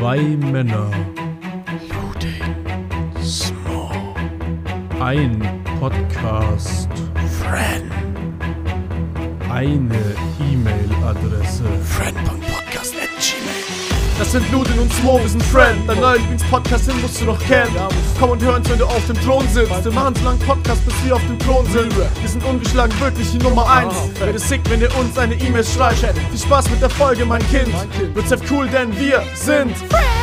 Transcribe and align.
Zwei 0.00 0.22
Männer. 0.50 0.90
Small. 3.22 4.14
Ein 4.98 5.62
Podcast. 5.78 6.88
Friend. 7.38 7.92
Eine 9.50 10.16
E-Mail-Adresse. 10.40 11.64
Gmail. 11.64 12.49
Das 14.20 14.32
sind 14.32 14.52
Ludin 14.52 14.78
und 14.78 14.92
Smo, 14.92 15.18
wir 15.18 15.28
sind 15.30 15.42
Friend. 15.44 15.88
Dein 15.88 15.98
neuer 15.98 16.18
Lieblingspodcast, 16.18 16.88
den 16.88 17.00
musst 17.00 17.22
du 17.22 17.24
noch 17.24 17.40
kennen. 17.40 17.74
Komm 18.18 18.32
und 18.32 18.42
hör 18.42 18.56
uns, 18.56 18.68
wenn 18.68 18.78
du 18.78 18.84
auf 18.84 19.06
dem 19.06 19.18
Thron 19.22 19.48
sitzt. 19.48 19.82
Wir 19.82 19.92
machen 19.92 20.14
so 20.14 20.24
langen 20.26 20.38
Podcast, 20.40 20.84
bis 20.84 20.94
wir 21.06 21.16
auf 21.16 21.26
dem 21.26 21.38
Thron 21.38 21.64
sind. 21.72 21.90
Wir 21.96 22.28
sind 22.28 22.44
ungeschlagen, 22.44 22.92
wirklich 23.00 23.30
die 23.30 23.38
Nummer 23.38 23.66
1. 23.70 23.94
Wäre 24.20 24.38
sick, 24.38 24.60
wenn 24.68 24.82
ihr 24.82 24.94
uns 24.98 25.16
eine 25.16 25.36
E-Mail 25.36 25.64
schreibt. 25.64 25.96
Viel 26.00 26.38
Spaß 26.38 26.68
mit 26.68 26.82
der 26.82 26.90
Folge, 26.90 27.24
mein 27.24 27.40
Kind. 27.48 27.72
Wird 28.14 28.28
sehr 28.28 28.38
cool, 28.50 28.68
denn 28.68 28.94
wir 29.00 29.22
sind 29.34 29.74
Friend. 29.88 30.19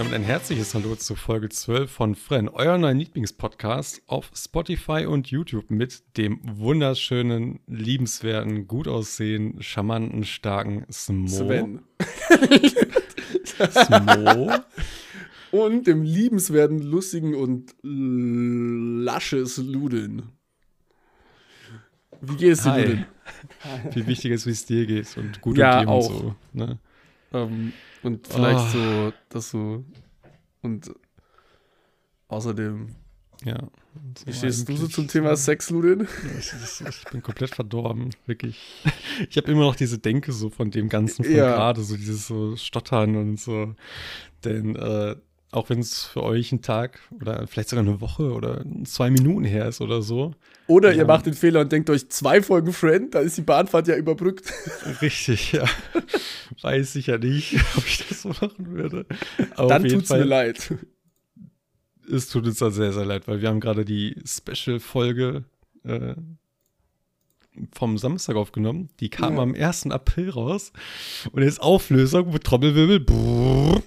Damit 0.00 0.14
ein 0.14 0.22
herzliches 0.22 0.74
Hallo 0.74 0.96
zu 0.96 1.14
Folge 1.14 1.50
12 1.50 1.90
von 1.90 2.14
Fren, 2.14 2.48
euer 2.48 2.78
neuen 2.78 2.96
Lieblingspodcast 2.96 4.00
auf 4.06 4.30
Spotify 4.34 5.04
und 5.04 5.26
YouTube 5.30 5.70
mit 5.70 6.16
dem 6.16 6.40
wunderschönen, 6.42 7.60
liebenswerten, 7.66 8.66
gut 8.66 8.88
aussehenden, 8.88 9.62
charmanten, 9.62 10.24
starken 10.24 10.86
Smo. 10.90 11.28
Sven. 11.28 11.82
Smo. 13.70 14.50
Und 15.50 15.86
dem 15.86 16.02
liebenswerten, 16.02 16.78
lustigen 16.80 17.34
und 17.34 17.74
lasches 17.82 19.58
Ludeln. 19.58 20.30
Wie 22.22 22.36
geht 22.36 22.52
es 22.52 22.62
dir, 22.62 22.72
Hi. 22.72 22.80
Ludeln? 22.80 23.06
Viel 23.92 24.06
wichtiger 24.06 24.34
ist, 24.34 24.46
wie 24.46 24.52
es 24.52 24.64
dir 24.64 24.86
geht 24.86 25.14
und 25.18 25.42
gut 25.42 25.58
Ja, 25.58 25.80
und 25.80 25.84
dir 25.86 25.90
auch. 25.90 26.08
und 26.08 26.16
so. 26.16 26.34
Ne? 26.54 26.78
Ähm, 27.34 27.74
und 28.02 28.26
vielleicht 28.26 28.74
Oh. 28.74 29.10
so, 29.10 29.12
dass 29.28 29.50
du. 29.50 29.84
Und 30.62 30.90
außerdem, 32.28 32.88
Ja. 33.44 33.68
wie 34.26 34.32
stehst 34.32 34.68
du 34.68 34.76
so 34.76 34.86
zum 34.88 35.08
Thema 35.08 35.36
Sex, 35.36 35.70
ich, 35.70 36.86
ich 36.88 37.04
bin 37.10 37.22
komplett 37.22 37.54
verdorben, 37.54 38.10
wirklich. 38.26 38.58
Ich 39.28 39.36
habe 39.36 39.50
immer 39.50 39.62
noch 39.62 39.76
diese 39.76 39.98
Denke 39.98 40.32
so 40.32 40.50
von 40.50 40.70
dem 40.70 40.88
Ganzen 40.88 41.24
von 41.24 41.34
Ja. 41.34 41.54
gerade, 41.54 41.82
so 41.82 41.96
dieses 41.96 42.26
so 42.26 42.56
Stottern 42.56 43.16
und 43.16 43.40
so. 43.40 43.74
Denn 44.44 44.76
äh, 44.76 45.16
auch 45.52 45.68
wenn 45.68 45.80
es 45.80 46.04
für 46.04 46.22
euch 46.22 46.52
ein 46.52 46.62
Tag 46.62 47.00
oder 47.20 47.46
vielleicht 47.46 47.70
sogar 47.70 47.84
eine 47.84 48.00
Woche 48.00 48.32
oder 48.32 48.64
zwei 48.84 49.10
Minuten 49.10 49.44
her 49.44 49.66
ist 49.66 49.80
oder 49.80 50.00
so, 50.02 50.34
Oder 50.68 50.92
Ja. 50.92 50.98
ihr 50.98 51.04
macht 51.06 51.26
den 51.26 51.34
Fehler 51.34 51.60
und 51.62 51.72
denkt 51.72 51.90
euch 51.90 52.08
zwei 52.08 52.40
Folgen 52.42 52.72
Friend, 52.72 53.12
da 53.14 53.18
ist 53.20 53.36
die 53.36 53.42
Bahnfahrt 53.42 53.88
ja 53.88 53.96
überbrückt. 53.96 54.52
richtig, 55.02 55.50
ja, 55.52 55.64
weiß 56.62 56.94
ich 56.96 57.06
ja 57.08 57.18
nicht, 57.18 57.54
ob 57.76 57.84
ich 57.86 58.06
das 58.08 58.22
so 58.22 58.28
machen 58.28 58.68
würde. 58.76 59.06
Aber 59.56 59.68
Dann 59.68 59.84
jeden 59.84 59.98
tut's 59.98 60.10
mir 60.10 60.22
leid. 60.24 60.72
es 62.12 62.28
tut 62.28 62.46
uns 62.46 62.58
da 62.58 62.70
sehr, 62.70 62.92
sehr 62.92 63.04
leid, 63.04 63.26
weil 63.26 63.40
wir 63.42 63.48
haben 63.48 63.58
gerade 63.60 63.84
die 63.84 64.16
Special-Folge 64.24 65.44
äh, 65.84 66.14
vom 67.72 67.98
Samstag 67.98 68.36
aufgenommen. 68.36 68.88
Die 69.00 69.08
kam 69.10 69.34
Ja. 69.36 69.42
am 69.42 69.54
1. 69.56 69.86
April 69.90 70.30
raus. 70.30 70.72
Und 71.32 71.42
jetzt 71.42 71.60
Auflösung 71.60 72.32
mit 72.32 72.44
Trommelwirbel. 72.44 73.00
Brrr. 73.00 73.82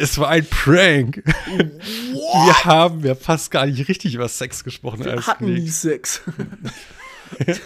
Es 0.00 0.18
war 0.18 0.28
ein 0.28 0.46
Prank. 0.46 1.22
Wir 1.24 2.64
haben 2.64 3.04
ja 3.04 3.14
fast 3.14 3.50
gar 3.50 3.66
nicht 3.66 3.88
richtig 3.88 4.14
über 4.14 4.28
Sex 4.28 4.64
gesprochen. 4.64 5.04
Wir 5.04 5.26
hatten 5.26 5.44
nie 5.44 5.50
Kollegen. 5.52 5.66
Sex. 5.72 6.22
Äh, 7.38 7.54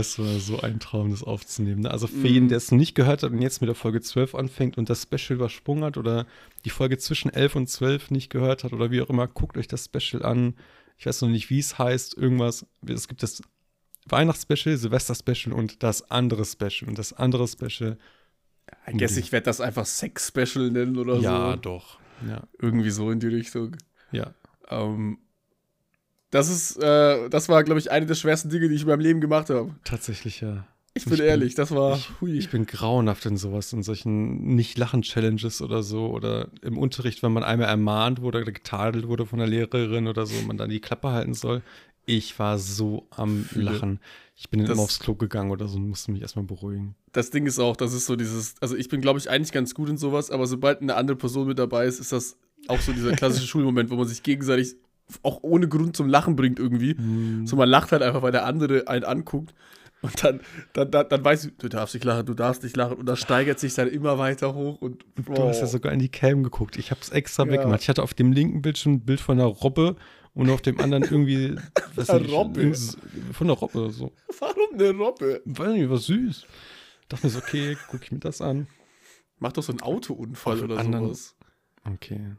Es 0.00 0.18
war 0.18 0.38
so 0.38 0.60
ein 0.60 0.80
Traum, 0.80 1.10
das 1.10 1.22
aufzunehmen. 1.22 1.82
ne? 1.82 1.90
Also 1.90 2.06
für 2.06 2.28
jeden, 2.28 2.48
der 2.48 2.58
es 2.58 2.70
noch 2.70 2.78
nicht 2.78 2.94
gehört 2.94 3.22
hat 3.22 3.32
und 3.32 3.40
jetzt 3.40 3.60
mit 3.62 3.68
der 3.68 3.74
Folge 3.74 4.00
12 4.00 4.34
anfängt 4.34 4.76
und 4.76 4.90
das 4.90 5.02
Special 5.02 5.36
übersprungen 5.36 5.82
hat 5.84 5.96
oder 5.96 6.26
die 6.64 6.70
Folge 6.70 6.98
zwischen 6.98 7.32
11 7.32 7.56
und 7.56 7.66
12 7.68 8.10
nicht 8.10 8.30
gehört 8.30 8.64
hat 8.64 8.72
oder 8.72 8.90
wie 8.90 9.00
auch 9.00 9.08
immer, 9.08 9.26
guckt 9.28 9.56
euch 9.56 9.66
das 9.68 9.86
Special 9.86 10.22
an. 10.24 10.54
Ich 10.98 11.06
weiß 11.06 11.22
noch 11.22 11.30
nicht, 11.30 11.48
wie 11.48 11.58
es 11.58 11.78
heißt, 11.78 12.16
irgendwas. 12.18 12.66
Es 12.86 13.08
gibt 13.08 13.22
das 13.22 13.42
Weihnachtsspecial, 14.06 14.76
Silvester-Special 14.76 15.54
und 15.54 15.82
das 15.82 16.10
andere 16.10 16.44
Special. 16.44 16.88
Und 16.88 16.98
das 16.98 17.12
andere 17.14 17.48
Special, 17.48 17.96
I 18.88 18.96
guess, 18.96 19.16
ich 19.16 19.32
werde 19.32 19.44
das 19.44 19.60
einfach 19.60 19.86
Sex-Special 19.86 20.70
nennen 20.70 20.96
oder 20.98 21.16
ja, 21.18 21.52
so. 21.52 21.56
doch. 21.56 21.98
Ja, 22.28 22.42
Irgendwie 22.60 22.90
so 22.90 23.10
in 23.10 23.20
die 23.20 23.28
Richtung. 23.28 23.76
ja. 24.12 24.34
Ähm, 24.68 25.18
das 26.30 26.48
ist, 26.48 26.76
äh, 26.82 27.28
das 27.28 27.48
war, 27.48 27.64
glaube 27.64 27.80
ich, 27.80 27.90
eine 27.90 28.06
der 28.06 28.14
schwersten 28.14 28.50
Dinge, 28.50 28.68
die 28.68 28.74
ich 28.76 28.82
in 28.82 28.86
meinem 28.88 29.00
Leben 29.00 29.20
gemacht 29.20 29.50
habe. 29.50 29.74
Tatsächlich, 29.84 30.40
ja. 30.40 30.64
Ich 30.94 31.02
Ich 31.04 31.08
bin 31.08 31.18
bin- 31.18 31.26
ehrlich, 31.26 31.54
das 31.56 31.70
war. 31.72 31.96
Ich, 31.96 32.10
hui. 32.20 32.36
ich 32.38 32.50
bin 32.50 32.66
grauenhaft 32.66 33.24
in 33.26 33.36
sowas, 33.36 33.72
in 33.72 33.82
solchen 33.82 34.54
Nicht-Lachen-Challenges 34.54 35.60
oder 35.62 35.82
so. 35.82 36.06
Oder 36.10 36.48
im 36.62 36.78
Unterricht, 36.78 37.22
wenn 37.24 37.32
man 37.32 37.42
einmal 37.44 37.68
ermahnt 37.68 38.20
wurde 38.22 38.38
oder 38.42 38.52
getadelt 38.52 39.06
wurde 39.08 39.26
von 39.26 39.38
der 39.40 39.48
Lehrerin 39.48 40.06
oder 40.08 40.26
so, 40.26 40.40
man 40.46 40.56
dann 40.56 40.70
die 40.70 40.80
Klappe 40.80 41.08
halten 41.10 41.34
soll. 41.34 41.62
Ich 42.06 42.38
war 42.38 42.58
so 42.58 43.06
am. 43.10 43.46
Lachen. 43.54 44.00
Ich 44.36 44.48
bin 44.48 44.60
dann 44.60 44.68
Das- 44.68 44.76
immer 44.76 44.84
aufs 44.84 44.98
Klo 45.00 45.14
gegangen 45.14 45.50
oder 45.50 45.68
so 45.68 45.76
und 45.76 45.88
musste 45.88 46.10
mich 46.12 46.22
erstmal 46.22 46.44
beruhigen. 46.46 46.94
das 47.12 47.30
Ding 47.30 47.46
ist 47.46 47.58
auch, 47.58 47.76
das 47.76 47.92
ist 47.92 48.06
so 48.06 48.16
dieses, 48.16 48.54
also 48.60 48.74
ich 48.76 48.88
bin, 48.88 49.00
glaube 49.02 49.18
ich, 49.18 49.28
eigentlich 49.28 49.52
ganz 49.52 49.74
gut 49.74 49.88
in 49.90 49.98
sowas, 49.98 50.30
aber 50.30 50.46
sobald 50.46 50.80
eine 50.80 50.94
andere 50.96 51.16
Person 51.16 51.46
mit 51.48 51.58
dabei 51.58 51.84
ist, 51.86 51.98
ist 52.00 52.12
das 52.12 52.38
auch 52.68 52.80
so 52.80 52.92
dieser 52.92 53.12
klassische 53.12 53.46
Schulmoment, 53.48 53.90
wo 53.90 53.96
man 53.96 54.08
sich 54.08 54.22
gegenseitig 54.22 54.76
auch 55.22 55.40
ohne 55.42 55.68
Grund 55.68 55.96
zum 55.96 56.08
Lachen 56.08 56.36
bringt 56.36 56.58
irgendwie. 56.58 56.94
So 57.44 57.56
man 57.56 57.68
lacht 57.68 57.90
halt 57.92 58.02
einfach, 58.02 58.22
weil 58.22 58.32
der 58.32 58.46
andere 58.46 58.86
einen 58.88 59.04
anguckt. 59.04 59.52
Und 60.02 60.24
dann, 60.24 60.40
dann, 60.72 60.90
dann, 60.90 61.08
dann 61.10 61.22
weiß 61.24 61.44
ich, 61.46 61.56
du 61.58 61.68
darfst 61.68 61.94
nicht 61.94 62.04
lachen, 62.04 62.24
du 62.24 62.32
darfst 62.32 62.62
nicht 62.62 62.74
lachen. 62.76 62.96
Und 62.96 63.04
das 63.06 63.18
steigert 63.18 63.58
sich 63.58 63.74
dann 63.74 63.88
immer 63.88 64.16
weiter 64.18 64.54
hoch. 64.54 64.80
Und 64.80 65.04
Du 65.16 65.36
hast 65.42 65.60
ja 65.60 65.66
sogar 65.66 65.92
in 65.92 65.98
die 65.98 66.08
Cam 66.08 66.42
geguckt. 66.42 66.78
Ich 66.78 66.90
habe 66.90 67.00
es 67.02 67.10
extra 67.10 67.44
Ja. 67.44 67.50
weggemacht. 67.52 67.82
Ich 67.82 67.88
hatte 67.90 68.02
auf 68.02 68.14
dem 68.14 68.32
linken 68.32 68.62
Bildschirm 68.62 68.94
ein 68.94 69.00
Bild 69.00 69.20
von 69.20 69.38
einer 69.38 69.48
Robbe 69.48 69.96
und 70.34 70.50
auf 70.50 70.62
dem 70.62 70.78
anderen 70.80 71.02
irgendwie 71.04 71.56
was 71.94 72.10
Eine 72.10 72.28
Robbe? 72.28 72.60
irgend- 72.62 72.96
von 73.32 73.46
einer 73.48 73.58
Robbe. 73.58 73.90
So. 73.90 74.12
warum 74.38 74.74
eine 74.74 74.90
Robbe? 74.90 75.42
Weiß 75.44 75.72
nicht, 75.74 75.88
war 75.90 75.96
süß. 75.98 76.46
Dachte 77.08 77.26
mir 77.26 77.30
so, 77.30 77.38
okay, 77.38 77.76
gucke 77.88 78.04
ich 78.04 78.12
mir 78.12 78.18
das 78.20 78.40
an. 78.40 78.66
Mach 79.38 79.52
doch 79.52 79.62
so 79.62 79.72
einen 79.72 79.80
Autounfall 79.82 80.58
Auf 80.58 80.64
oder 80.64 80.78
anderen- 80.78 81.06
sowas. 81.06 81.34
Okay. 81.94 82.36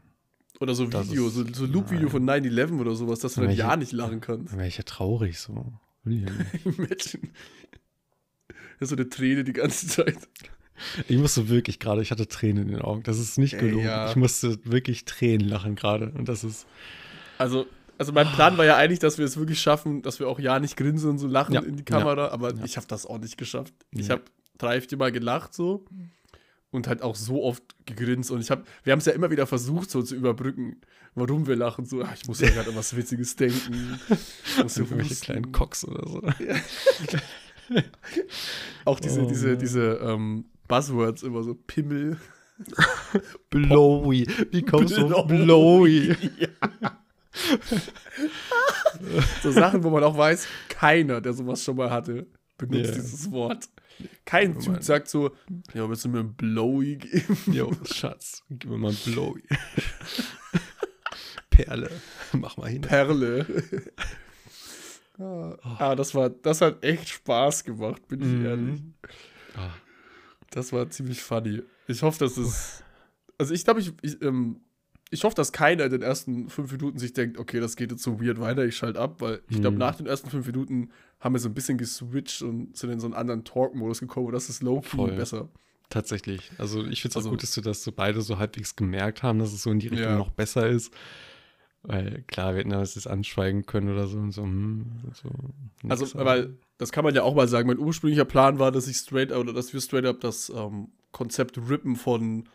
Oder 0.60 0.74
so 0.74 0.86
Das 0.86 1.10
Video, 1.10 1.26
ist- 1.28 1.34
so, 1.34 1.44
so 1.52 1.66
Loop-Video 1.66 2.08
von 2.08 2.24
9-11 2.24 2.78
oder 2.80 2.94
sowas, 2.94 3.18
dass 3.18 3.34
du 3.34 3.40
dann 3.42 3.50
ja 3.50 3.76
nicht 3.76 3.92
lachen 3.92 4.20
kannst. 4.20 4.52
Dann 4.52 4.58
wäre 4.58 4.68
ich 4.68 4.76
ja 4.78 4.84
traurig 4.84 5.38
so. 5.38 5.72
Will 6.04 6.18
ich 6.18 6.28
ja 6.28 6.30
nicht. 6.30 6.66
Imagine. 6.78 7.32
Ja, 8.80 8.86
so 8.86 8.94
eine 8.96 9.08
Träne 9.08 9.44
die 9.44 9.52
ganze 9.52 9.86
Zeit. 9.86 10.16
Ich 11.08 11.16
musste 11.18 11.48
wirklich 11.48 11.78
gerade, 11.78 12.02
ich 12.02 12.10
hatte 12.10 12.26
Tränen 12.28 12.64
in 12.66 12.72
den 12.72 12.82
Augen. 12.82 13.02
Das 13.04 13.18
ist 13.18 13.38
nicht 13.38 13.54
Ey, 13.54 13.60
gelogen. 13.60 13.84
ja. 13.84 14.08
Ich 14.10 14.16
musste 14.16 14.58
wirklich 14.64 15.04
Tränen 15.04 15.46
lachen 15.48 15.74
gerade. 15.74 16.10
Und 16.12 16.28
das 16.28 16.44
ist. 16.44 16.66
Also, 17.38 17.66
also 17.98 18.12
mein 18.12 18.26
Plan 18.32 18.56
war 18.58 18.64
ja 18.64 18.76
eigentlich, 18.76 18.98
dass 18.98 19.18
wir 19.18 19.24
es 19.24 19.36
wirklich 19.36 19.60
schaffen, 19.60 20.02
dass 20.02 20.18
wir 20.20 20.28
auch 20.28 20.38
ja 20.40 20.58
nicht 20.58 20.76
grinsen 20.76 21.10
und 21.10 21.18
so 21.18 21.26
lachen 21.28 21.54
Ja, 21.54 21.60
in 21.62 21.76
die 21.76 21.84
Kamera, 21.84 22.28
aber 22.28 22.54
ja. 22.54 22.64
ich 22.64 22.76
habe 22.76 22.86
das 22.86 23.06
auch 23.06 23.18
nicht 23.18 23.36
geschafft. 23.38 23.74
Ich 23.92 24.06
Ja. 24.08 24.14
habe 24.14 24.22
drei, 24.58 24.80
vier 24.80 24.98
Mal 24.98 25.12
gelacht 25.12 25.54
so 25.54 25.84
und 26.70 26.88
halt 26.88 27.02
auch 27.02 27.14
so 27.16 27.42
oft 27.44 27.62
gegrinst 27.86 28.30
und 28.30 28.40
ich 28.40 28.50
habe, 28.50 28.64
wir 28.82 28.92
haben 28.92 28.98
es 29.00 29.06
ja 29.06 29.12
immer 29.12 29.30
wieder 29.30 29.46
versucht 29.46 29.90
so 29.90 30.02
zu 30.02 30.14
überbrücken, 30.16 30.80
warum 31.14 31.46
wir 31.46 31.56
lachen. 31.56 31.84
So, 31.84 32.02
ach, 32.02 32.14
ich 32.14 32.26
muss 32.26 32.40
ja 32.40 32.48
gerade 32.54 32.70
an 32.70 32.76
was 32.76 32.96
Witziges 32.96 33.36
denken. 33.36 33.98
Muss 34.62 34.74
so 34.74 34.80
Irgendwelche 34.84 35.16
kleinen 35.16 35.52
Cocks 35.52 35.84
oder 35.84 36.08
so. 36.08 36.22
Auch 38.84 39.00
diese, 39.00 39.22
Oh, 39.22 39.26
diese, 39.26 39.56
diese 39.56 39.80
ähm, 40.02 40.46
Buzzwords 40.68 41.22
immer 41.22 41.42
so 41.42 41.54
Pimmel. 41.54 42.18
Blowy. 43.50 44.26
Wie 44.50 44.62
kommst 44.62 44.96
du 44.96 45.06
auf 45.14 45.26
Blowy? 45.26 46.08
Blowy? 46.14 46.16
So 49.42 49.50
Sachen, 49.50 49.82
wo 49.84 49.90
man 49.90 50.04
auch 50.04 50.16
weiß, 50.16 50.46
keiner, 50.68 51.20
der 51.20 51.32
sowas 51.32 51.62
schon 51.64 51.76
mal 51.76 51.90
hatte, 51.90 52.26
benutzt 52.58 52.90
Ja. 52.90 52.94
dieses 52.94 53.30
Wort. 53.30 53.68
Kein. 54.24 54.58
Typ 54.58 54.82
sagt 54.82 55.08
so, 55.08 55.30
ja, 55.74 55.88
willst 55.88 56.04
du 56.04 56.08
mir 56.08 56.20
ein 56.20 56.34
Blowy 56.34 56.96
geben? 56.96 57.36
Jo, 57.52 57.72
Schatz, 57.84 58.42
gib 58.50 58.70
mir 58.70 58.78
mal 58.78 58.90
ein 58.90 58.98
Blowy. 59.12 59.42
Perle. 61.50 61.90
Mach 62.32 62.56
mal 62.56 62.68
hin. 62.70 62.80
Perle. 62.82 63.46
ah, 65.18 65.56
ah, 65.78 65.94
das 65.94 66.14
war, 66.14 66.30
das 66.30 66.60
hat 66.62 66.82
echt 66.82 67.08
Spaß 67.08 67.64
gemacht, 67.64 68.06
bin 68.08 68.20
ich 68.20 68.26
Mhm. 68.28 68.46
ehrlich. 68.46 68.80
Ah. 69.56 69.70
Das 70.50 70.72
war 70.72 70.88
ziemlich 70.90 71.22
funny. 71.22 71.62
Ich 71.86 72.02
hoffe, 72.02 72.18
dass 72.20 72.36
es. 72.36 72.82
Also 73.38 73.54
ich 73.54 73.64
glaube, 73.64 73.80
ich, 73.80 73.92
ich, 74.02 74.20
ähm, 74.22 74.60
ich 75.12 75.22
hoffe, 75.24 75.36
dass 75.36 75.52
keiner 75.52 75.84
in 75.84 75.90
den 75.92 76.02
ersten 76.02 76.48
fünf 76.48 76.72
Minuten 76.72 76.98
sich 76.98 77.12
denkt, 77.12 77.38
okay, 77.38 77.60
das 77.60 77.76
geht 77.76 77.90
jetzt 77.92 78.02
so 78.02 78.20
weird 78.20 78.40
weiter, 78.40 78.64
ich 78.64 78.76
schalte 78.76 78.98
ab, 79.00 79.20
weil 79.20 79.42
ich 79.48 79.60
glaube, 79.60 79.74
Mhm. 79.74 79.78
nach 79.78 79.94
den 79.94 80.06
ersten 80.06 80.30
fünf 80.30 80.46
Minuten 80.46 80.90
haben 81.20 81.34
wir 81.34 81.38
so 81.38 81.48
ein 81.48 81.54
bisschen 81.54 81.78
geswitcht 81.78 82.42
und 82.42 82.76
sind 82.76 82.90
in 82.90 82.98
so 82.98 83.06
einen 83.06 83.14
anderen 83.14 83.44
Talk-Modus 83.44 84.00
gekommen 84.00 84.26
und 84.26 84.32
das 84.32 84.48
ist 84.48 84.62
low-key 84.62 85.12
besser. 85.12 85.48
Tatsächlich. 85.90 86.50
Also 86.58 86.84
ich 86.86 87.02
finde 87.02 87.12
es 87.12 87.16
auch 87.16 87.20
Also- 87.20 87.30
gut, 87.30 87.42
dass 87.42 87.54
wir 87.54 87.62
das 87.62 87.84
so 87.84 87.92
beide 87.92 88.22
so 88.22 88.38
halbwegs 88.38 88.74
gemerkt 88.74 89.22
haben, 89.22 89.38
dass 89.38 89.52
es 89.52 89.62
so 89.62 89.70
in 89.70 89.78
die 89.78 89.88
Richtung 89.88 90.08
Ja. 90.12 90.16
noch 90.16 90.30
besser 90.30 90.66
ist. 90.68 90.92
Weil 91.84 92.22
klar, 92.28 92.52
wir 92.54 92.60
hätten 92.60 92.70
das 92.70 92.94
jetzt 92.94 93.08
anschweigen 93.08 93.66
können 93.66 93.88
oder 93.92 94.06
so 94.06 94.16
und 94.18 94.30
so. 94.32 94.42
Hm, 94.44 94.86
so 95.12 95.28
Also, 95.88 96.04
aber- 96.18 96.24
weil, 96.24 96.56
das 96.78 96.92
kann 96.92 97.04
man 97.04 97.14
ja 97.14 97.24
auch 97.24 97.34
mal 97.34 97.48
sagen. 97.48 97.66
Mein 97.68 97.78
ursprünglicher 97.78 98.24
Plan 98.24 98.58
war, 98.60 98.70
dass 98.70 98.86
ich 98.86 98.96
straight 98.96 99.32
oder 99.32 99.52
dass 99.52 99.72
wir 99.72 99.80
straight 99.80 100.06
up 100.06 100.20
das 100.20 100.48
ähm, 100.54 100.88
Konzept 101.10 101.58
rippen 101.68 101.96
von 101.96 102.48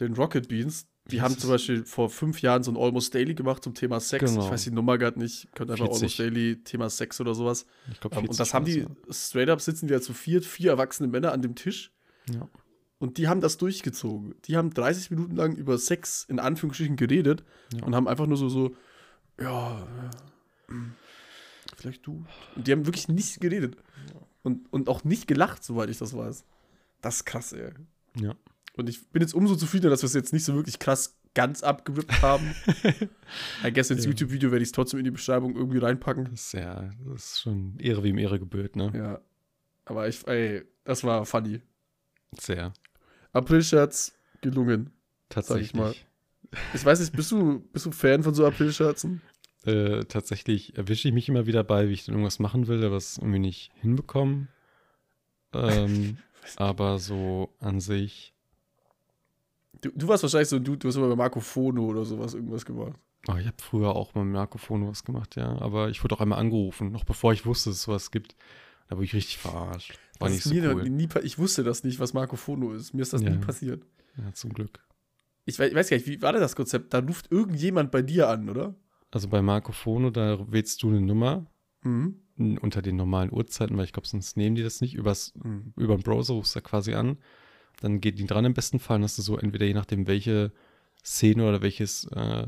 den 0.00 0.14
Rocket 0.14 0.48
Beans. 0.48 0.86
Die 1.10 1.20
haben 1.20 1.36
zum 1.36 1.50
Beispiel 1.50 1.84
vor 1.84 2.08
fünf 2.08 2.40
Jahren 2.40 2.62
so 2.62 2.70
ein 2.70 2.78
Almost 2.78 3.14
Daily 3.14 3.34
gemacht 3.34 3.62
zum 3.62 3.74
Thema 3.74 4.00
Sex. 4.00 4.30
Genau. 4.32 4.46
Ich 4.46 4.50
weiß 4.50 4.64
die 4.64 4.70
Nummer 4.70 4.96
gerade 4.96 5.18
nicht. 5.18 5.48
Könnt 5.54 5.70
einfach 5.70 5.84
40. 5.86 6.00
Almost 6.02 6.18
Daily 6.18 6.62
Thema 6.64 6.88
Sex 6.88 7.20
oder 7.20 7.34
sowas. 7.34 7.66
ich 7.92 8.00
glaub, 8.00 8.12
Ähm, 8.14 8.20
40 8.20 8.30
und 8.30 8.40
das 8.40 8.54
haben 8.54 8.64
die 8.64 8.84
war's, 9.06 9.28
straight 9.28 9.50
up 9.50 9.60
sitzen 9.60 9.86
die 9.86 9.92
da 9.92 10.00
zu 10.00 10.14
viert, 10.14 10.46
vier 10.46 10.70
erwachsene 10.70 11.08
Männer 11.08 11.32
an 11.32 11.42
dem 11.42 11.54
Tisch. 11.54 11.92
ja. 12.28 12.34
Ja. 12.36 12.48
Und 13.00 13.18
die 13.18 13.28
haben 13.28 13.42
das 13.42 13.58
durchgezogen. 13.58 14.34
Die 14.46 14.56
haben 14.56 14.70
30 14.72 15.10
Minuten 15.10 15.36
lang 15.36 15.56
über 15.56 15.76
Sex 15.76 16.24
in 16.26 16.38
Anführungsstrichen 16.38 16.96
geredet 16.96 17.44
Ja. 17.74 17.84
und 17.84 17.94
haben 17.94 18.08
einfach 18.08 18.26
nur 18.26 18.38
so, 18.38 18.48
so 18.48 18.74
ja, 19.38 19.86
vielleicht 21.76 22.06
du. 22.06 22.24
Und 22.56 22.66
die 22.66 22.72
haben 22.72 22.86
wirklich 22.86 23.08
nicht 23.08 23.40
geredet. 23.40 23.76
Und, 24.42 24.72
und 24.72 24.88
auch 24.88 25.04
nicht 25.04 25.26
gelacht, 25.26 25.64
soweit 25.64 25.90
ich 25.90 25.98
das 25.98 26.16
weiß. 26.16 26.44
Das 27.02 27.16
ist 27.16 27.24
krass, 27.26 27.52
ey. 27.52 27.72
ja. 28.18 28.34
Und 28.76 28.88
ich 28.88 29.08
bin 29.10 29.22
jetzt 29.22 29.34
umso 29.34 29.54
zufriedener, 29.56 29.90
dass 29.90 30.02
wir 30.02 30.06
es 30.08 30.14
jetzt 30.14 30.32
nicht 30.32 30.44
so 30.44 30.54
wirklich 30.54 30.78
krass 30.78 31.16
ganz 31.34 31.62
abgerippt 31.62 32.22
haben. 32.22 32.54
I 33.64 33.72
guess 33.72 33.90
ins 33.90 34.04
Ja. 34.04 34.10
YouTube-Video 34.10 34.50
werde 34.50 34.62
ich 34.62 34.68
es 34.68 34.72
trotzdem 34.72 34.98
in 34.98 35.04
die 35.04 35.10
Beschreibung 35.10 35.56
irgendwie 35.56 35.78
reinpacken. 35.78 36.24
Das 36.30 36.46
ist 36.46 36.52
ja, 36.54 36.90
das 37.06 37.24
ist 37.24 37.40
schon 37.42 37.78
Ehre 37.78 38.02
wie 38.02 38.10
ihm 38.10 38.18
Ehre 38.18 38.38
gebührt, 38.38 38.76
ne? 38.76 38.92
Ja. 38.94 39.20
Aber 39.84 40.08
ich, 40.08 40.26
ey, 40.26 40.62
das 40.84 41.04
war 41.04 41.24
funny. 41.26 41.60
Sehr. 42.38 42.72
April-Scherz 43.32 44.12
gelungen. 44.40 44.90
Tatsächlich. 45.28 45.68
ich 45.68 45.74
mal. 45.74 45.94
Ich 46.72 46.84
weiß 46.84 47.00
nicht, 47.00 47.14
bist 47.14 47.30
du, 47.32 47.60
bist 47.72 47.86
du 47.86 47.90
Fan 47.90 48.22
von 48.22 48.34
so 48.34 48.46
April-Scherzen? 48.46 49.20
Äh, 49.64 50.04
tatsächlich 50.04 50.76
erwische 50.76 51.08
ich 51.08 51.14
mich 51.14 51.28
immer 51.28 51.46
wieder 51.46 51.64
bei, 51.64 51.88
wie 51.88 51.92
ich 51.94 52.04
dann 52.04 52.14
irgendwas 52.14 52.38
machen 52.38 52.66
will, 52.66 52.84
aber 52.84 52.96
es 52.96 53.18
irgendwie 53.18 53.38
nicht 53.38 53.72
hinbekommen. 53.80 54.48
Ähm, 55.52 56.18
aber 56.56 56.98
so 56.98 57.54
an 57.60 57.80
sich. 57.80 58.33
Du, 59.84 59.90
du 59.94 60.08
warst 60.08 60.22
wahrscheinlich 60.22 60.48
so 60.48 60.56
ein 60.56 60.64
Dude, 60.64 60.78
du 60.78 60.88
hast 60.88 60.96
immer 60.96 61.08
bei 61.08 61.16
Marco 61.16 61.40
Fono 61.40 61.84
oder 61.86 62.04
sowas 62.04 62.32
irgendwas 62.34 62.64
gemacht. 62.64 62.94
Oh, 63.28 63.34
ich 63.36 63.46
habe 63.46 63.56
früher 63.60 63.94
auch 63.94 64.14
mal 64.14 64.24
mit 64.24 64.34
Marcophone 64.34 64.86
was 64.88 65.04
gemacht, 65.04 65.36
ja. 65.36 65.58
Aber 65.60 65.88
ich 65.90 66.02
wurde 66.02 66.14
auch 66.14 66.20
einmal 66.20 66.38
angerufen, 66.38 66.90
noch 66.92 67.04
bevor 67.04 67.32
ich 67.32 67.44
wusste, 67.46 67.70
dass 67.70 67.78
es 67.78 67.82
sowas 67.84 68.10
gibt. 68.10 68.34
Da 68.88 68.96
wurde 68.96 69.04
ich 69.04 69.14
richtig 69.14 69.38
verarscht. 69.38 69.98
War 70.18 70.28
Das 70.28 70.46
nicht 70.46 70.62
so 70.62 70.70
cool. 70.70 70.88
nie, 70.88 71.08
ich 71.22 71.38
wusste 71.38 71.64
das 71.64 71.84
nicht, 71.84 72.00
was 72.00 72.12
Marco 72.14 72.36
Fono 72.36 72.72
ist. 72.72 72.92
Mir 72.94 73.02
ist 73.02 73.12
das 73.12 73.22
Ja. 73.22 73.30
nie 73.30 73.38
passiert. 73.38 73.82
Ja, 74.16 74.32
zum 74.32 74.52
Glück. 74.52 74.78
Ich 75.46 75.58
weiß, 75.58 75.68
ich 75.70 75.74
weiß 75.74 75.90
gar 75.90 75.96
nicht, 75.98 76.06
wie 76.06 76.22
war 76.22 76.32
denn 76.32 76.40
das 76.40 76.56
Konzept? 76.56 76.94
Da 76.94 77.00
ruft 77.00 77.30
irgendjemand 77.30 77.90
bei 77.90 78.00
dir 78.02 78.28
an, 78.28 78.48
oder? 78.48 78.74
Also 79.10 79.28
bei 79.28 79.42
Marcofono, 79.42 80.10
da 80.10 80.38
wählst 80.50 80.82
du 80.82 80.88
eine 80.88 81.00
Nummer 81.00 81.46
Mhm. 81.82 82.16
unter 82.62 82.80
den 82.82 82.96
normalen 82.96 83.30
Uhrzeiten, 83.32 83.76
weil 83.76 83.84
ich 83.84 83.92
glaube, 83.92 84.08
sonst 84.08 84.36
nehmen 84.36 84.56
die 84.56 84.62
das 84.62 84.80
nicht. 84.80 84.94
Übers, 84.94 85.34
Mhm. 85.42 85.72
über 85.76 85.96
den 85.96 86.02
Browser 86.02 86.34
rufst 86.34 86.54
du 86.56 86.60
da 86.60 86.66
quasi 86.66 86.94
an. 86.94 87.18
Dann 87.80 88.00
geht 88.00 88.18
die 88.18 88.26
dran 88.26 88.44
im 88.44 88.54
besten 88.54 88.78
Fall. 88.78 88.96
Dann 88.96 89.04
hast 89.04 89.18
du 89.18 89.22
so 89.22 89.36
entweder 89.38 89.66
je 89.66 89.74
nachdem, 89.74 90.06
welche 90.06 90.52
Szene 91.04 91.46
oder 91.48 91.62
welches, 91.62 92.04
äh, 92.12 92.46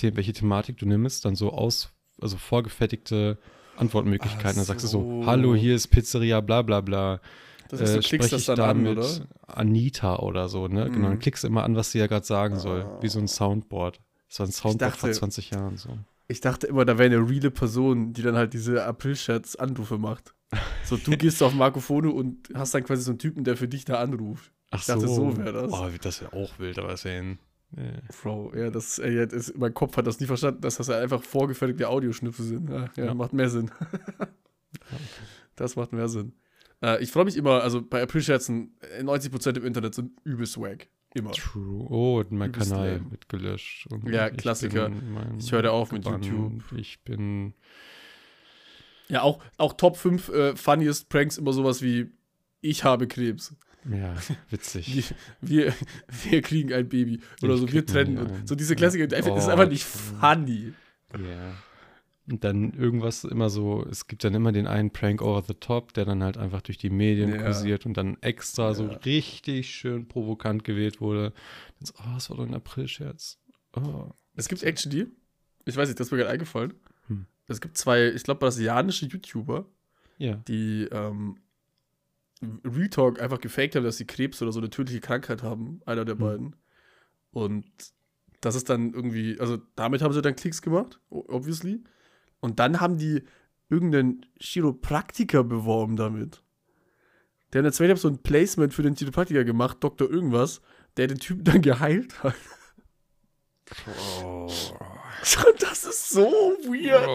The 0.00 0.14
welche 0.16 0.32
Thematik 0.32 0.76
du 0.78 0.86
nimmst, 0.86 1.24
dann 1.24 1.34
so 1.34 1.50
aus, 1.52 1.90
also 2.20 2.36
vorgefertigte 2.36 3.38
Antwortmöglichkeiten. 3.76 4.50
Ach 4.50 4.54
dann 4.54 4.64
sagst 4.64 4.84
du 4.84 4.88
so, 4.88 5.22
so. 5.22 5.26
hallo, 5.26 5.54
hier 5.56 5.74
ist 5.74 5.88
Pizzeria, 5.88 6.40
bla 6.40 6.62
bla 6.62 6.80
bla. 6.80 7.20
Das 7.68 7.80
heißt, 7.80 7.94
du 7.94 7.98
Äh, 7.98 8.02
klickst 8.02 8.28
spreche 8.28 8.36
das 8.36 8.44
dann 8.46 8.56
da 8.56 8.70
an, 8.70 8.86
oder? 8.86 9.06
Anita 9.46 10.16
oder 10.20 10.48
so, 10.48 10.68
ne? 10.68 10.84
Genau, 10.90 11.08
dann 11.08 11.16
Mhm. 11.16 11.18
klickst 11.18 11.42
du 11.44 11.48
immer 11.48 11.64
an, 11.64 11.74
was 11.76 11.90
sie 11.92 11.98
ja 11.98 12.06
gerade 12.06 12.24
sagen 12.24 12.58
soll. 12.58 12.86
Wie 13.00 13.08
so 13.08 13.18
ein 13.18 13.28
Soundboard. 13.28 14.00
Das 14.28 14.38
war 14.40 14.46
ein 14.46 14.52
Soundboard 14.52 14.96
vor 14.96 15.08
dachte- 15.08 15.18
20 15.18 15.50
Jahren 15.50 15.76
so. 15.76 15.98
Ich 16.28 16.40
dachte 16.40 16.66
immer, 16.66 16.84
da 16.84 16.98
wäre 16.98 17.06
eine 17.14 17.28
reale 17.28 17.50
Person, 17.50 18.12
die 18.12 18.22
dann 18.22 18.36
halt 18.36 18.52
diese 18.52 18.84
April-Scherz-Anrufe 18.84 19.98
macht. 19.98 20.34
So, 20.84 20.96
du 20.96 21.16
gehst 21.16 21.42
auf 21.42 21.54
Marco 21.54 21.80
Fono 21.80 22.10
und 22.10 22.48
hast 22.54 22.74
dann 22.74 22.84
quasi 22.84 23.02
so 23.02 23.10
einen 23.12 23.18
Typen, 23.18 23.44
der 23.44 23.56
für 23.56 23.68
dich 23.68 23.84
da 23.84 24.00
anruft. 24.00 24.52
Ach 24.70 24.80
Ich 24.80 24.86
dachte, 24.86 25.08
so 25.08 25.36
wär 25.36 25.52
das. 25.52 25.72
Oh, 25.72 25.88
das 26.00 26.20
wäre 26.20 26.32
auch 26.32 26.58
wild, 26.58 26.78
aber 26.78 26.88
wäre 27.04 27.18
ein. 27.18 27.38
Äh, 27.76 28.00
Bro, 28.22 28.52
ja, 28.56 28.70
das, 28.70 28.98
ey, 28.98 29.26
das, 29.26 29.52
mein 29.56 29.74
Kopf 29.74 29.96
hat 29.96 30.06
das 30.06 30.20
nie 30.20 30.26
verstanden, 30.26 30.60
dass 30.62 30.76
das 30.76 30.88
ja 30.88 30.98
einfach 30.98 31.22
vorgefertigte 31.22 31.88
Audioschnipsel 31.88 32.44
sind. 32.44 32.70
Ja, 32.70 32.88
ja, 32.96 33.04
Ja. 33.06 33.14
macht 33.14 33.32
mehr 33.34 33.50
Sinn. 33.50 33.70
das 35.56 35.76
macht 35.76 35.92
mehr 35.92 36.08
Sinn. 36.08 36.32
Äh, 36.82 37.02
ich 37.02 37.10
freue 37.10 37.24
mich 37.24 37.36
immer, 37.36 37.62
also 37.62 37.82
bei 37.82 38.02
April-Scherzen, 38.02 38.76
äh, 38.98 39.02
90% 39.02 39.56
im 39.58 39.64
Internet 39.64 39.94
sind 39.94 40.12
übelst 40.24 40.58
wack. 40.58 40.88
Immer. 41.14 41.32
True. 41.32 41.86
Oh, 41.90 42.24
mein 42.30 42.50
Übelst 42.50 42.70
Kanal 42.70 42.92
lame. 42.98 43.10
wird 43.10 43.28
gelöscht. 43.28 43.86
Und 43.90 44.08
Ja, 44.08 44.30
Klassiker. 44.30 44.90
Ich 45.38 45.50
höre 45.52 45.72
auf 45.72 45.90
mit 45.92 46.04
gebannt. 46.04 46.26
YouTube. 46.26 46.62
Ich 46.76 47.02
bin. 47.02 47.54
Ja, 49.08 49.22
auch, 49.22 49.42
auch 49.56 49.72
Top 49.72 49.96
5 49.96 50.28
äh, 50.28 50.56
funniest 50.56 51.08
Pranks 51.08 51.38
immer 51.38 51.52
sowas 51.54 51.80
wie 51.82 52.10
ich 52.60 52.84
habe 52.84 53.08
Krebs. 53.08 53.56
Ja, 53.90 54.14
witzig. 54.50 55.14
Wir, 55.40 55.66
wir, 55.66 55.74
wir 56.30 56.42
kriegen 56.42 56.72
ein 56.72 56.88
Baby. 56.88 57.20
Oder 57.42 57.54
Ich 57.54 57.60
so, 57.60 57.72
wir 57.72 57.86
trennen 57.86 58.18
uns. 58.18 58.48
So 58.48 58.54
diese 58.54 58.76
Klassiker, 58.76 59.04
einfach, 59.16 59.34
das 59.34 59.44
ist 59.44 59.48
Oh, 59.48 59.52
einfach 59.52 59.68
nicht 59.68 59.84
funny. 59.84 60.72
Ja. 61.14 61.54
Und 62.30 62.44
dann 62.44 62.74
irgendwas 62.74 63.24
immer 63.24 63.48
so, 63.48 63.86
es 63.90 64.06
gibt 64.06 64.22
dann 64.22 64.34
immer 64.34 64.52
den 64.52 64.66
einen 64.66 64.90
Prank 64.90 65.22
over 65.22 65.42
the 65.48 65.54
top, 65.54 65.94
der 65.94 66.04
dann 66.04 66.22
halt 66.22 66.36
einfach 66.36 66.60
durch 66.60 66.76
die 66.76 66.90
Medien 66.90 67.30
Ja. 67.34 67.42
kursiert 67.42 67.86
und 67.86 67.96
dann 67.96 68.18
extra 68.20 68.74
so 68.74 68.84
Ja. 68.88 68.96
richtig 68.98 69.70
schön 69.70 70.06
provokant 70.08 70.62
gewählt 70.64 71.00
wurde. 71.00 71.32
Dann 71.78 71.86
so, 71.86 71.94
oh, 71.98 72.14
das 72.14 72.28
war 72.28 72.36
doch 72.36 72.44
ein 72.46 72.54
April-Scherz. 72.54 73.38
Oh. 73.74 74.10
Es 74.36 74.48
gibt 74.48 74.62
actually, 74.62 75.06
ich 75.64 75.76
weiß 75.76 75.88
nicht, 75.88 75.98
das 75.98 76.08
ist 76.08 76.10
mir 76.10 76.18
gerade 76.18 76.30
eingefallen. 76.30 76.74
Hm. 77.06 77.24
Es 77.46 77.62
gibt 77.62 77.78
zwei, 77.78 78.08
ich 78.08 78.22
glaube, 78.24 78.40
brasilianische 78.40 79.06
YouTuber, 79.06 79.64
Ja. 80.18 80.34
die 80.46 80.86
ähm, 80.92 81.38
Retalk 82.64 83.20
einfach 83.20 83.40
gefaked 83.40 83.74
haben, 83.76 83.84
dass 83.84 83.96
sie 83.96 84.06
Krebs 84.06 84.40
oder 84.42 84.52
so 84.52 84.60
eine 84.60 84.70
tödliche 84.70 85.00
Krankheit 85.00 85.42
haben, 85.42 85.80
einer 85.86 86.04
der 86.04 86.14
Hm. 86.14 86.20
beiden. 86.20 86.56
Und 87.30 87.66
das 88.40 88.54
ist 88.54 88.68
dann 88.70 88.92
irgendwie, 88.94 89.38
also 89.40 89.58
damit 89.74 90.02
haben 90.02 90.12
sie 90.12 90.22
dann 90.22 90.36
Klicks 90.36 90.62
gemacht, 90.62 91.00
obviously. 91.10 91.82
Und 92.40 92.60
dann 92.60 92.80
haben 92.80 92.98
die 92.98 93.24
irgendeinen 93.68 94.24
Chiropraktiker 94.38 95.44
beworben 95.44 95.96
damit. 95.96 96.42
Der 97.52 97.60
hat 97.60 97.60
in 97.60 97.64
der 97.64 97.72
zweiten 97.72 97.96
so 97.96 98.08
ein 98.08 98.22
Placement 98.22 98.72
für 98.74 98.82
den 98.82 98.94
Chiropraktiker 98.94 99.44
gemacht, 99.44 99.78
Dr. 99.80 100.08
Irgendwas, 100.08 100.60
der 100.96 101.08
den 101.08 101.18
Typen 101.18 101.44
dann 101.44 101.62
geheilt 101.62 102.22
hat. 102.22 102.34
Und 105.46 105.62
das 105.62 105.84
ist 105.84 106.10
so 106.10 106.30
weird. 106.64 107.06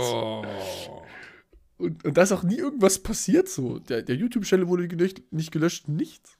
Und, 1.83 2.03
und 2.05 2.17
da 2.17 2.21
ist 2.23 2.31
auch 2.31 2.43
nie 2.43 2.57
irgendwas 2.57 2.99
passiert 2.99 3.49
so. 3.49 3.79
Der, 3.79 4.01
der 4.01 4.15
YouTube-Channel 4.15 4.67
wurde 4.67 4.87
gelöscht, 4.87 5.21
nicht 5.31 5.51
gelöscht, 5.51 5.87
nichts. 5.87 6.37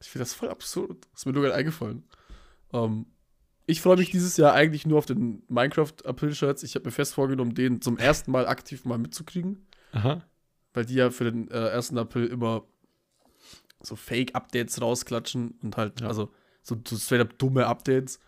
Ich 0.00 0.08
finde 0.10 0.22
das 0.24 0.34
voll 0.34 0.48
absurd. 0.48 1.06
Ist 1.14 1.26
mir 1.26 1.32
nur 1.32 1.42
gerade 1.42 1.54
eingefallen. 1.54 2.04
Ähm, 2.72 3.06
ich 3.66 3.80
freue 3.80 3.96
mich 3.96 4.10
dieses 4.10 4.36
Jahr 4.36 4.52
eigentlich 4.52 4.86
nur 4.86 4.98
auf 4.98 5.06
den 5.06 5.42
Minecraft-April-Shirts. 5.48 6.62
Ich 6.62 6.74
habe 6.74 6.86
mir 6.86 6.90
fest 6.92 7.14
vorgenommen, 7.14 7.54
den 7.54 7.80
zum 7.80 7.96
ersten 7.98 8.30
Mal 8.30 8.46
aktiv 8.46 8.84
mal 8.84 8.98
mitzukriegen. 8.98 9.66
Aha. 9.92 10.22
Weil 10.74 10.84
die 10.84 10.94
ja 10.94 11.10
für 11.10 11.24
den 11.24 11.50
äh, 11.50 11.70
1. 11.70 11.96
April 11.96 12.26
immer 12.26 12.64
so 13.80 13.96
Fake-Updates 13.96 14.80
rausklatschen 14.80 15.58
und 15.62 15.76
halt, 15.76 16.00
Ja. 16.00 16.08
also 16.08 16.30
so, 16.62 16.76
so 16.86 16.96
straight-up 16.96 17.38
dumme 17.38 17.66
Updates. 17.66 18.18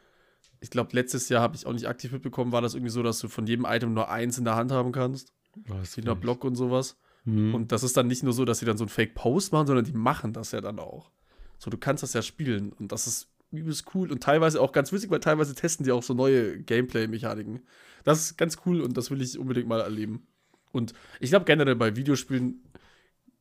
Ich 0.60 0.70
glaube, 0.70 0.90
letztes 0.92 1.28
Jahr 1.28 1.42
habe 1.42 1.56
ich 1.56 1.66
auch 1.66 1.72
nicht 1.72 1.88
aktiv 1.88 2.12
mitbekommen, 2.12 2.52
war 2.52 2.62
das 2.62 2.74
irgendwie 2.74 2.90
so, 2.90 3.02
dass 3.02 3.18
du 3.18 3.28
von 3.28 3.46
jedem 3.46 3.66
Item 3.66 3.92
nur 3.94 4.10
eins 4.10 4.38
in 4.38 4.44
der 4.44 4.56
Hand 4.56 4.72
haben 4.72 4.92
kannst. 4.92 5.32
Was 5.68 5.96
Wie 5.96 6.02
der 6.02 6.14
Block 6.14 6.44
und 6.44 6.54
sowas. 6.54 6.96
Hm. 7.24 7.54
Und 7.54 7.72
das 7.72 7.82
ist 7.82 7.96
dann 7.96 8.06
nicht 8.06 8.22
nur 8.22 8.32
so, 8.32 8.44
dass 8.44 8.58
sie 8.58 8.66
dann 8.66 8.76
so 8.76 8.84
einen 8.84 8.90
Fake-Post 8.90 9.52
machen, 9.52 9.66
sondern 9.66 9.84
die 9.84 9.92
machen 9.92 10.32
das 10.32 10.52
ja 10.52 10.60
dann 10.60 10.78
auch. 10.78 11.10
So, 11.58 11.70
du 11.70 11.78
kannst 11.78 12.02
das 12.02 12.12
ja 12.12 12.22
spielen. 12.22 12.72
Und 12.72 12.92
das 12.92 13.06
ist 13.06 13.28
übelst 13.50 13.94
cool 13.94 14.10
und 14.10 14.22
teilweise 14.22 14.60
auch 14.60 14.72
ganz 14.72 14.92
witzig, 14.92 15.10
weil 15.10 15.20
teilweise 15.20 15.54
testen 15.54 15.84
die 15.84 15.92
auch 15.92 16.02
so 16.02 16.14
neue 16.14 16.60
Gameplay-Mechaniken. 16.62 17.60
Das 18.04 18.20
ist 18.20 18.36
ganz 18.36 18.58
cool 18.66 18.80
und 18.80 18.96
das 18.96 19.10
will 19.10 19.22
ich 19.22 19.38
unbedingt 19.38 19.68
mal 19.68 19.80
erleben. 19.80 20.26
Und 20.72 20.92
ich 21.20 21.30
glaube 21.30 21.44
generell 21.44 21.76
bei 21.76 21.96
Videospielen 21.96 22.62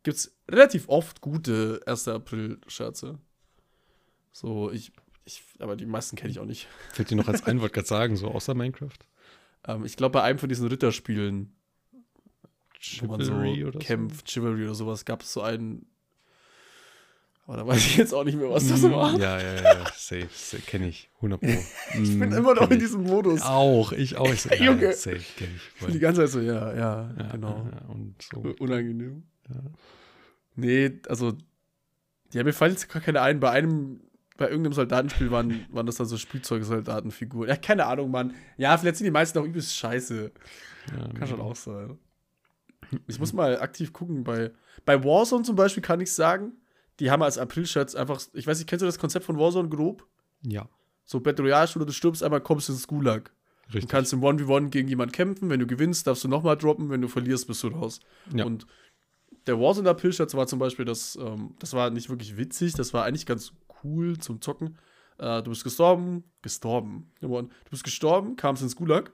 gibt 0.03 0.17
es 0.17 0.37
relativ 0.49 0.87
oft 0.87 1.21
gute 1.21 1.81
1. 1.85 2.07
April-Scherze. 2.07 3.19
So, 4.31 4.71
ich, 4.71 4.91
ich, 5.25 5.43
aber 5.59 5.75
die 5.75 5.85
meisten 5.85 6.15
kenne 6.15 6.29
ich 6.29 6.39
auch 6.39 6.45
nicht. 6.45 6.67
Fällt 6.91 7.09
dir 7.09 7.15
noch 7.15 7.27
als 7.27 7.43
ein 7.45 7.61
Wort 7.61 7.73
gerade 7.73 7.87
sagen, 7.87 8.15
so 8.15 8.27
außer 8.27 8.53
Minecraft? 8.53 8.99
Ähm, 9.67 9.85
ich 9.85 9.97
glaube, 9.97 10.13
bei 10.13 10.23
einem 10.23 10.39
von 10.39 10.49
diesen 10.49 10.67
Ritterspielen, 10.67 11.55
wo 13.01 13.07
man 13.07 13.21
so 13.21 13.31
Chivalry 13.31 13.65
oder 13.65 13.79
kämpft, 13.79 14.29
Chivalry 14.29 14.63
oder 14.65 14.75
sowas, 14.75 15.05
gab 15.05 15.21
es 15.21 15.31
so 15.33 15.41
einen. 15.41 15.85
Aber 17.47 17.57
da 17.57 17.67
weiß 17.67 17.77
ich 17.77 17.97
jetzt 17.97 18.11
auch 18.13 18.23
nicht 18.23 18.37
mehr, 18.39 18.49
was 18.49 18.63
so? 18.67 18.73
das 18.73 18.83
war. 18.91 19.19
Ja, 19.19 19.39
ja, 19.39 19.55
ja, 19.61 19.85
safe, 19.95 20.27
safe 20.33 20.63
kenne 20.63 20.87
ich, 20.87 21.11
100 21.17 21.39
Pro. 21.39 21.47
Ich 22.01 22.19
bin 22.19 22.31
immer 22.31 22.55
noch 22.55 22.71
in 22.71 22.79
diesem 22.79 23.03
Modus. 23.03 23.41
Auch, 23.43 23.91
ich 23.91 24.17
auch. 24.17 24.31
Ich 24.33 24.41
so, 24.41 24.49
Ja, 24.55 24.63
Junge. 24.65 24.93
safe, 24.93 25.21
kenne 25.37 25.51
ich. 25.55 25.93
Die 25.93 25.99
ganze 25.99 26.21
Zeit 26.21 26.29
so, 26.31 26.39
ja, 26.41 26.73
ja, 26.73 27.13
Ja, 27.17 27.27
genau. 27.33 27.69
Ja, 27.71 27.87
und 27.89 28.15
so. 28.33 28.39
Unangenehm. 28.59 29.23
Ja. 29.47 29.61
Nee, 30.55 30.99
also 31.07 31.33
Ja, 32.33 32.43
mir 32.43 32.53
fallen 32.53 32.71
jetzt 32.71 32.89
gar 32.89 33.01
keine 33.03 33.21
ein. 33.21 33.39
Bei 33.39 33.51
einem, 33.51 34.01
bei 34.37 34.49
irgendeinem 34.49 34.73
Soldatenspiel 34.73 35.29
waren, 35.29 35.65
waren 35.69 35.85
das 35.85 35.97
dann 35.97 36.07
so 36.07 36.17
Spielzeugsoldatenfiguren. 36.17 37.47
Ja, 37.47 37.57
keine 37.57 37.85
Ahnung, 37.85 38.09
Mann. 38.09 38.33
Ja, 38.57 38.75
vielleicht 38.75 38.97
sind 38.97 39.05
die 39.05 39.11
meisten 39.11 39.37
auch 39.37 39.45
übelst 39.45 39.75
scheiße. 39.77 40.31
Ja, 40.97 41.07
Kann 41.13 41.27
schon 41.27 41.41
auch 41.41 41.55
sein. 41.55 41.99
Ich 43.07 43.19
muss 43.19 43.33
mal 43.33 43.59
aktiv 43.59 43.93
gucken. 43.93 44.23
Bei, 44.23 44.51
bei 44.85 45.03
Warzone 45.03 45.43
zum 45.43 45.55
Beispiel 45.55 45.83
kann 45.83 45.99
ich 46.01 46.11
sagen, 46.13 46.53
die 46.99 47.11
haben 47.11 47.21
als 47.21 47.37
April-Shirts 47.37 47.95
einfach, 47.95 48.21
ich 48.33 48.47
weiß 48.47 48.57
nicht, 48.57 48.67
kennst 48.67 48.81
du 48.81 48.85
das 48.85 48.99
Konzept 48.99 49.25
von 49.25 49.37
Warzone 49.37 49.69
grob? 49.69 50.07
Ja, 50.43 50.69
So 51.05 51.19
Battle 51.19 51.45
Royale-Schule, 51.45 51.85
du 51.85 51.91
stirbst 51.91 52.23
einmal, 52.23 52.41
kommst 52.41 52.69
ins 52.69 52.87
Gulag. 52.87 53.31
Du 53.67 53.73
richtig. 53.73 53.89
kannst 53.89 54.13
im 54.13 54.21
1v1 54.21 54.69
gegen 54.69 54.87
jemanden 54.87 55.11
kämpfen. 55.11 55.49
Wenn 55.49 55.59
du 55.59 55.67
gewinnst, 55.67 56.05
darfst 56.05 56.23
du 56.23 56.27
nochmal 56.27 56.55
droppen. 56.55 56.89
Wenn 56.89 57.01
du 57.01 57.07
verlierst, 57.07 57.47
bist 57.47 57.63
du 57.63 57.69
raus. 57.69 57.99
Ja. 58.33 58.45
Und 58.45 58.67
der 59.47 59.59
Warzone 59.59 59.89
April-Shirts 59.89 60.35
war 60.35 60.47
zum 60.47 60.59
Beispiel, 60.59 60.85
das, 60.85 61.17
ähm, 61.19 61.55
das 61.59 61.73
war 61.73 61.89
nicht 61.89 62.09
wirklich 62.09 62.37
witzig, 62.37 62.73
das 62.73 62.93
war 62.93 63.05
eigentlich 63.05 63.25
ganz 63.25 63.53
cool 63.83 64.17
zum 64.19 64.41
Zocken. 64.41 64.77
Äh, 65.17 65.41
du 65.43 65.49
bist 65.49 65.63
gestorben, 65.63 66.23
gestorben. 66.41 67.11
Du 67.21 67.49
bist 67.69 67.83
gestorben, 67.83 68.35
kamst 68.35 68.63
ins 68.63 68.75
Gulag. 68.75 69.11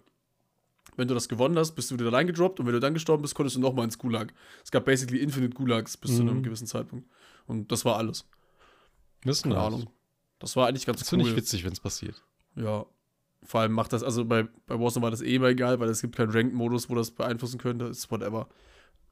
Wenn 1.01 1.08
du 1.08 1.15
das 1.15 1.27
gewonnen 1.27 1.58
hast, 1.58 1.72
bist 1.74 1.89
du 1.89 1.98
wieder 1.98 2.13
reingedroppt 2.13 2.60
und 2.60 2.67
wenn 2.67 2.74
du 2.74 2.79
dann 2.79 2.93
gestorben 2.93 3.24
bist, 3.24 3.34
konntest 3.34 3.55
du 3.55 3.60
nochmal 3.60 3.86
ins 3.86 3.98
Gulag. 3.98 4.31
Es 4.63 4.70
gab 4.70 4.86
basically 4.86 5.20
Infinite 5.20 5.55
Gulags 5.55 5.98
bis 5.98 6.15
zu 6.15 6.22
einem 6.22 6.38
Mhm. 6.38 6.43
gewissen 6.43 6.67
Zeitpunkt. 6.67 7.10
Und 7.48 7.72
das 7.72 7.84
war 7.86 7.98
alles. 7.98 8.27
Wissen 9.24 9.50
Keine. 9.51 9.63
Ahnung. 9.63 9.89
Das 10.38 10.55
war 10.55 10.67
eigentlich 10.67 10.86
ganz 10.86 11.00
Das 11.00 11.12
cool. 11.12 11.17
finde 11.20 11.31
ich 11.31 11.36
witzig, 11.36 11.63
wenn 11.63 11.72
es 11.74 11.79
passiert. 11.79 12.24
Ja. 12.55 12.86
Vor 13.41 13.62
allem 13.62 13.72
macht 13.72 13.93
das, 13.93 14.03
also 14.03 14.24
bei, 14.25 14.43
bei 14.67 14.79
Warzone 14.79 15.01
war 15.03 15.10
das 15.10 15.22
eh 15.24 15.34
immer 15.34 15.48
egal, 15.48 15.79
weil 15.79 15.89
es 15.89 16.01
gibt 16.01 16.15
keinen 16.15 16.29
Ranked-Modus, 16.31 16.88
wo 16.91 16.93
das 16.93 17.10
beeinflussen 17.10 17.58
könnte. 17.58 17.86
Ist 17.86 18.12
whatever. 18.12 18.48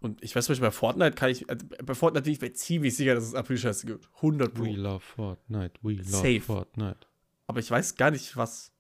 Und 0.02 0.24
ich 0.24 0.36
weiß 0.36 0.46
zum 0.46 0.52
Beispiel, 0.54 0.68
bei 0.68 0.72
Fortnite 0.72 1.14
kann 1.16 1.32
ich, 1.32 1.50
also 1.50 1.66
bei 1.84 1.96
Fortnite 1.96 2.24
bin 2.26 2.34
ich 2.34 2.40
mir 2.42 2.54
ziemlich 2.54 2.96
sicher, 2.96 3.16
dass 3.16 3.24
es 3.24 3.34
April-Scheiße 3.34 3.88
gibt. 3.88 4.08
100 4.18 4.54
Pro. 4.54 4.64
We 4.64 4.74
love 4.74 5.00
Fortnite, 5.02 5.74
we 5.82 5.94
love 5.94 6.08
Safe. 6.08 6.40
Fortnite. 6.42 7.00
Aber 7.48 7.60
ich 7.60 7.70
weiß 7.72 7.96
gar 7.96 8.12
nicht, 8.12 8.38
was. 8.38 8.72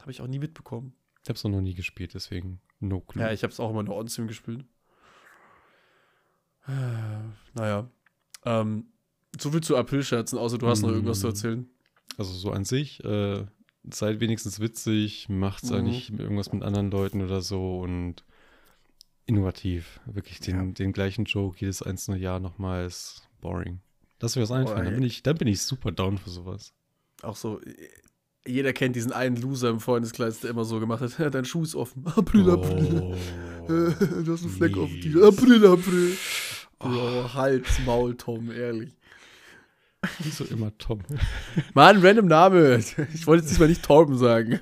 Habe 0.00 0.10
ich 0.10 0.20
auch 0.22 0.26
nie 0.26 0.38
mitbekommen. 0.38 0.94
Ich 1.26 1.28
habe 1.28 1.36
es 1.38 1.42
noch 1.42 1.60
nie 1.60 1.74
gespielt, 1.74 2.14
deswegen 2.14 2.60
no 2.78 3.00
clue. 3.00 3.20
Ja, 3.20 3.32
ich 3.32 3.42
habe 3.42 3.52
es 3.52 3.58
auch 3.58 3.70
immer 3.70 3.82
nur 3.82 3.96
on-stream 3.96 4.28
gespielt. 4.28 4.64
Äh, 6.68 6.70
Naja. 7.54 7.90
Ähm, 8.44 8.86
so 9.36 9.50
viel 9.50 9.60
zu 9.60 9.76
April-Scherzen, 9.76 10.38
außer 10.38 10.56
du 10.56 10.68
hast 10.68 10.82
noch 10.82 10.90
Mm. 10.90 10.94
irgendwas 10.94 11.18
zu 11.18 11.26
erzählen. 11.26 11.68
Also 12.16 12.32
so 12.32 12.52
an 12.52 12.64
sich, 12.64 13.02
äh, 13.04 13.44
seid 13.90 14.20
wenigstens 14.20 14.60
witzig, 14.60 15.28
macht 15.28 15.64
Mhm. 15.64 15.82
nicht 15.82 16.10
irgendwas 16.10 16.52
mit 16.52 16.62
anderen 16.62 16.92
Leuten 16.92 17.20
oder 17.20 17.40
so 17.40 17.80
und 17.80 18.24
innovativ. 19.24 19.98
Wirklich 20.06 20.38
den, 20.38 20.56
Ja. 20.68 20.72
den 20.74 20.92
gleichen 20.92 21.24
Joke 21.24 21.56
jedes 21.58 21.82
einzelne 21.82 22.18
Jahr 22.18 22.38
nochmal 22.38 22.86
ist 22.86 23.28
boring. 23.40 23.80
Lass 24.20 24.36
mir 24.36 24.42
was 24.42 24.52
einfallen, 24.52 24.84
dann 24.84 24.94
bin, 24.94 25.02
ich, 25.02 25.24
dann 25.24 25.36
bin 25.38 25.48
ich 25.48 25.60
super 25.62 25.90
down 25.90 26.18
für 26.18 26.30
sowas. 26.30 26.72
Auch 27.22 27.34
so, 27.34 27.60
jeder 28.46 28.72
kennt 28.72 28.96
diesen 28.96 29.12
einen 29.12 29.36
Loser 29.36 29.70
im 29.70 29.80
Freundeskreis, 29.80 30.40
der 30.40 30.50
immer 30.50 30.64
so 30.64 30.80
gemacht 30.80 31.00
hat: 31.02 31.34
Dein 31.34 31.44
Schuh 31.44 31.62
ist 31.62 31.74
offen. 31.74 32.04
April, 32.06 32.50
April. 32.50 33.02
Oh. 33.02 33.14
du 33.68 34.32
hast 34.32 34.42
einen 34.42 34.52
Fleck 34.52 34.76
auf 34.76 34.90
dir. 34.90 35.24
April, 35.24 35.66
April. 35.66 36.16
Bro, 36.78 37.34
Hals, 37.34 37.66
Maul, 37.84 38.16
Tom, 38.16 38.50
ehrlich. 38.50 38.92
Wieso 40.20 40.44
immer 40.44 40.76
Tom? 40.78 41.00
Mann, 41.74 42.04
random 42.04 42.26
Name. 42.26 42.76
Ich 43.14 43.26
wollte 43.26 43.42
jetzt 43.42 43.50
diesmal 43.50 43.68
nicht 43.68 43.82
Torben 43.82 44.16
sagen. 44.18 44.60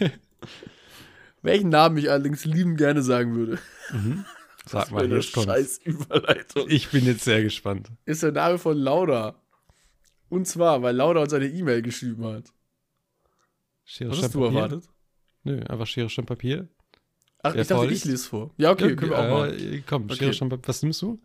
Welchen 1.42 1.68
Namen 1.68 1.96
ich 1.98 2.10
allerdings 2.10 2.44
lieben 2.44 2.76
gerne 2.76 3.02
sagen 3.02 3.36
würde. 3.36 3.58
Sag 4.66 4.82
Das 4.82 4.90
mal, 4.90 5.04
eine 5.04 5.14
jetzt 5.14 5.32
kommt's. 5.32 5.46
scheiß 5.52 5.80
Überleitung. 5.84 6.64
Ich 6.68 6.90
bin 6.90 7.06
jetzt 7.06 7.24
sehr 7.24 7.42
gespannt. 7.42 7.88
Ist 8.04 8.22
der 8.22 8.32
Name 8.32 8.58
von 8.58 8.76
Laura. 8.76 9.40
Und 10.28 10.48
zwar, 10.48 10.82
weil 10.82 10.96
Laura 10.96 11.22
uns 11.22 11.32
eine 11.32 11.46
E-Mail 11.46 11.82
geschrieben 11.82 12.24
hat. 12.24 12.52
Schere, 13.86 14.10
hast 14.10 14.34
du 14.34 14.44
erwartet? 14.44 14.84
Nö, 15.44 15.62
einfach 15.62 15.86
Schere, 15.86 16.10
Stein, 16.10 16.26
Papier. 16.26 16.68
Ach, 17.42 17.54
ich 17.54 17.68
dachte, 17.68 17.86
ich 17.86 18.04
lese 18.04 18.28
vor. 18.28 18.50
Ja, 18.56 18.72
okay, 18.72 18.88
Ja, 18.90 18.94
können 18.96 19.10
wir 19.12 19.18
auch 19.18 19.46
machen. 19.46 19.58
äh, 19.58 19.82
Komm, 19.86 20.04
Okay. 20.04 20.16
Schere, 20.16 20.32
Stein, 20.34 20.48
Papier. 20.48 20.68
Was 20.68 20.82
nimmst 20.82 21.00
du? 21.02 21.20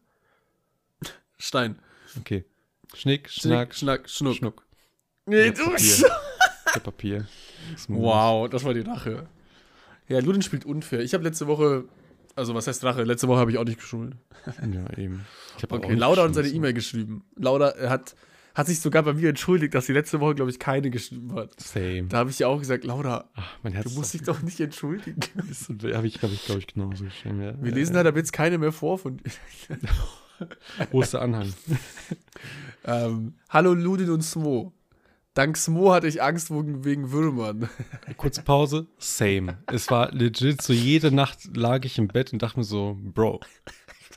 Stein. 1.37 1.79
Okay. 2.19 2.45
Schnick, 2.93 3.29
Schnack, 3.29 3.73
Schnack, 3.73 4.09
Schnuck. 4.09 4.35
Schnuck. 4.35 4.65
Nee, 5.25 5.51
du. 5.51 5.63
Papier. 5.71 6.09
Der 6.75 6.79
Papier. 6.81 7.27
Wow, 7.87 8.49
das 8.49 8.63
war 8.63 8.73
die 8.73 8.81
Rache. 8.81 9.27
Ja, 10.07 10.19
Ludin 10.19 10.41
spielt 10.41 10.65
unfair. 10.65 10.99
Ich 11.01 11.13
habe 11.13 11.23
letzte 11.23 11.47
Woche, 11.47 11.85
also 12.35 12.53
was 12.53 12.67
heißt 12.67 12.83
Rache? 12.83 13.03
Letzte 13.03 13.27
Woche 13.27 13.39
habe 13.39 13.51
ich 13.51 13.57
auch 13.57 13.63
nicht 13.63 13.79
geschummelt. 13.79 14.15
Ja, 14.45 14.97
eben. 14.97 15.25
Ich 15.57 15.63
Okay, 15.71 15.93
Laura 15.95 16.21
hat 16.23 16.27
uns 16.29 16.37
gestimmt, 16.37 16.37
eine 16.37 16.49
so. 16.49 16.55
E-Mail 16.55 16.73
geschrieben. 16.73 17.23
Laura 17.35 17.71
äh, 17.77 17.87
hat, 17.89 18.15
hat 18.53 18.67
sich 18.67 18.79
sogar 18.79 19.03
bei 19.03 19.13
mir 19.13 19.29
entschuldigt, 19.29 19.73
dass 19.73 19.85
sie 19.85 19.93
letzte 19.93 20.19
Woche, 20.19 20.35
glaube 20.35 20.51
ich, 20.51 20.59
keine 20.59 20.89
geschrieben 20.89 21.33
hat. 21.33 21.59
Same. 21.59 22.03
Da 22.03 22.17
habe 22.17 22.29
ich 22.29 22.39
ja 22.39 22.47
auch 22.47 22.59
gesagt, 22.59 22.83
Laura, 22.83 23.29
Ach, 23.33 23.57
du 23.63 23.89
musst 23.91 24.13
dich 24.13 24.23
doch 24.23 24.41
nicht 24.41 24.59
entschuldigen. 24.59 25.19
Habe 25.93 26.07
ich, 26.07 26.19
glaube 26.19 26.33
ich, 26.33 26.45
glaub 26.45 26.57
ich, 26.57 26.67
genauso 26.67 27.05
geschrieben. 27.05 27.41
Ja. 27.41 27.53
Wir 27.61 27.71
lesen 27.71 27.95
halt 27.95 28.07
ab 28.07 28.15
jetzt 28.15 28.33
keine 28.33 28.57
mehr 28.57 28.71
vor 28.71 28.97
von. 28.97 29.21
Wo 30.91 31.01
ist 31.01 31.13
der 31.13 31.21
Anhang? 31.21 31.53
Ähm, 32.83 33.35
Hallo 33.49 33.75
Ludin 33.75 34.09
und 34.09 34.23
Smo. 34.23 34.73
Dank 35.35 35.55
Smo 35.55 35.93
hatte 35.93 36.07
ich 36.07 36.23
Angst 36.23 36.49
wegen, 36.49 36.83
wegen 36.83 37.11
Würmern. 37.11 37.69
Kurze 38.17 38.41
Pause. 38.41 38.87
Same. 38.97 39.59
Es 39.67 39.91
war 39.91 40.11
legit 40.11 40.63
so, 40.63 40.73
jede 40.73 41.11
Nacht 41.11 41.55
lag 41.55 41.85
ich 41.85 41.99
im 41.99 42.07
Bett 42.07 42.33
und 42.33 42.41
dachte 42.41 42.57
mir 42.57 42.65
so, 42.65 42.97
Bro, 42.99 43.41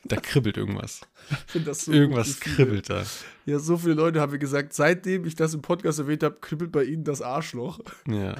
da 0.04 0.16
kribbelt 0.16 0.56
irgendwas. 0.56 1.00
So 1.46 1.92
Irgendwas 1.92 2.40
kribbelt 2.40 2.90
da. 2.90 3.04
Ja, 3.46 3.58
so 3.58 3.76
viele 3.78 3.94
Leute 3.94 4.20
haben 4.20 4.32
mir 4.32 4.38
gesagt, 4.38 4.72
seitdem 4.72 5.24
ich 5.24 5.34
das 5.34 5.54
im 5.54 5.62
Podcast 5.62 5.98
erwähnt 5.98 6.22
habe, 6.22 6.36
kribbelt 6.40 6.72
bei 6.72 6.84
ihnen 6.84 7.04
das 7.04 7.22
Arschloch. 7.22 7.80
Ja. 8.08 8.34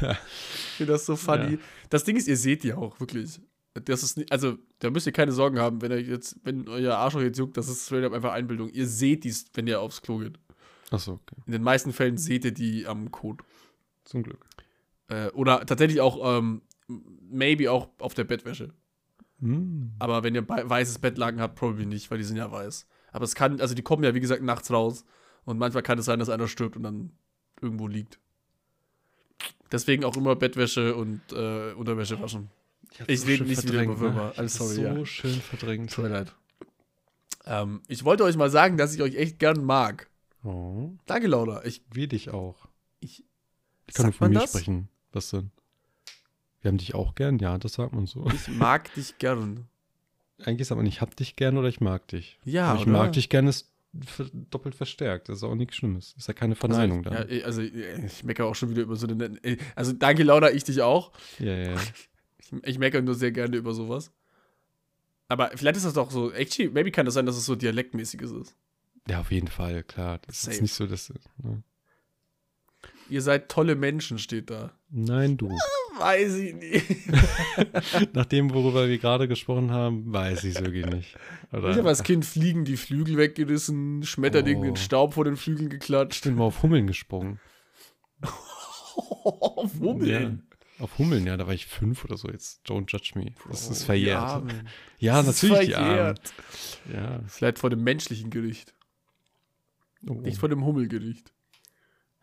Ich 0.00 0.76
finde 0.76 0.92
das 0.94 1.06
so 1.06 1.16
funny. 1.16 1.52
Ja. 1.52 1.58
Das 1.90 2.04
Ding 2.04 2.16
ist, 2.16 2.26
ihr 2.26 2.36
seht 2.36 2.62
die 2.62 2.72
auch, 2.72 2.98
wirklich. 3.00 3.40
Das 3.74 4.02
ist 4.02 4.16
nicht, 4.16 4.30
also, 4.30 4.56
da 4.78 4.90
müsst 4.90 5.06
ihr 5.06 5.12
keine 5.12 5.32
Sorgen 5.32 5.58
haben, 5.58 5.82
wenn 5.82 5.90
ihr 5.90 6.00
jetzt, 6.00 6.36
wenn 6.44 6.68
euer 6.68 6.94
Arschloch 6.94 7.22
jetzt 7.22 7.38
juckt, 7.38 7.56
das 7.56 7.68
ist 7.68 7.86
straight 7.86 8.04
up 8.04 8.12
einfach 8.12 8.32
Einbildung. 8.32 8.70
Ihr 8.70 8.86
seht 8.86 9.24
dies, 9.24 9.46
wenn 9.54 9.66
ihr 9.66 9.80
aufs 9.80 10.00
Klo 10.00 10.18
geht. 10.18 10.38
Achso, 10.90 11.14
okay. 11.14 11.36
In 11.46 11.52
den 11.52 11.62
meisten 11.62 11.92
Fällen 11.92 12.16
seht 12.16 12.44
ihr 12.44 12.52
die 12.52 12.86
am 12.86 13.10
Code. 13.10 13.44
Zum 14.04 14.22
Glück. 14.22 14.46
Äh, 15.08 15.28
oder 15.30 15.66
tatsächlich 15.66 16.00
auch, 16.00 16.38
ähm, 16.38 16.62
maybe 16.88 17.70
auch 17.70 17.88
auf 17.98 18.14
der 18.14 18.24
Bettwäsche. 18.24 18.72
Hm. 19.44 19.92
Aber 19.98 20.22
wenn 20.22 20.34
ihr 20.34 20.48
weißes 20.48 20.98
Bettlaken 20.98 21.40
habt, 21.40 21.54
probably 21.56 21.86
nicht, 21.86 22.10
weil 22.10 22.18
die 22.18 22.24
sind 22.24 22.36
ja 22.38 22.50
weiß. 22.50 22.86
Aber 23.12 23.24
es 23.24 23.34
kann, 23.34 23.60
also 23.60 23.74
die 23.74 23.82
kommen 23.82 24.02
ja, 24.02 24.14
wie 24.14 24.20
gesagt, 24.20 24.42
nachts 24.42 24.70
raus. 24.70 25.04
Und 25.44 25.58
manchmal 25.58 25.82
kann 25.82 25.98
es 25.98 26.06
sein, 26.06 26.18
dass 26.18 26.30
einer 26.30 26.48
stirbt 26.48 26.76
und 26.76 26.82
dann 26.82 27.12
irgendwo 27.60 27.86
liegt. 27.86 28.18
Deswegen 29.70 30.04
auch 30.04 30.16
immer 30.16 30.34
Bettwäsche 30.36 30.94
und 30.94 31.20
äh, 31.32 31.72
Unterwäsche 31.72 32.20
waschen. 32.20 32.48
Ich 33.06 33.20
so 33.20 33.26
rede 33.26 33.44
nicht 33.44 33.62
wieder 33.64 33.82
über 33.82 34.00
Würmer. 34.00 34.26
ne? 34.28 34.32
Hab's 34.36 34.54
sorry, 34.54 34.74
so 34.74 34.82
ja. 34.82 35.04
schön 35.06 35.40
verdrängt. 35.40 35.92
Tut 35.92 36.04
mir 36.04 36.10
leid. 36.10 36.34
Ähm, 37.44 37.82
ich 37.88 38.04
wollte 38.04 38.24
euch 38.24 38.36
mal 38.36 38.50
sagen, 38.50 38.76
dass 38.78 38.94
ich 38.94 39.02
euch 39.02 39.16
echt 39.16 39.38
gern 39.38 39.64
mag. 39.64 40.08
Oh, 40.42 40.90
Danke, 41.06 41.26
Laura. 41.26 41.64
Ich, 41.64 41.82
wie 41.92 42.06
dich 42.08 42.30
auch. 42.30 42.68
ich, 43.00 43.24
Ich 43.86 43.94
kann 43.94 44.06
nur 44.06 44.12
von 44.12 44.30
mir 44.30 44.40
das? 44.40 44.50
sprechen. 44.50 44.88
Was 45.12 45.30
denn? 45.30 45.50
Wir 46.64 46.70
haben 46.70 46.78
dich 46.78 46.94
auch 46.94 47.14
gern, 47.14 47.38
ja, 47.40 47.58
das 47.58 47.74
sagt 47.74 47.92
man 47.92 48.06
so. 48.06 48.26
ich 48.34 48.48
mag 48.48 48.92
dich 48.94 49.18
gern. 49.18 49.66
Eigentlich 50.42 50.66
sagt 50.66 50.78
man, 50.78 50.86
ich 50.86 51.02
hab 51.02 51.14
dich 51.14 51.36
gern 51.36 51.58
oder 51.58 51.68
ich 51.68 51.82
mag 51.82 52.08
dich. 52.08 52.38
Ja, 52.42 52.68
Aber 52.68 52.80
ich 52.80 52.86
oder? 52.86 52.98
mag 52.98 53.12
dich 53.12 53.28
gern 53.28 53.46
ist 53.46 53.70
doppelt 54.50 54.74
verstärkt. 54.74 55.28
Das 55.28 55.36
ist 55.36 55.42
auch 55.44 55.54
nichts 55.54 55.76
Schlimmes. 55.76 56.14
Ist 56.16 56.26
ja 56.26 56.32
keine 56.32 56.54
Verneinung 56.54 57.06
also, 57.06 57.22
da. 57.22 57.30
Ja, 57.30 57.44
also 57.44 57.60
ich 57.60 58.24
meckere 58.24 58.46
auch 58.46 58.54
schon 58.54 58.70
wieder 58.70 58.80
über 58.80 58.96
so 58.96 59.06
eine. 59.06 59.38
Also 59.76 59.92
danke, 59.92 60.22
Laura, 60.22 60.52
ich 60.52 60.64
dich 60.64 60.80
auch. 60.80 61.12
Ja, 61.38 61.54
ja, 61.54 61.72
ja. 61.72 61.76
Ich, 62.38 62.52
ich 62.62 62.78
meckere 62.78 63.02
nur 63.02 63.14
sehr 63.14 63.30
gerne 63.30 63.56
über 63.58 63.74
sowas. 63.74 64.10
Aber 65.28 65.50
vielleicht 65.54 65.76
ist 65.76 65.84
das 65.84 65.92
doch 65.92 66.10
so, 66.10 66.32
actually, 66.32 66.70
maybe 66.70 66.90
kann 66.90 67.04
das 67.04 67.12
sein, 67.12 67.26
dass 67.26 67.36
es 67.36 67.44
so 67.44 67.56
dialektmäßiges 67.56 68.30
ist. 68.32 68.56
Ja, 69.06 69.20
auf 69.20 69.30
jeden 69.30 69.48
Fall, 69.48 69.82
klar. 69.82 70.18
Das 70.26 70.40
Safe. 70.40 70.54
ist 70.56 70.62
nicht 70.62 70.72
so, 70.72 70.86
dass. 70.86 71.12
Ne? 71.42 71.62
Ihr 73.10 73.20
seid 73.20 73.50
tolle 73.50 73.76
Menschen, 73.76 74.18
steht 74.18 74.48
da. 74.48 74.72
Nein, 74.88 75.36
du. 75.36 75.54
Weiß 75.98 76.34
ich 76.36 76.54
nicht. 76.54 76.84
Nach 78.14 78.24
dem, 78.26 78.52
worüber 78.52 78.88
wir 78.88 78.98
gerade 78.98 79.28
gesprochen 79.28 79.70
haben, 79.70 80.12
weiß 80.12 80.44
ich 80.44 80.56
es 80.56 80.60
wirklich 80.62 80.86
nicht. 80.86 81.16
Oder 81.52 81.70
Ich 81.70 81.76
habe 81.78 81.88
als 81.88 82.02
Kind 82.02 82.24
Fliegen 82.24 82.64
die 82.64 82.76
Flügel 82.76 83.16
weggerissen, 83.16 84.02
Schmetterling 84.02 84.58
Oh. 84.58 84.64
den 84.64 84.76
Staub 84.76 85.14
vor 85.14 85.24
den 85.24 85.36
Flügeln 85.36 85.66
ich 85.66 85.78
geklatscht. 85.78 86.24
bin 86.24 86.34
mal 86.36 86.44
auf 86.44 86.62
Hummeln 86.62 86.86
gesprungen. 86.86 87.38
Auf 88.96 89.72
Hummeln. 89.80 90.08
Ja, 90.78 90.84
auf 90.84 90.98
Hummeln, 90.98 91.26
ja, 91.26 91.36
da 91.36 91.46
war 91.46 91.54
ich 91.54 91.66
fünf 91.66 92.04
oder 92.04 92.16
so. 92.16 92.28
Jetzt 92.28 92.60
don't 92.68 92.84
judge 92.90 93.12
me. 93.18 93.32
Das 93.48 93.68
Oh, 93.68 93.72
ist 93.72 93.82
die 93.82 93.86
verjährt. 93.86 94.52
Ja, 94.98 95.22
Das 95.22 95.42
ist 95.42 95.42
natürlich 95.50 95.76
Armen. 95.76 95.86
verjährt. 95.88 96.32
Ja. 96.92 97.20
Vielleicht 97.26 97.58
vor 97.58 97.70
dem 97.70 97.82
menschlichen 97.82 98.30
Gericht, 98.30 98.74
Oh. 100.08 100.14
nicht 100.14 100.38
vor 100.38 100.48
dem 100.48 100.64
Hummelgericht. 100.64 101.32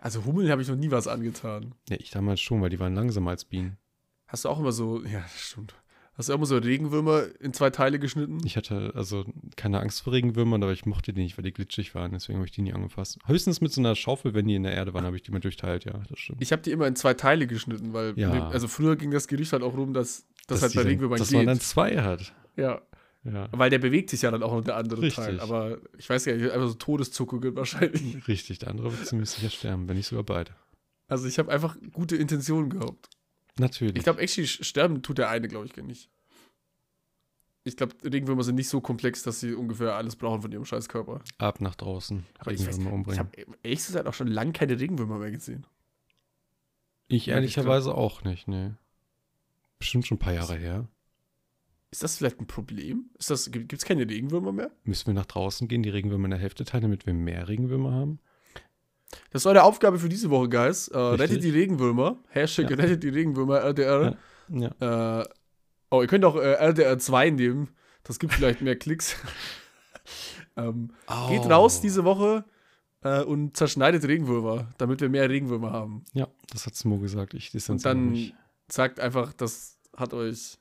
Also 0.02 0.26
Hummeln 0.26 0.50
habe 0.50 0.62
ich 0.64 0.68
noch 0.68 0.76
nie 0.76 0.90
was 0.92 1.08
angetan. 1.08 1.76
Ja, 1.88 1.96
ich 2.00 2.10
damals 2.10 2.42
schon, 2.42 2.62
weil 2.62 2.70
die 2.72 2.80
waren 2.80 2.96
langsamer 2.96 3.30
als 3.32 3.46
Bienen. 3.46 3.78
Hast 4.28 4.46
du 4.46 4.50
auch 4.50 4.60
immer 4.60 4.72
so, 4.72 5.04
ja, 5.06 5.24
stimmt. 5.38 5.76
Hast 6.16 6.28
du 6.30 6.34
auch 6.34 6.40
mal 6.40 6.46
so 6.46 6.58
Regenwürmer 6.58 7.24
in 7.40 7.54
zwei 7.54 7.70
Teile 7.70 7.98
geschnitten? 8.00 8.40
Ich 8.44 8.58
hatte 8.58 8.92
also 8.96 9.26
keine 9.56 9.80
Angst 9.80 10.02
vor 10.02 10.12
Regenwürmern, 10.14 10.62
aber 10.62 10.74
ich 10.74 10.86
mochte 10.86 11.14
die 11.14 11.22
nicht, 11.22 11.38
weil 11.38 11.44
die 11.44 11.54
glitschig 11.54 11.96
waren. 11.96 12.12
Deswegen 12.12 12.38
habe 12.40 12.46
ich 12.48 12.52
die 12.52 12.62
nie 12.64 12.74
angefasst. 12.74 13.18
Höchstens 13.28 13.62
mit 13.62 13.72
so 13.72 13.80
einer 13.80 13.96
Schaufel, 13.96 14.34
wenn 14.34 14.48
die 14.48 14.56
in 14.56 14.64
der 14.64 14.74
Erde 14.74 14.94
waren, 14.94 15.06
habe 15.06 15.16
ich 15.16 15.22
die 15.24 15.32
mal 15.32 15.40
durchteilt. 15.40 15.86
Ja, 15.86 16.02
das 16.10 16.20
stimmt. 16.20 16.42
Ich 16.42 16.52
habe 16.52 16.62
die 16.64 16.72
immer 16.72 16.88
in 16.88 16.96
zwei 16.96 17.14
Teile 17.14 17.48
geschnitten, 17.48 17.94
weil 17.94 18.14
Ja. 18.20 18.50
also 18.50 18.68
früher 18.68 18.96
ging 18.98 19.12
das 19.12 19.28
Gerücht 19.28 19.54
halt 19.54 19.64
auch 19.64 19.76
rum, 19.78 19.94
dass 19.94 20.26
das 20.48 20.62
halt 20.64 20.74
die 20.74 20.78
bei 20.78 20.84
Regenwürmern 20.84 21.20
Dass 21.20 21.30
geht. 21.30 21.38
man 21.38 21.46
dann 21.48 21.60
zwei 21.60 22.02
hat. 22.02 22.34
ja, 22.58 22.82
Ja, 23.24 23.50
weil 23.52 23.70
der 23.70 23.78
bewegt 23.78 24.10
sich 24.10 24.24
ja 24.24 24.32
dann 24.32 24.42
auch 24.42 24.52
noch 24.52 24.64
der 24.64 24.78
andere 24.78 25.02
Richtig. 25.02 25.24
Teil. 25.24 25.40
Aber 25.40 25.78
ich 25.98 26.10
weiß 26.10 26.26
ja 26.26 26.36
nicht, 26.36 26.50
einfach 26.50 26.68
so 26.68 26.74
Todeszuckungen 26.74 27.56
wahrscheinlich. 27.56 28.28
richtig. 28.28 28.60
Der 28.60 28.70
andere 28.70 28.92
wird 28.92 29.06
ziemlich 29.06 29.30
sicher 29.30 29.52
sterben, 29.52 29.88
wenn 29.88 29.98
nicht 29.98 30.08
sogar 30.08 30.24
beide. 30.24 30.52
Also 31.08 31.28
ich 31.28 31.38
habe 31.38 31.52
einfach 31.52 31.78
gute 31.92 32.16
Intentionen 32.16 32.70
gehabt. 32.70 33.10
Natürlich. 33.60 33.98
Ich 33.98 34.04
glaube, 34.04 34.22
actually 34.22 34.48
sterben 34.48 35.04
tut 35.04 35.20
der 35.20 35.30
eine, 35.30 35.48
glaube 35.48 35.66
ich, 35.68 35.74
gar 35.74 35.84
nicht. 35.84 36.10
Ich 37.64 37.78
glaube, 37.78 37.94
Regenwürmer 38.04 38.44
sind 38.44 38.56
nicht 38.56 38.70
so 38.70 38.82
komplex, 38.82 39.22
dass 39.22 39.40
sie 39.40 39.54
ungefähr 39.54 39.94
alles 39.94 40.16
brauchen 40.16 40.42
von 40.42 40.52
ihrem 40.52 40.66
Scheißkörper. 40.66 41.22
Ab 41.38 41.62
nach 41.62 41.76
draußen. 41.76 42.26
Aber 42.40 42.52
ich, 42.52 42.60
weiß, 42.62 42.70
Regenwürmer 42.70 42.90
ich 42.90 42.96
umbringen. 42.96 43.20
habe 43.20 43.58
ehrlich 43.62 43.86
gesagt 43.86 44.08
auch 44.08 44.16
schon 44.16 44.28
lange 44.28 44.52
keine 44.52 44.80
Regenwürmer 44.80 45.20
mehr 45.20 45.30
gesehen. 45.30 45.68
Ich 47.08 47.28
Ja, 47.28 47.34
ich 47.34 47.36
ehrlicherweise 47.36 47.94
auch 47.94 48.24
nicht, 48.24 48.48
ne. 48.48 48.78
Bestimmt 49.78 50.08
schon 50.08 50.16
ein 50.16 50.20
paar 50.20 50.34
Jahre 50.34 50.56
her. 50.56 50.88
Ist 51.92 52.04
das 52.04 52.18
vielleicht 52.18 52.40
ein 52.40 52.48
Problem? 52.48 53.10
Ist 53.20 53.30
das, 53.30 53.52
gibt 53.52 53.74
es 53.74 53.84
keine 53.86 54.08
Regenwürmer 54.10 54.52
mehr? 54.54 54.72
Müssen 54.86 55.08
wir 55.08 55.14
nach 55.14 55.26
draußen 55.26 55.68
gehen, 55.68 55.84
die 55.84 55.90
Regenwürmer 55.90 56.26
in 56.26 56.32
der 56.32 56.40
Hälfte 56.40 56.64
teilen, 56.64 56.84
damit 56.84 57.06
wir 57.06 57.14
mehr 57.14 57.48
Regenwürmer 57.50 57.92
haben? 57.92 58.20
Das 59.32 59.44
war 59.44 59.54
der 59.54 59.66
Aufgabe 59.66 60.00
für 60.00 60.08
diese 60.08 60.30
Woche, 60.30 60.48
Guys. 60.48 60.88
Äh, 60.88 60.98
rettet 60.98 61.44
die 61.44 61.50
Regenwürmer. 61.50 62.18
Hashtag 62.30 62.70
Ja. 62.70 62.78
rettet 62.78 63.04
die 63.04 63.10
Regenwürmer, 63.10 63.60
RDR. 63.60 64.18
Ja. 64.50 65.20
Äh, 65.22 65.26
oh, 65.90 66.02
ihr 66.02 66.08
könnt 66.08 66.24
auch 66.24 66.38
äh, 66.38 66.54
RDR 66.54 66.98
2 66.98 67.30
nehmen. 67.32 67.70
Das 68.04 68.20
gibt 68.20 68.34
vielleicht 68.34 68.62
mehr 68.62 68.78
Klicks. 68.78 69.18
ähm, 70.56 70.92
Geht 71.30 71.42
Oh. 71.46 71.50
raus 71.50 71.82
diese 71.82 72.06
Woche 72.06 72.46
äh, 73.04 73.22
und 73.24 73.58
zerschneidet 73.58 74.06
Regenwürmer, 74.08 74.70
damit 74.78 75.02
wir 75.02 75.10
mehr 75.10 75.30
Regenwürmer 75.30 75.72
haben. 75.72 76.06
Ja, 76.14 76.28
das 76.52 76.66
hat 76.66 76.76
Smo 76.76 76.98
gesagt. 77.00 77.34
Ich 77.34 77.48
Und 77.48 77.54
distanziere 77.56 77.94
dann 77.96 78.12
mich. 78.12 78.34
sagt 78.70 79.00
einfach, 79.02 79.34
das 79.34 79.78
hat 79.96 80.14
euch, 80.14 80.58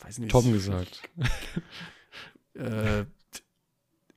weiß 0.00 0.18
nicht, 0.18 0.30
Tom 0.30 0.52
gesagt. 0.52 1.02
äh, 2.54 3.04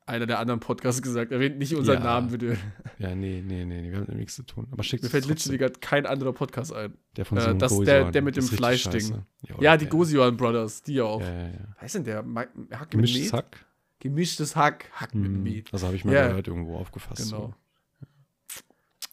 einer 0.05 0.25
der 0.25 0.39
anderen 0.39 0.59
Podcasts 0.59 1.01
gesagt. 1.01 1.31
Erwähnt 1.31 1.57
nicht 1.57 1.73
unseren 1.75 1.99
Ja. 1.99 2.03
Namen, 2.03 2.31
bitte. 2.31 2.57
Ja, 2.97 3.15
nee, 3.15 3.41
nee, 3.45 3.63
nee, 3.65 3.89
wir 3.91 3.97
haben 3.97 4.05
damit 4.07 4.19
nichts 4.19 4.35
zu 4.35 4.43
tun. 4.43 4.67
Aber 4.71 4.83
schickt 4.83 5.03
Mir 5.03 5.09
fällt 5.09 5.25
literally 5.25 5.57
gerade 5.57 5.79
kein 5.79 6.05
anderer 6.05 6.33
Podcast 6.33 6.73
ein. 6.73 6.97
Der 7.15 7.25
von 7.25 7.37
äh, 7.37 7.55
das- 7.55 7.77
der- 7.79 8.11
der 8.11 8.21
mit 8.21 8.35
dem 8.35 8.43
Fleischding. 8.43 9.11
oder 9.53 9.61
Ja, 9.63 9.77
die 9.77 9.85
der- 9.85 9.91
Gosion 9.91 10.35
Brothers, 10.37 10.81
die 10.83 10.95
ja 10.95 11.03
auch. 11.05 11.21
Ja, 11.21 11.31
ja, 11.31 11.47
ja. 11.47 11.53
Was 11.75 11.81
heißt 11.83 11.95
denn 11.95 12.03
der? 12.03 12.17
Hack 12.17 12.55
mit 12.55 12.89
Gemischtes? 12.91 13.33
Hack. 13.33 13.65
Gemischtes 13.99 14.55
Hack. 14.55 14.89
Hack 14.93 15.13
mit 15.15 15.25
Hm, 15.31 15.43
Met. 15.43 15.71
Also 15.73 15.85
habe 15.87 15.95
ich 15.95 16.03
mal 16.03 16.13
Ja. 16.13 16.27
gehört, 16.27 16.47
irgendwo 16.47 16.77
aufgefasst. 16.77 17.23
Genau. 17.23 17.53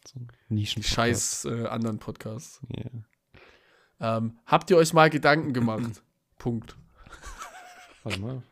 So, 0.07 0.21
Nischen 0.49 0.81
Die 0.83 0.89
scheiß 0.89 1.45
äh, 1.45 1.67
anderen 1.67 1.99
Podcasts. 1.99 2.61
Ja. 2.75 4.17
Ähm, 4.17 4.39
habt 4.47 4.71
ihr 4.71 4.79
euch 4.79 4.93
mal 4.95 5.11
Gedanken 5.11 5.53
gemacht? 5.53 6.03
Punkt. 6.38 6.76
Warte 8.04 8.21
mal. 8.21 8.42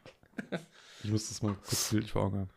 Ich 1.03 1.11
muss 1.11 1.29
das 1.29 1.43
mal 1.43 1.55
kurz 1.55 1.91
bildlich 1.91 2.13
vor 2.13 2.23
Augen 2.25 2.39
haben. 2.41 2.51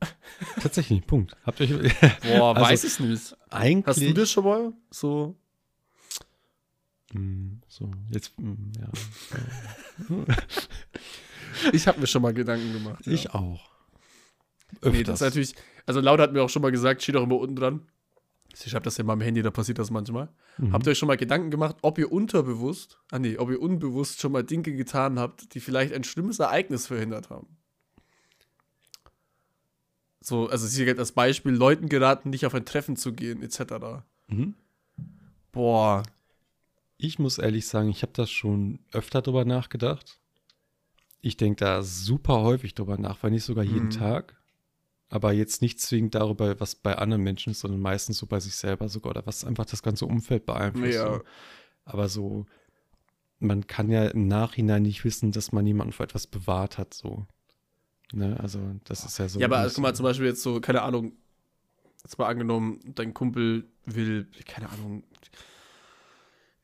Tatsächlich, 0.62 1.06
Punkt. 1.06 1.36
Habt 1.44 1.60
ihr 1.60 1.78
euch. 1.78 2.00
Boah, 2.22 2.56
Also, 2.56 2.70
weiß 2.70 2.84
ich 2.84 3.00
nicht. 3.00 3.36
Eigentlich. 3.50 3.86
Hast 3.86 4.00
du 4.00 4.14
das 4.14 4.30
schon 4.30 4.44
mal 4.44 4.72
so? 4.90 5.36
Hm, 7.12 7.62
so, 7.68 7.90
jetzt, 8.10 8.32
hm, 8.36 8.70
ja. 8.78 10.26
Ich 11.72 11.88
habe 11.88 12.00
mir 12.00 12.06
schon 12.06 12.20
mal 12.20 12.34
Gedanken 12.34 12.72
gemacht. 12.74 13.06
Ja. 13.06 13.12
Ich 13.12 13.30
auch. 13.30 13.70
Nee, 14.82 15.02
das 15.02 15.14
ist 15.16 15.20
natürlich, 15.22 15.54
also 15.86 16.00
Laut 16.00 16.20
hat 16.20 16.32
mir 16.34 16.42
auch 16.42 16.50
schon 16.50 16.60
mal 16.60 16.70
gesagt, 16.70 17.02
steht 17.02 17.16
auch 17.16 17.22
immer 17.22 17.38
unten 17.38 17.56
dran. 17.56 17.88
Ich 18.66 18.74
habe 18.74 18.84
das 18.84 18.96
ja 18.96 19.02
in 19.02 19.06
meinem 19.06 19.20
Handy, 19.20 19.42
da 19.42 19.50
passiert 19.50 19.78
das 19.78 19.90
manchmal. 19.90 20.28
Mhm. 20.58 20.72
Habt 20.72 20.86
ihr 20.86 20.90
euch 20.90 20.98
schon 20.98 21.06
mal 21.06 21.16
Gedanken 21.16 21.50
gemacht, 21.50 21.76
ob 21.82 21.98
ihr 21.98 22.10
unterbewusst, 22.10 22.98
ah 23.10 23.18
nee, 23.18 23.36
ob 23.38 23.50
ihr 23.50 23.60
unbewusst 23.60 24.20
schon 24.20 24.32
mal 24.32 24.42
Dinge 24.42 24.62
getan 24.72 25.18
habt, 25.18 25.54
die 25.54 25.60
vielleicht 25.60 25.92
ein 25.94 26.04
schlimmes 26.04 26.38
Ereignis 26.38 26.86
verhindert 26.86 27.30
haben? 27.30 27.46
So, 30.20 30.48
also 30.48 30.66
hier 30.66 30.84
gilt 30.84 30.98
als 30.98 31.12
Beispiel, 31.12 31.52
Leuten 31.52 31.88
geraten, 31.88 32.30
nicht 32.30 32.44
auf 32.44 32.54
ein 32.54 32.64
Treffen 32.64 32.96
zu 32.96 33.12
gehen, 33.12 33.42
etc. 33.42 34.02
Mhm. 34.26 34.54
Boah. 35.52 36.02
Ich 36.98 37.18
muss 37.18 37.38
ehrlich 37.38 37.66
sagen, 37.66 37.88
ich 37.88 38.02
habe 38.02 38.12
das 38.14 38.30
schon 38.30 38.80
öfter 38.92 39.22
drüber 39.22 39.44
nachgedacht. 39.44 40.18
Ich 41.20 41.36
denke 41.36 41.64
da 41.64 41.82
super 41.82 42.42
häufig 42.42 42.74
drüber 42.74 42.98
nach, 42.98 43.22
weil 43.22 43.30
nicht 43.30 43.44
sogar 43.44 43.64
jeden 43.64 43.86
Mhm. 43.86 43.90
Tag. 43.90 44.34
Aber 45.10 45.32
jetzt 45.32 45.62
nicht 45.62 45.80
zwingend 45.80 46.14
darüber, 46.14 46.60
was 46.60 46.74
bei 46.74 46.96
anderen 46.96 47.22
Menschen 47.22 47.50
ist, 47.50 47.60
sondern 47.60 47.80
meistens 47.80 48.18
so 48.18 48.26
bei 48.26 48.40
sich 48.40 48.54
selber 48.54 48.88
sogar 48.88 49.10
oder 49.10 49.26
was 49.26 49.44
einfach 49.44 49.64
das 49.64 49.82
ganze 49.82 50.04
Umfeld 50.04 50.44
beeinflusst. 50.44 50.94
Ja. 50.94 51.14
So. 51.14 51.22
Aber 51.84 52.08
so, 52.08 52.44
man 53.38 53.66
kann 53.66 53.90
ja 53.90 54.06
im 54.06 54.28
Nachhinein 54.28 54.82
nicht 54.82 55.04
wissen, 55.04 55.32
dass 55.32 55.52
man 55.52 55.66
jemanden 55.66 55.92
vor 55.92 56.04
etwas 56.04 56.26
bewahrt 56.26 56.76
hat, 56.76 56.92
so. 56.92 57.26
Ne, 58.12 58.38
also, 58.40 58.60
das 58.84 59.04
ist 59.04 59.18
ja 59.18 59.28
so. 59.28 59.38
ja, 59.38 59.46
aber 59.46 59.68
guck 59.68 59.78
mal, 59.78 59.94
zum 59.94 60.04
Beispiel 60.04 60.26
jetzt 60.26 60.42
so, 60.42 60.60
keine 60.60 60.82
Ahnung, 60.82 61.12
jetzt 62.02 62.18
mal 62.18 62.26
angenommen, 62.26 62.80
dein 62.94 63.12
Kumpel 63.12 63.68
will, 63.84 64.28
keine 64.46 64.70
Ahnung, 64.70 65.04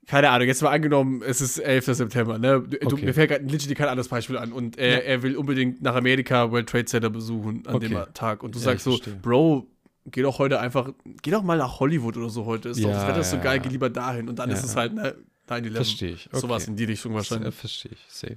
keine 0.07 0.31
Ahnung, 0.31 0.47
jetzt 0.49 0.63
mal 0.63 0.71
angenommen, 0.71 1.23
es 1.27 1.41
ist 1.41 1.59
11. 1.59 1.95
September, 1.95 2.39
ne? 2.39 2.61
Du, 2.63 2.87
Okay. 2.87 3.07
mir 3.07 3.15
fällt 3.15 3.31
gerade 3.31 3.45
literally 3.45 3.75
kein 3.75 3.89
anderes 3.89 4.09
Beispiel 4.09 4.37
an 4.37 4.53
und 4.53 4.77
er, 4.79 4.93
Ja. 4.93 4.99
er 4.99 5.23
will 5.23 5.37
unbedingt 5.37 5.83
nach 5.83 5.95
Amerika 5.95 6.51
World 6.51 6.69
Trade 6.69 6.85
Center 6.87 7.11
besuchen 7.11 7.67
an 7.67 7.81
dem 7.81 7.95
Okay. 7.97 8.11
Tag 8.15 8.43
und 8.43 8.55
du 8.55 8.59
Ja, 8.59 8.65
sagst 8.67 8.85
so, 8.85 8.93
verstehe. 8.93 9.15
Bro, 9.23 9.67
geh 10.07 10.23
doch 10.23 10.39
heute 10.39 10.61
einfach, 10.61 10.93
geh 11.23 11.31
doch 11.31 11.43
mal 11.43 11.57
nach 11.59 11.81
Hollywood 11.81 12.17
oder 12.17 12.29
so 12.31 12.45
heute, 12.45 12.69
ist 12.71 12.83
doch, 12.85 12.91
das 12.91 13.03
Ja, 13.03 13.09
Wetter 13.09 13.21
ist 13.21 13.31
so 13.31 13.37
ja, 13.37 13.43
geil, 13.43 13.57
ja. 13.59 13.63
geh 13.63 13.69
lieber 13.71 13.89
dahin 13.91 14.29
und 14.29 14.39
dann 14.39 14.51
Ja, 14.51 14.57
ist 14.57 14.65
es 14.65 14.75
ja. 14.75 14.81
halt, 14.81 14.95
ne, 14.95 15.15
9-11. 15.49 15.73
Verstehe 15.75 16.13
ich. 16.13 16.27
Okay. 16.29 16.41
Sowas 16.41 16.69
in 16.69 16.77
die 16.77 16.85
Richtung 16.85 17.13
Äh, 17.13 17.17
wahrscheinlich. 17.17 17.55
Verstehe 17.55 17.93
ich. 17.93 18.05
Safe. 18.09 18.37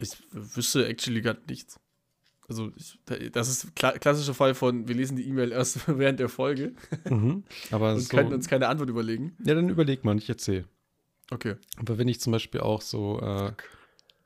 Ich 0.00 0.10
wüsste 0.32 0.86
actually 0.86 1.20
gerade 1.20 1.40
nichts. 1.48 1.76
Also, 2.48 2.70
ich, 2.76 2.98
das 3.32 3.48
ist 3.48 3.76
kla 3.76 3.92
klassischer 3.92 4.32
Fall 4.32 4.54
von, 4.54 4.88
wir 4.88 4.94
lesen 4.94 5.16
die 5.16 5.28
E-Mail 5.28 5.52
erst 5.52 5.80
während 5.98 6.18
der 6.20 6.28
Folge 6.28 6.72
Mhm. 7.10 7.42
Aber 7.72 7.92
und 7.94 8.00
so. 8.00 8.08
können 8.16 8.32
uns 8.32 8.48
keine 8.48 8.68
Antwort 8.68 8.88
überlegen. 8.88 9.36
ja, 9.44 9.54
dann 9.54 9.68
überleg 9.68 10.04
mal, 10.04 10.16
ich 10.16 10.28
erzähle. 10.28 10.64
Okay. 11.30 11.56
Aber 11.76 11.98
wenn 11.98 12.08
ich 12.08 12.20
zum 12.20 12.32
Beispiel 12.32 12.60
auch 12.60 12.80
so, 12.80 13.20
äh, 13.20 13.52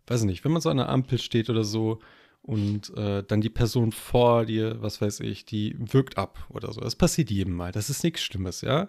weiß 0.06 0.20
ich 0.20 0.26
nicht, 0.26 0.44
wenn 0.44 0.52
man 0.52 0.62
so 0.62 0.70
an 0.70 0.78
einer 0.78 0.88
Ampel 0.88 1.18
steht 1.18 1.50
oder 1.50 1.64
so 1.64 1.98
und 2.42 2.96
äh, 2.96 3.22
dann 3.22 3.40
die 3.40 3.50
Person 3.50 3.92
vor 3.92 4.46
dir, 4.46 4.82
was 4.82 5.00
weiß 5.00 5.20
ich, 5.20 5.44
die 5.44 5.76
wirkt 5.78 6.18
ab 6.18 6.46
oder 6.50 6.72
so. 6.72 6.80
Das 6.80 6.96
passiert 6.96 7.30
jedem 7.30 7.54
mal. 7.54 7.72
Das 7.72 7.90
ist 7.90 8.04
nichts 8.04 8.22
Schlimmes, 8.22 8.60
ja. 8.60 8.88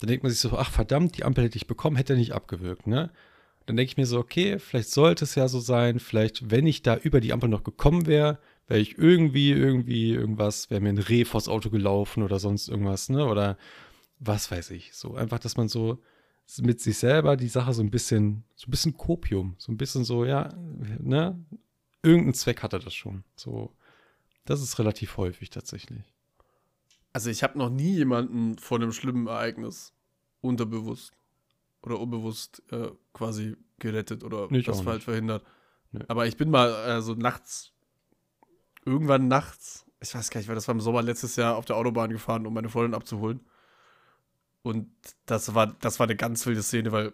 Dann 0.00 0.08
denkt 0.08 0.22
man 0.22 0.32
sich 0.32 0.40
so, 0.40 0.56
ach 0.56 0.70
verdammt, 0.70 1.16
die 1.16 1.24
Ampel 1.24 1.44
hätte 1.44 1.56
ich 1.56 1.66
bekommen, 1.66 1.96
hätte 1.96 2.14
er 2.14 2.18
nicht 2.18 2.32
abgewürgt, 2.32 2.86
ne? 2.86 3.10
Dann 3.66 3.76
denke 3.76 3.90
ich 3.90 3.96
mir 3.96 4.06
so, 4.06 4.18
okay, 4.18 4.58
vielleicht 4.58 4.90
sollte 4.90 5.24
es 5.24 5.36
ja 5.36 5.48
so 5.48 5.58
sein, 5.58 5.98
vielleicht, 5.98 6.50
wenn 6.50 6.66
ich 6.66 6.82
da 6.82 6.96
über 6.96 7.20
die 7.20 7.32
Ampel 7.32 7.48
noch 7.48 7.64
gekommen 7.64 8.06
wäre, 8.06 8.38
wäre 8.66 8.80
ich 8.80 8.98
irgendwie, 8.98 9.52
irgendwie, 9.52 10.12
irgendwas, 10.12 10.68
wäre 10.70 10.82
mir 10.82 10.90
ein 10.90 10.98
Reh 10.98 11.24
vors 11.24 11.48
Auto 11.48 11.70
gelaufen 11.70 12.22
oder 12.22 12.38
sonst 12.38 12.68
irgendwas, 12.68 13.08
ne? 13.08 13.24
Oder 13.26 13.56
was 14.18 14.50
weiß 14.50 14.70
ich. 14.70 14.94
So 14.94 15.14
einfach, 15.14 15.38
dass 15.38 15.56
man 15.56 15.68
so 15.68 16.02
mit 16.60 16.80
sich 16.80 16.98
selber 16.98 17.36
die 17.36 17.48
Sache 17.48 17.72
so 17.72 17.82
ein 17.82 17.90
bisschen, 17.90 18.44
so 18.54 18.68
ein 18.68 18.70
bisschen 18.70 18.96
Kopium, 18.96 19.54
so 19.58 19.72
ein 19.72 19.76
bisschen 19.76 20.04
so, 20.04 20.24
ja, 20.24 20.54
ne? 21.00 21.42
Irgendeinen 22.02 22.34
Zweck 22.34 22.62
hatte 22.62 22.78
das 22.78 22.94
schon. 22.94 23.24
So, 23.34 23.72
das 24.44 24.60
ist 24.60 24.78
relativ 24.78 25.16
häufig 25.16 25.50
tatsächlich. 25.50 26.02
Also, 27.12 27.30
ich 27.30 27.42
habe 27.42 27.56
noch 27.56 27.70
nie 27.70 27.94
jemanden 27.94 28.58
vor 28.58 28.78
einem 28.78 28.92
schlimmen 28.92 29.26
Ereignis 29.26 29.92
unterbewusst 30.42 31.12
oder 31.82 31.98
unbewusst 31.98 32.62
äh, 32.70 32.90
quasi 33.12 33.56
gerettet 33.78 34.22
oder 34.22 34.50
ich 34.50 34.66
das 34.66 34.84
halt 34.84 34.96
nicht. 34.96 35.04
verhindert. 35.04 35.44
Nee. 35.92 36.04
Aber 36.08 36.26
ich 36.26 36.36
bin 36.36 36.50
mal 36.50 36.70
äh, 36.88 37.00
so 37.00 37.14
nachts, 37.14 37.72
irgendwann 38.84 39.28
nachts, 39.28 39.86
ich 40.00 40.14
weiß 40.14 40.30
gar 40.30 40.40
nicht, 40.40 40.48
weil 40.48 40.54
das 40.54 40.68
war 40.68 40.74
im 40.74 40.80
Sommer 40.80 41.02
letztes 41.02 41.36
Jahr 41.36 41.56
auf 41.56 41.64
der 41.64 41.76
Autobahn 41.76 42.10
gefahren, 42.10 42.46
um 42.46 42.52
meine 42.54 42.68
Freundin 42.68 42.94
abzuholen. 42.94 43.40
Und 44.64 44.88
das 45.26 45.54
war, 45.54 45.76
das 45.80 46.00
war 46.00 46.06
eine 46.06 46.16
ganz 46.16 46.44
wilde 46.46 46.62
Szene, 46.62 46.90
weil 46.90 47.08
äh, 47.08 47.12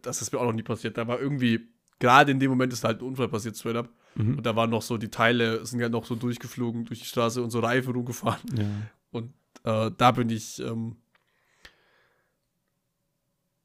das 0.00 0.22
ist 0.22 0.32
mir 0.32 0.40
auch 0.40 0.46
noch 0.46 0.54
nie 0.54 0.62
passiert. 0.62 0.96
Da 0.96 1.06
war 1.06 1.20
irgendwie, 1.20 1.68
gerade 1.98 2.32
in 2.32 2.40
dem 2.40 2.50
Moment 2.50 2.72
ist 2.72 2.84
halt 2.84 3.00
ein 3.00 3.04
Unfall 3.04 3.28
passiert, 3.28 3.56
straight 3.56 3.76
up. 3.76 3.90
Mhm. 4.14 4.38
Und 4.38 4.46
da 4.46 4.56
waren 4.56 4.70
noch 4.70 4.80
so 4.80 4.96
die 4.96 5.10
Teile, 5.10 5.64
sind 5.66 5.78
ja 5.78 5.90
noch 5.90 6.06
so 6.06 6.14
durchgeflogen 6.14 6.86
durch 6.86 7.00
die 7.00 7.04
Straße 7.04 7.42
und 7.42 7.50
so 7.50 7.60
Reifen 7.60 7.92
rumgefahren. 7.92 8.40
Ja. 8.56 8.64
Und 9.10 9.32
äh, 9.64 9.90
da 9.96 10.10
bin 10.12 10.30
ich. 10.30 10.58
Ähm, 10.60 10.96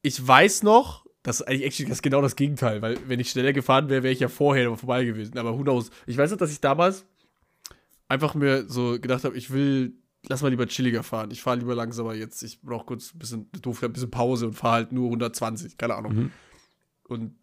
ich 0.01 0.28
weiß 0.28 0.63
noch, 0.63 1.06
das 1.23 1.39
ist 1.39 1.47
eigentlich 1.47 1.63
actually 1.63 1.89
das 1.89 1.99
ist 1.99 2.04
genau 2.04 2.21
das 2.21 2.36
Gegenteil, 2.36 2.82
weil 2.82 2.97
wenn 3.08 3.19
ich 3.19 3.32
schneller 3.32 3.54
gefahren 3.54 3.89
wäre, 3.89 4.04
wäre 4.04 4.13
ich 4.13 4.19
ja 4.19 4.28
vorher 4.28 4.75
vorbei 4.75 5.06
gewesen. 5.06 5.38
Aber 5.39 5.58
who 5.58 5.63
knows? 5.63 5.89
Ich 6.06 6.17
weiß 6.17 6.32
noch, 6.32 6.38
dass 6.38 6.51
ich 6.51 6.60
damals 6.60 7.06
einfach 8.08 8.36
mir 8.36 8.69
so 8.69 8.99
gedacht 8.99 9.23
habe, 9.23 9.38
ich 9.38 9.51
will, 9.51 9.93
lass 10.29 10.41
mal 10.41 10.49
lieber 10.49 10.67
chilliger 10.67 11.03
fahren. 11.03 11.31
Ich 11.31 11.41
fahre 11.41 11.57
lieber 11.57 11.75
langsamer 11.75 12.13
jetzt. 12.13 12.41
Ich 12.43 12.61
brauche 12.61 12.85
kurz 12.85 13.13
ein 13.13 13.19
bisschen, 13.19 13.49
doof, 13.61 13.83
ein 13.83 13.93
bisschen 13.93 14.11
Pause 14.11 14.47
und 14.47 14.53
fahre 14.53 14.75
halt 14.75 14.91
nur 14.91 15.05
120, 15.05 15.77
keine 15.77 15.95
Ahnung. 15.95 16.13
Mhm. 16.15 16.31
Und 17.07 17.35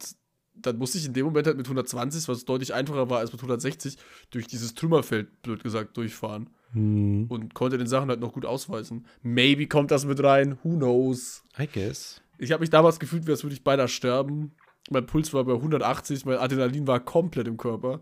dann 0.55 0.79
musste 0.79 0.99
ich 0.99 1.07
in 1.07 1.13
dem 1.13 1.25
Moment 1.27 1.47
halt 1.47 1.57
mit 1.57 1.67
120, 1.67 2.29
was 2.29 2.45
deutlich 2.45 2.75
einfacher 2.75 3.09
war 3.09 3.19
als 3.19 3.33
mit 3.33 3.41
160, 3.41 3.97
durch 4.31 4.47
dieses 4.47 4.75
Trümmerfeld, 4.75 5.43
blöd 5.43 5.63
gesagt, 5.63 5.97
durchfahren. 5.97 6.51
Hm, 6.73 7.27
Und 7.29 7.55
konnte 7.55 7.79
den 7.79 7.87
Sachen 7.87 8.09
halt 8.09 8.21
noch 8.21 8.33
gut 8.33 8.45
ausweisen. 8.45 9.07
Maybe 9.23 9.67
kommt 9.67 9.91
das 9.91 10.05
mit 10.05 10.23
rein, 10.23 10.59
who 10.63 10.77
knows. 10.77 11.43
I 11.59 11.67
guess. 11.67 12.21
Ich 12.39 12.53
habe 12.53 12.61
mich 12.61 12.71
damals 12.71 12.99
gefühlt, 12.99 13.27
wie 13.27 13.31
als 13.31 13.43
würde 13.43 13.55
ich 13.55 13.65
beinahe 13.65 13.89
sterben. 13.89 14.53
Mein 14.91 15.07
Puls 15.07 15.33
war 15.33 15.45
bei 15.45 15.55
180, 15.55 16.25
mein 16.25 16.39
Adrenalin 16.39 16.87
war 16.87 17.01
komplett 17.01 17.47
im 17.47 17.57
Körper. 17.57 18.01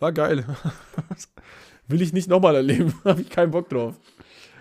War 0.00 0.12
geil. 0.12 0.44
Will 1.88 2.02
ich 2.02 2.12
nicht 2.12 2.28
nochmal 2.28 2.54
erleben. 2.56 2.94
habe 3.04 3.20
ich 3.22 3.28
keinen 3.30 3.50
Bock 3.50 3.68
drauf. 3.68 3.94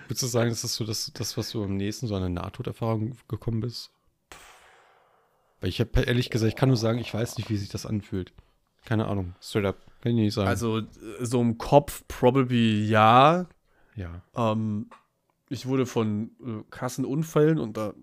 Würdest 0.08 0.24
du 0.24 0.28
sagen, 0.28 0.50
das 0.50 0.64
ist 0.64 0.76
so 0.76 0.84
das, 0.86 1.12
das 1.14 1.38
was 1.38 1.52
du 1.52 1.64
am 1.64 1.78
nächsten 1.78 2.08
so 2.08 2.16
an 2.16 2.24
eine 2.24 2.34
Nahtoderfahrung 2.34 3.16
gekommen 3.28 3.62
bist? 3.62 3.92
Weil 5.62 5.70
ich 5.70 5.80
habe 5.80 6.02
ehrlich 6.02 6.30
gesagt, 6.30 6.50
ich 6.50 6.56
kann 6.58 6.68
nur 6.70 6.78
sagen, 6.78 7.00
ich 7.00 7.14
weiß 7.14 7.38
nicht, 7.38 7.50
wie 7.50 7.56
sich 7.56 7.70
das 7.70 7.86
anfühlt. 7.86 8.34
Keine 8.86 9.08
Ahnung. 9.08 9.34
Straight 9.42 9.66
up. 9.66 9.78
Kann 10.02 10.12
ich 10.12 10.18
nicht 10.18 10.34
sagen. 10.34 10.50
Also, 10.50 10.82
so 11.22 11.40
im 11.40 11.58
Kopf 11.58 12.04
probably 12.10 12.84
ja. 12.86 13.48
ja. 13.96 14.22
Ähm, 14.36 14.90
ich 15.48 15.66
wurde 15.66 15.86
von 15.86 16.32
äh, 16.46 16.64
krassen 16.70 17.06
Unfällen 17.06 17.60
und 17.60 17.78
da, 17.78 17.94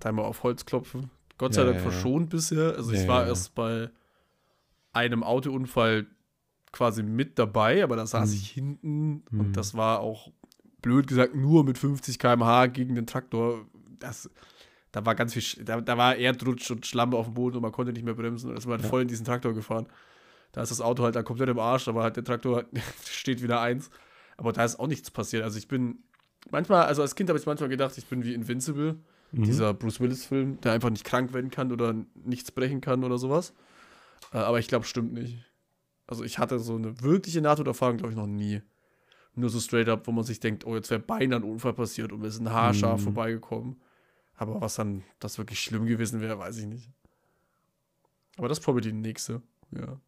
da 0.00 0.12
mal 0.12 0.22
auf 0.24 0.42
Holz 0.42 0.66
klopfen. 0.66 1.10
Gott 1.38 1.54
sei 1.54 1.62
Ja, 1.62 1.68
Dank 1.68 1.78
ja, 1.78 1.84
ja. 1.84 1.90
verschont 1.90 2.28
bisher. 2.28 2.74
Also 2.76 2.92
ich 2.92 3.02
Ja, 3.02 3.08
war 3.08 3.18
ja, 3.20 3.22
ja. 3.24 3.28
erst 3.30 3.54
bei 3.54 3.88
einem 4.92 5.22
Autounfall 5.22 6.06
quasi 6.76 7.02
mit 7.02 7.38
dabei, 7.38 7.82
aber 7.82 7.96
da 7.96 8.06
saß 8.06 8.30
Hm. 8.30 8.36
ich 8.36 8.50
hinten 8.50 9.24
Hm. 9.30 9.40
und 9.40 9.56
das 9.56 9.74
war 9.74 10.00
auch 10.00 10.30
blöd 10.82 11.06
gesagt 11.06 11.34
nur 11.34 11.64
mit 11.64 11.78
50 11.78 12.18
km/h 12.18 12.66
gegen 12.66 12.94
den 12.94 13.06
Traktor. 13.06 13.66
Das, 13.98 14.30
da 14.92 15.04
war 15.06 15.14
ganz 15.14 15.32
viel, 15.34 15.64
da, 15.64 15.80
da 15.80 15.96
war 15.96 16.16
Erdrutsch 16.16 16.70
und 16.70 16.86
Schlamm 16.86 17.14
auf 17.14 17.26
dem 17.26 17.34
Boden 17.34 17.56
und 17.56 17.62
man 17.62 17.72
konnte 17.72 17.92
nicht 17.92 18.04
mehr 18.04 18.14
bremsen 18.14 18.50
und 18.50 18.56
ist 18.58 18.66
man 18.66 18.80
Ja. 18.80 18.86
voll 18.86 19.02
in 19.02 19.08
diesen 19.08 19.24
Traktor 19.24 19.54
gefahren. 19.54 19.86
Da 20.52 20.62
ist 20.62 20.70
das 20.70 20.80
Auto 20.80 21.02
halt 21.02 21.16
dann 21.16 21.24
komplett 21.24 21.48
im 21.48 21.58
Arsch, 21.58 21.88
aber 21.88 22.02
halt 22.02 22.16
der 22.16 22.24
Traktor 22.24 22.64
steht 23.10 23.42
wieder 23.42 23.60
eins. 23.60 23.90
Aber 24.36 24.52
da 24.52 24.64
ist 24.64 24.78
auch 24.78 24.86
nichts 24.86 25.10
passiert. 25.10 25.42
Also 25.42 25.58
ich 25.58 25.66
bin 25.68 25.98
manchmal, 26.50 26.84
also 26.84 27.02
als 27.02 27.14
Kind 27.14 27.28
habe 27.30 27.38
ich 27.38 27.46
manchmal 27.46 27.68
gedacht, 27.70 27.96
ich 27.98 28.06
bin 28.06 28.22
wie 28.24 28.34
Invincible, 28.34 28.96
Mhm. 29.32 29.42
dieser 29.42 29.74
Bruce 29.74 29.98
Willis-Film, 29.98 30.60
der 30.60 30.70
einfach 30.72 30.88
nicht 30.88 31.04
krank 31.04 31.32
werden 31.34 31.50
kann 31.50 31.72
oder 31.72 31.94
nichts 32.24 32.52
brechen 32.52 32.80
kann 32.80 33.02
oder 33.02 33.18
sowas. 33.18 33.52
Äh, 34.32 34.38
aber 34.38 34.60
ich 34.60 34.68
glaube, 34.68 34.84
stimmt 34.84 35.12
nicht. 35.14 35.44
Also 36.06 36.22
ich 36.24 36.38
hatte 36.38 36.58
so 36.58 36.76
eine 36.76 37.00
wirkliche 37.02 37.40
Nahtoderfahrung, 37.40 37.96
glaube 37.96 38.12
ich, 38.12 38.16
noch 38.16 38.26
nie. 38.26 38.62
Nur 39.34 39.50
so 39.50 39.60
straight 39.60 39.88
up, 39.88 40.06
wo 40.06 40.12
man 40.12 40.24
sich 40.24 40.40
denkt, 40.40 40.64
oh, 40.64 40.74
jetzt 40.74 40.90
wäre 40.90 41.00
beinahe 41.00 41.40
ein 41.40 41.44
Unfall 41.44 41.74
passiert 41.74 42.12
und 42.12 42.22
wir 42.22 42.30
sind 42.30 42.48
haarscharf 42.50 43.00
Mhm. 43.00 43.04
vorbeigekommen. 43.04 43.80
Aber 44.36 44.60
was 44.60 44.76
dann 44.76 45.02
das 45.18 45.38
wirklich 45.38 45.60
schlimm 45.60 45.86
gewesen 45.86 46.20
wäre, 46.20 46.38
weiß 46.38 46.58
ich 46.58 46.66
nicht. 46.66 46.90
Aber 48.38 48.48
das 48.48 48.58
ist 48.58 48.64
probably 48.64 48.82
die 48.90 48.92
nächste. 48.92 49.42
Ja. 49.72 50.00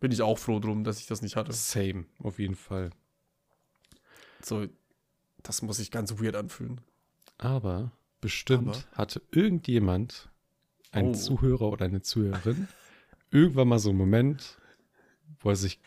Bin 0.00 0.12
ich 0.12 0.22
auch 0.22 0.38
froh 0.38 0.58
drum, 0.60 0.82
dass 0.84 0.98
ich 1.00 1.06
das 1.06 1.20
nicht 1.22 1.36
hatte. 1.36 1.52
Same, 1.52 2.06
auf 2.22 2.38
jeden 2.38 2.54
Fall. 2.54 2.90
So, 4.42 4.66
das 5.42 5.62
muss 5.62 5.76
sich 5.76 5.90
ganz 5.90 6.18
weird 6.20 6.36
anfühlen. 6.36 6.80
Aber 7.38 7.92
bestimmt 8.20 8.68
Aber? 8.68 8.96
hatte 8.96 9.22
irgendjemand, 9.30 10.28
ein 10.92 11.08
Oh. 11.08 11.12
Zuhörer 11.12 11.68
oder 11.70 11.84
eine 11.84 12.02
Zuhörerin, 12.02 12.68
irgendwann 13.30 13.68
mal 13.68 13.78
so 13.78 13.90
einen 13.90 13.98
Moment, 13.98 14.58
wo 15.40 15.50
er 15.50 15.56
sich 15.56 15.80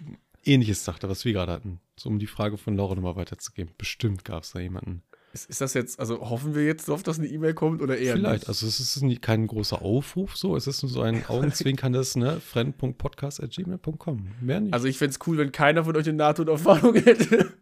ähnliches 0.45 0.83
dachte, 0.83 1.07
was 1.09 1.23
wir 1.25 1.33
gerade 1.33 1.51
hatten. 1.51 1.79
So 1.95 2.09
um 2.09 2.19
die 2.19 2.27
Frage 2.27 2.57
von 2.57 2.75
Laura 2.75 2.95
nochmal 2.95 3.15
weiterzugeben. 3.15 3.73
Bestimmt 3.77 4.25
gab 4.25 4.43
es 4.43 4.51
da 4.51 4.59
jemanden. 4.59 5.03
Ist, 5.31 5.49
ist 5.49 5.61
das 5.61 5.73
jetzt, 5.73 5.99
also 5.99 6.29
hoffen 6.29 6.53
wir 6.53 6.63
jetzt 6.65 6.87
drauf, 6.87 7.01
dass 7.01 7.17
eine 7.17 7.27
E-Mail 7.27 7.55
kommt 7.55 7.81
oder 7.81 7.97
eher 7.97 8.13
Vielleicht. 8.15 8.41
nicht? 8.41 8.47
Also 8.49 8.67
es 8.67 8.79
ist 8.79 9.01
nie- 9.01 9.17
kein 9.17 9.47
großer 9.47 9.81
Aufruf 9.81 10.37
so, 10.37 10.55
es 10.55 10.67
ist 10.67 10.83
nur 10.83 10.91
so 10.91 11.01
ein 11.01 11.25
augenzwinkerndes, 11.27 12.15
ne? 12.17 12.39
friend.podcast.gmail.com. 12.39 14.27
Mehr 14.41 14.59
nicht. 14.61 14.73
Also 14.73 14.87
ich 14.87 14.97
fände 14.97 15.11
es 15.17 15.27
cool, 15.27 15.37
wenn 15.37 15.51
keiner 15.51 15.85
von 15.85 15.95
euch 15.95 16.07
eine 16.07 16.17
NATO-Erfahrung 16.17 16.93
hätte. 17.03 17.53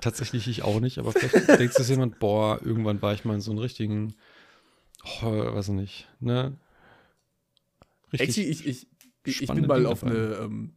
Tatsächlich 0.00 0.48
ich 0.48 0.62
auch 0.62 0.80
nicht, 0.80 0.98
aber 0.98 1.12
vielleicht 1.12 1.48
denkt 1.60 1.74
sich 1.74 1.88
jemand, 1.88 2.18
boah, 2.18 2.60
irgendwann 2.64 3.00
war 3.02 3.14
ich 3.14 3.24
mal 3.24 3.34
in 3.34 3.40
so 3.40 3.52
einem 3.52 3.60
richtigen, 3.60 4.14
oh, 5.22 5.26
weiß 5.54 5.68
ich 5.68 5.74
nicht, 5.74 6.08
ne? 6.18 6.56
Actually, 8.10 8.48
ich, 8.48 8.66
ich, 8.66 8.86
ich, 9.24 9.42
ich 9.42 9.48
bin 9.48 9.66
mal 9.66 9.86
auf 9.86 10.00
dabei. 10.00 10.12
eine, 10.12 10.34
ähm, 10.36 10.72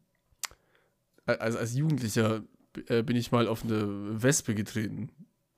also 1.25 1.57
als 1.57 1.75
Jugendlicher 1.75 2.43
äh, 2.88 3.03
bin 3.03 3.15
ich 3.15 3.31
mal 3.31 3.47
auf 3.47 3.63
eine 3.63 4.21
Wespe 4.21 4.53
getreten 4.55 5.09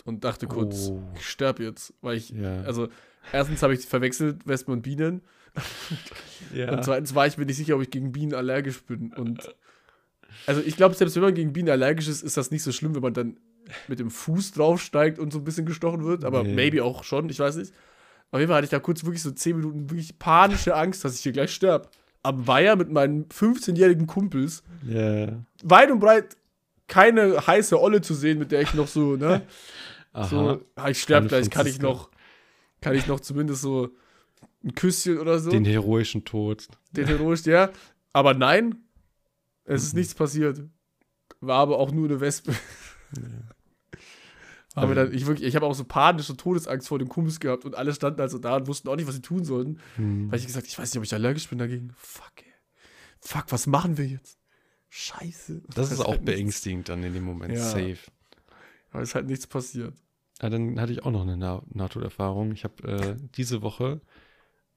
und 0.06 0.24
dachte 0.24 0.48
kurz, 0.48 0.90
Oh. 0.90 1.02
ich 1.16 1.28
sterbe 1.28 1.64
jetzt, 1.64 1.94
weil 2.02 2.18
ich, 2.18 2.30
Ja. 2.30 2.62
also 2.62 2.88
erstens 3.34 3.62
habe 3.64 3.74
ich 3.74 3.86
verwechselt 3.86 4.48
Wespen 4.48 4.74
und 4.74 4.82
Bienen 4.84 5.22
ja. 6.54 6.72
und 6.72 6.84
zweitens 6.84 7.16
war 7.16 7.28
ich 7.28 7.38
mir 7.38 7.46
nicht 7.46 7.58
sicher, 7.58 7.76
ob 7.76 7.82
ich 7.82 7.90
gegen 7.90 8.12
Bienen 8.12 8.34
allergisch 8.34 8.84
bin 8.84 9.14
und 9.14 9.54
also 10.46 10.62
ich 10.62 10.76
glaube, 10.78 10.94
selbst 10.96 11.16
wenn 11.16 11.24
man 11.24 11.34
gegen 11.34 11.54
Bienen 11.54 11.70
allergisch 11.70 12.08
ist, 12.08 12.22
ist 12.22 12.38
das 12.38 12.52
nicht 12.52 12.64
so 12.64 12.72
schlimm, 12.72 12.94
wenn 12.96 13.02
man 13.02 13.14
dann 13.14 13.38
mit 13.88 14.00
dem 14.00 14.12
Fuß 14.12 14.52
draufsteigt 14.54 15.20
und 15.20 15.34
so 15.34 15.40
ein 15.40 15.44
bisschen 15.44 15.66
gestochen 15.66 16.04
wird, 16.06 16.24
aber 16.24 16.44
Nee. 16.44 16.54
maybe 16.54 16.84
auch 16.84 17.04
schon, 17.04 17.30
ich 17.30 17.40
weiß 17.40 17.56
nicht. 17.58 17.74
Auf 18.32 18.40
jeden 18.40 18.50
Fall 18.50 18.58
hatte 18.58 18.66
ich 18.66 18.72
da 18.72 18.80
kurz 18.80 19.04
wirklich 19.04 19.24
so 19.24 19.32
10 19.32 19.58
Minuten 19.58 19.90
wirklich 19.90 20.20
panische 20.20 20.76
Angst, 20.76 21.04
dass 21.04 21.16
ich 21.16 21.22
hier 21.22 21.32
gleich 21.32 21.52
sterbe. 21.52 21.90
Am 22.28 22.46
Weiher 22.48 22.76
mit 22.76 22.92
meinen 22.92 23.26
15-jährigen 23.30 24.06
Kumpels, 24.08 24.64
ja. 24.88 25.30
weit 25.64 25.92
und 25.92 26.00
breit 26.00 26.36
keine 26.88 27.46
heiße 27.48 27.80
Olle 27.82 28.02
zu 28.02 28.14
sehen, 28.14 28.38
mit 28.40 28.52
der 28.52 28.62
ich 28.62 28.74
noch 28.74 28.88
so, 28.88 29.16
ne, 29.16 29.42
Aha. 30.14 30.24
so, 30.28 30.62
ah, 30.76 30.90
ich 30.90 31.02
sterbe 31.02 31.28
gleich, 31.28 31.50
kann 31.50 31.68
ich 31.68 31.80
noch, 31.82 32.10
kann 32.82 32.96
ich 32.96 33.08
noch 33.08 33.20
zumindest 33.20 33.62
so 33.62 33.90
ein 34.64 34.74
Küsschen 34.76 35.20
oder 35.20 35.40
so, 35.40 35.52
Den 35.52 35.66
heroischen 35.66 36.26
Tod. 36.26 36.68
den 36.92 37.08
heroisch, 37.08 37.46
ja. 37.46 37.70
Aber 38.14 38.34
nein, 38.34 38.76
es 39.64 39.82
Mhm. 39.84 39.88
ist 39.88 39.94
nichts 39.96 40.14
passiert. 40.16 40.62
War 41.40 41.60
aber 41.60 41.78
auch 41.80 41.92
nur 41.92 42.08
eine 42.10 42.20
Wespe. 42.20 42.54
Aber 44.78 44.94
dann, 44.94 45.14
ich 45.14 45.26
wirklich, 45.26 45.48
ich 45.48 45.56
habe 45.56 45.66
auch 45.66 45.74
so 45.74 45.84
panische 45.84 46.38
Todesangst 46.38 46.88
vor 46.88 47.00
den 47.00 47.10
Kumpels 47.10 47.40
gehabt 47.40 47.66
und 47.66 47.76
alle 47.76 47.94
standen 47.94 48.22
also 48.22 48.38
da 48.38 48.58
und 48.58 48.68
wussten 48.68 48.88
auch 48.90 48.96
nicht, 48.96 49.08
was 49.08 49.16
sie 49.16 49.22
tun 49.22 49.44
sollten. 49.44 49.80
Hm. 49.96 50.32
Weil 50.32 50.40
ich 50.40 50.46
gesagt, 50.46 50.68
ich 50.68 50.78
weiß 50.78 50.94
nicht, 50.94 50.98
ob 50.98 51.04
ich 51.04 51.14
allergisch 51.14 51.50
bin 51.50 51.58
dagegen. 51.58 51.94
Fuck, 51.98 52.34
ey. 52.38 52.54
Fuck, 53.20 53.46
was 53.50 53.66
machen 53.66 53.98
wir 53.98 54.06
jetzt? 54.06 54.38
Scheiße. 54.90 55.64
Das 55.74 55.92
ist 55.92 56.00
auch 56.00 56.12
halt 56.12 56.26
beängstigend 56.26 56.90
dann 56.90 57.04
in 57.04 57.14
dem 57.14 57.24
Moment. 57.24 57.54
Ja. 57.54 57.64
Safe. 57.64 57.98
Aber 58.92 59.02
es 59.02 59.10
ist 59.10 59.16
halt 59.16 59.28
nichts 59.28 59.48
passiert. 59.48 59.96
Ah, 60.40 60.50
dann 60.50 60.80
hatte 60.80 60.92
ich 60.92 61.04
auch 61.04 61.12
noch 61.12 61.24
eine 61.24 61.38
Na 61.38 61.64
Nahtoderfahrung. 61.74 62.52
Ich 62.52 62.64
habe 62.64 62.88
äh, 62.88 63.16
diese 63.36 63.64
Woche 63.64 64.02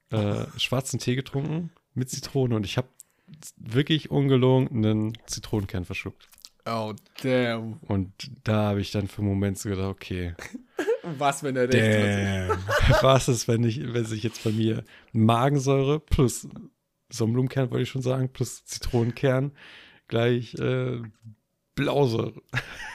äh, 0.09 0.45
schwarzen 0.57 0.99
Tee 0.99 1.15
getrunken 1.15 1.71
mit 1.93 2.09
Zitrone 2.09 2.55
und 2.55 2.65
ich 2.65 2.77
habe 2.77 2.87
wirklich 3.55 4.11
ungelogen 4.11 4.67
einen 4.69 5.17
Zitronenkern 5.27 5.85
verschluckt. 5.85 6.29
Oh, 6.65 6.93
damn. 7.23 7.73
Und 7.87 8.11
da 8.43 8.69
habe 8.69 8.81
ich 8.81 8.91
dann 8.91 9.07
für 9.07 9.19
einen 9.19 9.29
Moment 9.29 9.57
so 9.57 9.69
gedacht, 9.69 9.87
okay, 9.87 10.35
Was, 11.17 11.43
wenn 11.43 11.55
er 11.55 11.71
recht 11.71 12.49
hat? 12.51 13.03
was 13.03 13.27
ist, 13.27 13.47
wenn, 13.47 13.63
ich, 13.63 13.93
wenn 13.93 14.05
sich 14.05 14.23
jetzt 14.23 14.43
bei 14.43 14.51
mir 14.51 14.83
Magensäure 15.13 15.99
plus 15.99 16.47
Sonnenblumenkern, 17.09 17.71
wollte 17.71 17.83
ich 17.83 17.89
schon 17.89 18.01
sagen, 18.01 18.29
plus 18.31 18.63
Zitronenkern 18.65 19.51
gleich 20.07 20.53
äh, 20.55 21.01
Blausäure. 21.75 22.41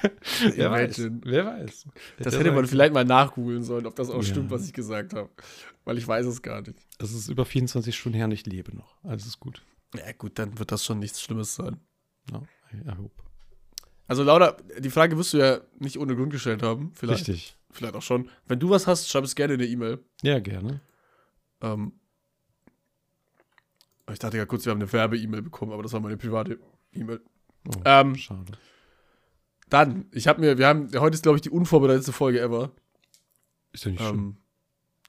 wer 0.54 0.70
weiß, 0.70 1.08
wer 1.22 1.46
weiß. 1.46 1.86
Das 2.18 2.32
Wer 2.34 2.40
hätte 2.40 2.52
man 2.52 2.66
vielleicht 2.66 2.94
mal 2.94 3.04
nachgoogeln 3.04 3.62
sollen, 3.62 3.86
ob 3.86 3.96
das 3.96 4.10
auch 4.10 4.16
Ja. 4.16 4.22
stimmt, 4.22 4.50
was 4.50 4.66
ich 4.66 4.72
gesagt 4.72 5.14
habe. 5.14 5.30
Weil 5.84 5.98
ich 5.98 6.06
weiß 6.06 6.26
es 6.26 6.42
gar 6.42 6.60
nicht. 6.60 6.78
Es 6.98 7.12
ist 7.12 7.28
über 7.28 7.44
24 7.44 7.96
Stunden 7.96 8.16
her 8.16 8.26
und 8.26 8.32
ich 8.32 8.46
lebe 8.46 8.76
noch. 8.76 9.02
Alles 9.02 9.26
ist 9.26 9.40
gut. 9.40 9.62
Ja, 9.94 10.12
gut, 10.12 10.38
dann 10.38 10.58
wird 10.58 10.72
das 10.72 10.84
schon 10.84 10.98
nichts 10.98 11.22
Schlimmes 11.22 11.54
sein. 11.54 11.80
No, 12.30 12.46
I 12.72 12.90
hope. 12.98 13.25
Also, 14.08 14.22
Laura, 14.22 14.56
die 14.78 14.90
Frage 14.90 15.16
wirst 15.18 15.32
du 15.32 15.38
ja 15.38 15.60
nicht 15.78 15.98
ohne 15.98 16.14
Grund 16.14 16.30
gestellt 16.32 16.62
haben. 16.62 16.92
Vielleicht, 16.94 17.28
Richtig. 17.28 17.56
vielleicht 17.70 17.94
auch 17.94 18.02
schon. 18.02 18.28
Wenn 18.46 18.58
du 18.60 18.70
was 18.70 18.86
hast, 18.86 19.08
schreib 19.08 19.24
es 19.24 19.34
gerne 19.34 19.54
in 19.54 19.60
eine 19.60 19.68
E-Mail. 19.68 19.98
Ja, 20.22 20.38
gerne. 20.38 20.80
Ähm, 21.60 21.92
ich 24.12 24.18
dachte 24.18 24.36
ja 24.36 24.46
kurz, 24.46 24.64
wir 24.64 24.70
haben 24.70 24.80
eine 24.80 24.92
Werbe-E-Mail 24.92 25.42
bekommen, 25.42 25.72
aber 25.72 25.82
das 25.82 25.92
war 25.92 26.00
meine 26.00 26.16
private 26.16 26.58
E-Mail. 26.92 27.20
Oh, 27.68 27.72
Ähm, 27.84 28.14
schade. 28.14 28.52
Dann, 29.68 30.06
ich 30.12 30.28
habe 30.28 30.40
mir, 30.40 30.58
wir 30.58 30.68
haben, 30.68 30.88
heute 30.98 31.14
ist, 31.14 31.22
glaube 31.22 31.36
ich, 31.38 31.42
die 31.42 31.50
unvorbereitete 31.50 32.12
Folge 32.12 32.40
ever. 32.40 32.70
Ist 33.72 33.84
ja 33.84 33.90
nicht 33.90 34.00
schlimm. 34.02 34.18
Ähm, 34.18 34.36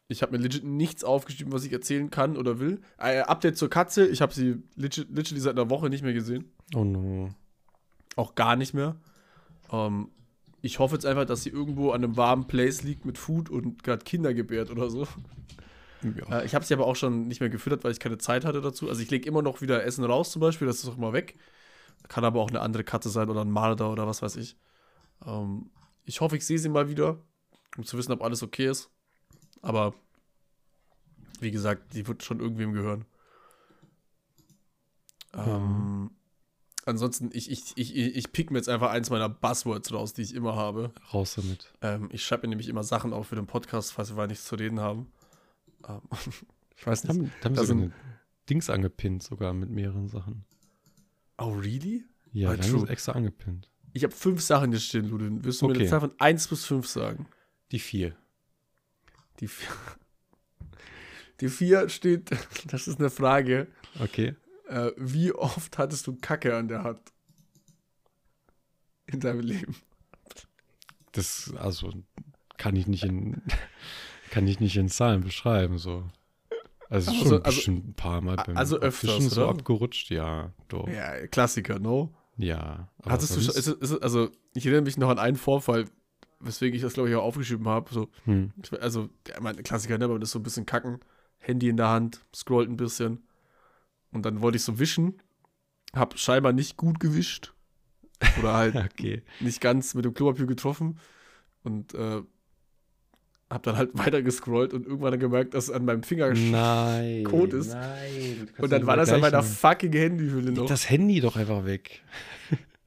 ich 0.07 0.21
habe 0.23 0.31
mir 0.35 0.41
legit 0.41 0.63
nichts 0.63 1.03
aufgeschrieben, 1.03 1.51
was 1.53 1.65
ich 1.65 1.73
erzählen 1.73 2.09
kann 2.09 2.37
oder 2.37 2.59
will. 2.59 2.81
Äh, 2.97 3.19
Update 3.19 3.57
zur 3.57 3.69
Katze, 3.69 4.07
ich 4.07 4.21
habe 4.21 4.33
sie 4.33 4.63
legit, 4.75 5.09
literally 5.11 5.41
seit 5.41 5.53
einer 5.59 5.69
Woche 5.69 5.89
nicht 5.89 6.01
mehr 6.01 6.13
gesehen. 6.13 6.51
Oh 6.73 6.83
no. 6.83 7.29
Auch 8.17 8.35
gar 8.35 8.57
nicht 8.57 8.73
mehr. 8.73 8.97
Ähm, 9.71 10.09
ich 10.61 10.79
hoffe 10.79 10.95
jetzt 10.95 11.05
einfach, 11.05 11.25
dass 11.25 11.43
sie 11.43 11.49
irgendwo 11.49 11.91
an 11.91 12.03
einem 12.03 12.17
warmen 12.17 12.47
Place 12.47 12.83
liegt 12.83 13.05
mit 13.05 13.17
Food 13.17 13.49
und 13.49 13.83
gerade 13.83 14.03
Kinder 14.03 14.33
gebärt 14.33 14.69
oder 14.69 14.89
so. 14.89 15.07
Ja. 16.03 16.39
Äh, 16.39 16.45
ich 16.45 16.55
habe 16.55 16.65
sie 16.65 16.73
aber 16.73 16.85
auch 16.85 16.95
schon 16.95 17.27
nicht 17.27 17.39
mehr 17.39 17.49
gefüttert, 17.49 17.83
weil 17.83 17.91
ich 17.91 17.99
keine 17.99 18.17
Zeit 18.17 18.43
hatte 18.43 18.59
dazu. 18.59 18.89
Also 18.89 19.01
ich 19.01 19.09
lege 19.09 19.27
immer 19.27 19.41
noch 19.41 19.61
wieder 19.61 19.83
Essen 19.85 20.03
raus 20.03 20.31
zum 20.31 20.41
Beispiel, 20.41 20.67
das 20.67 20.83
ist 20.83 20.89
auch 20.89 20.97
immer 20.97 21.13
weg. 21.13 21.37
Kann 22.07 22.25
aber 22.25 22.41
auch 22.41 22.49
eine 22.49 22.61
andere 22.61 22.83
Katze 22.83 23.09
sein 23.09 23.29
oder 23.29 23.41
ein 23.41 23.51
Marder 23.51 23.91
oder 23.91 24.07
was 24.07 24.21
weiß 24.21 24.35
ich. 24.37 24.57
Ähm, 25.25 25.69
ich 26.03 26.21
hoffe, 26.21 26.37
ich 26.37 26.45
sehe 26.45 26.59
sie 26.59 26.69
mal 26.69 26.89
wieder, 26.89 27.19
um 27.77 27.83
zu 27.83 27.97
wissen, 27.97 28.11
ob 28.11 28.23
alles 28.23 28.43
okay 28.43 28.67
ist. 28.67 28.89
Aber 29.61 29.93
wie 31.39 31.51
gesagt, 31.51 31.93
die 31.93 32.07
wird 32.07 32.23
schon 32.23 32.39
irgendwem 32.39 32.73
gehören. 32.73 33.05
Ähm, 35.33 36.11
ansonsten, 36.87 37.29
ich, 37.33 37.49
ich, 37.51 37.73
ich, 37.75 37.95
ich 37.95 38.31
pick 38.31 38.51
mir 38.51 38.57
jetzt 38.57 38.69
einfach 38.69 38.89
eins 38.91 39.09
meiner 39.09 39.29
Buzzwords 39.29 39.91
raus, 39.93 40.13
die 40.13 40.21
ich 40.21 40.33
immer 40.33 40.55
habe. 40.55 40.91
Raus 41.13 41.35
damit. 41.35 41.71
Ähm, 41.81 42.09
ich 42.11 42.23
schreibe 42.25 42.43
mir 42.47 42.49
nämlich 42.51 42.69
immer 42.69 42.83
Sachen 42.83 43.13
auf 43.13 43.27
für 43.27 43.35
den 43.35 43.47
Podcast, 43.47 43.93
falls 43.93 44.15
wir 44.15 44.27
nichts 44.27 44.45
zu 44.45 44.55
reden 44.55 44.79
haben. 44.79 45.07
Ähm, 45.87 46.01
ich 46.75 46.85
weiß 46.87 47.01
Da 47.03 47.09
haben, 47.09 47.19
nicht. 47.21 47.33
da 47.41 47.45
haben 47.45 47.55
da 47.55 47.63
sind- 47.65 47.93
Dings 48.49 48.69
angepinnt, 48.69 49.23
sogar 49.23 49.53
mit 49.53 49.69
mehreren 49.69 50.07
Sachen. 50.07 50.45
Oh, 51.37 51.49
really? 51.51 52.05
Ja, 52.31 52.49
haben 52.51 52.61
true. 52.61 52.87
extra 52.89 53.11
angepinnt. 53.11 53.69
Ich 53.93 54.03
habe 54.03 54.13
fünf 54.13 54.41
Sachen 54.41 54.71
hier 54.71 54.79
stehen, 54.79 55.09
Ludin. 55.09 55.43
Wirst 55.43 55.61
du 55.61 55.65
mir 55.65 55.71
Okay. 55.71 55.81
eine 55.81 55.89
Zahl 55.89 55.99
von 56.01 56.13
1 56.19 56.47
bis 56.47 56.65
5 56.65 56.87
sagen? 56.87 57.27
Die 57.71 57.79
vier. 57.79 58.15
Die 59.39 59.47
vier, 59.47 59.67
die 61.41 61.49
vier 61.49 61.89
steht, 61.89 62.29
das 62.67 62.87
ist 62.87 62.99
eine 62.99 63.09
Frage. 63.09 63.67
Okay. 63.99 64.35
Äh, 64.67 64.91
wie 64.97 65.31
oft 65.33 65.77
hattest 65.77 66.07
du 66.07 66.15
Kacke 66.19 66.55
an 66.55 66.67
der 66.67 66.83
Hand? 66.83 67.01
In 69.05 69.19
deinem 69.19 69.39
Leben. 69.39 69.75
Das, 71.13 71.53
also, 71.57 71.91
kann 72.57 72.75
ich 72.75 72.87
nicht 72.87 73.03
in, 73.05 73.41
kann 74.31 74.47
ich 74.47 74.59
nicht 74.59 74.75
in 74.75 74.89
Zahlen 74.89 75.21
beschreiben, 75.23 75.77
so. 75.77 76.03
Also, 76.89 77.11
Also- 77.11 77.23
schon 77.23 77.33
also- 77.43 77.55
bestimmt 77.55 77.87
ein 77.89 77.93
paar 77.93 78.21
Mal 78.21 78.35
beim 78.37 78.57
also 78.57 78.77
öfters, 78.79 79.11
Abwischen 79.11 79.29
so 79.29 79.41
oder? 79.43 79.49
abgerutscht, 79.51 80.09
ja, 80.09 80.53
doch. 80.67 80.87
Ja. 80.87 81.15
Ja, 81.17 81.27
Klassiker, 81.27 81.79
no? 81.79 82.13
aber 82.39 82.87
Hattest 83.05 83.35
du 83.35 83.41
schon, 83.41 83.55
es- 83.81 83.93
also 84.01 84.29
ich 84.53 84.65
erinnere 84.65 84.83
mich 84.83 84.97
noch 84.97 85.09
an 85.09 85.17
einen 85.17 85.37
Vorfall, 85.37 85.85
weswegen 86.39 86.75
ich 86.75 86.83
das 86.83 86.93
glaube 86.93 87.09
ich 87.09 87.15
auch 87.15 87.23
aufgeschrieben 87.23 87.67
habe. 87.67 87.91
So, 87.91 88.09
hm. 88.25 88.51
also, 88.79 89.09
ja, 89.27 89.39
mein 89.41 89.63
Klassiker, 89.63 89.97
ne, 89.97 90.05
aber 90.05 90.19
das 90.19 90.29
ist 90.29 90.33
so 90.33 90.39
ein 90.39 90.43
bisschen 90.43 90.65
kacken, 90.67 90.99
Handy 91.39 91.67
in 91.69 91.77
der 91.77 91.89
Hand, 91.89 92.25
scrollt 92.35 92.69
ein 92.69 92.77
bisschen. 92.77 93.26
Und 94.11 94.25
dann 94.25 94.41
wollte 94.41 94.57
ich 94.57 94.63
so 94.63 94.79
wischen, 94.79 95.21
hab 95.93 96.17
scheinbar 96.17 96.53
nicht 96.53 96.77
gut 96.77 96.99
gewischt. 96.99 97.53
Oder 98.39 98.53
halt 98.53 98.75
Okay. 98.93 99.23
nicht 99.39 99.61
ganz 99.61 99.93
mit 99.93 100.05
dem 100.05 100.13
Klopapier 100.13 100.45
getroffen. 100.47 100.99
Und 101.63 101.93
äh, 101.93 102.21
hab 103.49 103.63
dann 103.63 103.77
halt 103.77 103.91
weiter 103.97 104.21
gescrollt 104.21 104.73
und 104.73 104.85
irgendwann 104.85 105.11
dann 105.11 105.19
gemerkt, 105.19 105.53
dass 105.53 105.69
an 105.69 105.85
meinem 105.85 106.03
Finger 106.03 106.33
Nein. 106.33 107.23
Code 107.23 107.57
ist. 107.57 107.73
Nein. 107.73 108.49
Und 108.57 108.71
dann 108.71 108.85
war 108.85 108.97
das 108.97 109.09
an 109.09 109.21
meiner 109.21 109.43
fucking 109.43 109.93
Handyhülle 109.93 110.51
noch. 110.51 110.65
Das 110.65 110.89
Handy 110.89 111.19
doch 111.19 111.35
einfach 111.35 111.65
weg. 111.65 112.03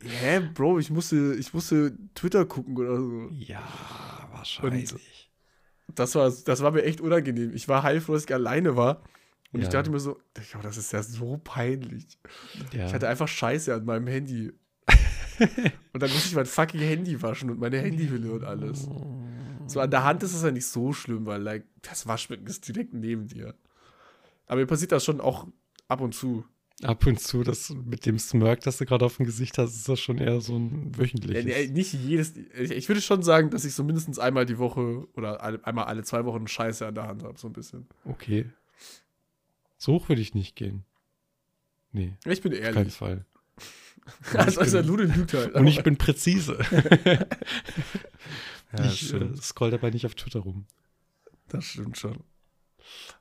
Hä, 0.03 0.41
Bro, 0.55 0.79
ich 0.79 0.91
musste, 0.91 1.35
ich 1.39 1.53
musste 1.53 1.95
Twitter 2.15 2.47
gucken 2.47 2.77
oder 2.77 2.97
so. 2.97 3.29
Ja, 3.35 3.63
wahrscheinlich. 4.33 5.31
Das 5.95 6.15
war, 6.15 6.31
das 6.31 6.63
war 6.63 6.71
mir 6.71 6.85
echt 6.85 7.01
unangenehm. 7.01 7.53
Ich 7.55 7.69
war 7.69 7.83
heilfroh, 7.83 8.15
dass 8.15 8.25
ich 8.25 8.33
alleine 8.33 8.77
war. 8.77 9.03
Und 9.53 9.61
ich 9.61 9.67
Ja. 9.67 9.73
dachte 9.73 9.91
mir 9.91 9.99
so, 10.01 10.19
ja, 10.53 10.61
das 10.63 10.77
ist 10.77 10.93
ja 10.93 11.03
so 11.03 11.39
peinlich. 11.43 12.19
ja. 12.73 12.87
Ich 12.87 12.95
hatte 12.95 13.09
einfach 13.09 13.29
Scheiße 13.29 13.75
an 13.75 13.85
meinem 13.85 14.07
Handy. 14.07 14.53
und 15.93 16.03
dann 16.03 16.11
musste 16.11 16.29
ich 16.29 16.35
mein 16.35 16.47
fucking 16.47 16.81
Handy 16.81 17.21
waschen 17.23 17.51
und 17.51 17.59
meine 17.59 17.79
Handyhülle 17.79 18.33
und 18.33 18.45
alles. 18.45 18.89
So 19.67 19.81
an 19.81 19.91
der 19.91 20.05
Hand 20.05 20.23
ist 20.23 20.35
es 20.35 20.43
ja 20.43 20.51
nicht 20.51 20.67
so 20.67 20.93
schlimm, 20.93 21.27
weil 21.27 21.41
like, 21.43 21.65
das 21.83 22.07
Waschbecken 22.07 22.47
ist 22.47 22.67
direkt 22.69 22.93
neben 22.93 23.27
dir. 23.29 23.55
Aber 24.47 24.61
mir 24.61 24.67
passiert 24.67 24.93
das 24.93 25.05
schon 25.05 25.21
auch 25.21 25.47
ab 25.89 26.01
und 26.01 26.15
zu. 26.15 26.45
Ab 26.83 27.07
und 27.07 27.21
zu, 27.21 27.43
das 27.45 27.71
mit 27.71 28.07
dem 28.07 28.19
Smirk, 28.19 28.61
das 28.61 28.79
du 28.79 28.87
gerade 28.87 29.05
auf 29.05 29.19
dem 29.19 29.27
Gesicht 29.27 29.59
hast, 29.59 29.75
ist 29.77 29.89
das 29.89 30.01
schon 30.01 30.19
eher 30.19 30.41
so 30.41 30.57
ein 30.57 30.93
Ja, 30.93 30.99
wöchentliches. 30.99 31.45
nee, 31.45 31.67
nicht 31.69 31.93
jedes. 31.93 32.35
Ich 32.37 32.71
ich 32.71 32.89
würde 32.89 33.01
schon 33.03 33.23
sagen, 33.23 33.51
dass 33.51 33.65
ich 33.67 33.75
so 33.75 33.85
mindestens 33.85 34.19
einmal 34.19 34.47
die 34.47 34.59
Woche 34.59 35.07
oder 35.15 35.43
einmal 35.67 35.85
alle 35.85 36.03
zwei 36.05 36.25
Wochen 36.25 36.47
Scheiße 36.49 36.87
an 36.87 36.95
der 36.95 37.07
Hand 37.07 37.23
habe, 37.23 37.39
so 37.39 37.49
ein 37.49 37.53
bisschen. 37.53 37.87
Okay. 38.05 38.47
So 39.81 39.95
hoch 39.95 40.11
würde 40.11 40.21
ich 40.21 40.35
nicht 40.35 40.57
gehen. 40.57 40.85
Nee, 41.91 42.13
Ich 42.27 42.43
bin 42.43 42.53
auf 42.53 42.61
keinen 42.61 42.77
ehrlich. 42.77 42.95
Fall. 42.95 43.25
Also, 44.35 44.61
also 44.61 44.81
Ludwig 44.81 45.15
lügt 45.15 45.35
halt. 45.35 45.55
Und 45.55 45.67
ich 45.67 45.83
bin 45.83 45.97
präzise. 45.97 46.59
Ja, 48.77 48.85
ich 48.85 49.13
äh, 49.13 49.35
scroll 49.37 49.73
dabei 49.73 49.91
nicht 49.91 50.07
auf 50.07 50.15
Twitter 50.15 50.41
rum. 50.41 50.65
Das 51.49 51.65
stimmt 51.65 51.99
schon. 51.99 52.19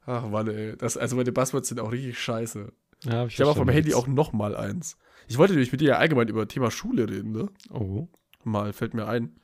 Ach 0.05 0.27
Mann, 0.29 0.47
ey. 0.47 0.77
Das, 0.77 0.95
also 0.95 1.15
meine 1.15 1.31
Buzzwords 1.31 1.69
sind 1.69 1.79
auch 1.79 1.91
richtig 1.91 2.19
scheiße. 2.19 2.71
Ja, 3.05 3.11
hab 3.13 3.29
Ich 3.29 3.39
habe 3.39 3.49
auf 3.49 3.57
meinem 3.57 3.69
Handy 3.73 3.95
auch 3.95 4.05
noch 4.05 4.31
mal 4.31 4.55
eins. 4.55 4.95
Ich 5.27 5.39
wollte 5.39 5.53
nämlich 5.53 5.71
mit 5.71 5.81
dir 5.81 5.89
ja 5.89 5.97
allgemein 5.97 6.27
über 6.27 6.47
Thema 6.47 6.69
Schule 6.69 7.09
reden, 7.09 7.31
ne? 7.31 7.49
Oh. 7.71 8.07
Mal 8.43 8.73
fällt 8.73 8.93
mir 8.93 9.07
ein. 9.07 9.39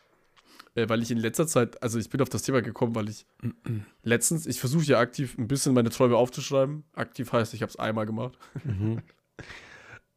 Äh, 0.76 0.88
weil 0.90 1.02
ich 1.02 1.10
in 1.10 1.18
letzter 1.18 1.48
Zeit, 1.48 1.82
also 1.82 1.98
ich 1.98 2.10
bin 2.10 2.22
auf 2.22 2.30
das 2.30 2.44
Thema 2.44 2.62
gekommen, 2.62 2.94
weil 2.96 3.10
ich 3.10 3.26
letztens, 4.04 4.46
ich 4.46 4.60
versuche 4.60 4.84
ja 4.86 5.00
aktiv 5.00 5.38
ein 5.38 5.48
bisschen 5.48 5.74
meine 5.74 5.90
Träume 5.90 6.18
aufzuschreiben. 6.18 6.84
Aktiv 6.94 7.32
heißt, 7.32 7.54
ich 7.54 7.62
habe 7.62 7.70
es 7.70 7.78
einmal 7.80 8.06
gemacht. 8.06 8.38
Mhm. 8.64 9.02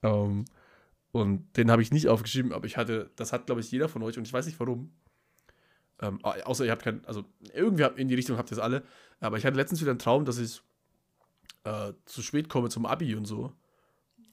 Ähm, 0.02 0.44
und 1.10 1.56
den 1.56 1.72
habe 1.72 1.82
ich 1.82 1.90
nicht 1.90 2.06
aufgeschrieben, 2.06 2.52
aber 2.52 2.66
ich 2.66 2.76
hatte, 2.76 3.10
das 3.16 3.32
hat, 3.32 3.46
glaube 3.46 3.60
ich, 3.60 3.70
jeder 3.72 3.88
von 3.88 4.00
euch 4.04 4.16
und 4.16 4.24
ich 4.28 4.32
weiß 4.32 4.46
nicht 4.46 4.60
warum. 4.60 4.92
Ähm, 6.00 6.20
au- 6.24 6.40
außer 6.44 6.64
ihr 6.64 6.70
habt 6.70 6.82
keinen, 6.82 7.04
also 7.04 7.24
irgendwie 7.52 7.82
habt- 7.82 7.98
in 7.98 8.06
die 8.06 8.14
Richtung 8.14 8.36
habt 8.36 8.48
ihr 8.52 8.56
es 8.56 8.62
alle. 8.62 8.84
Aber 9.18 9.38
ich 9.38 9.44
hatte 9.44 9.56
letztens 9.56 9.80
wieder 9.80 9.90
einen 9.90 9.98
Traum, 9.98 10.24
dass 10.24 10.38
ich 10.38 10.62
äh, 11.64 11.92
zu 12.04 12.22
spät 12.22 12.48
komme 12.48 12.68
zum 12.68 12.86
Abi 12.86 13.16
und 13.16 13.24
so. 13.24 13.52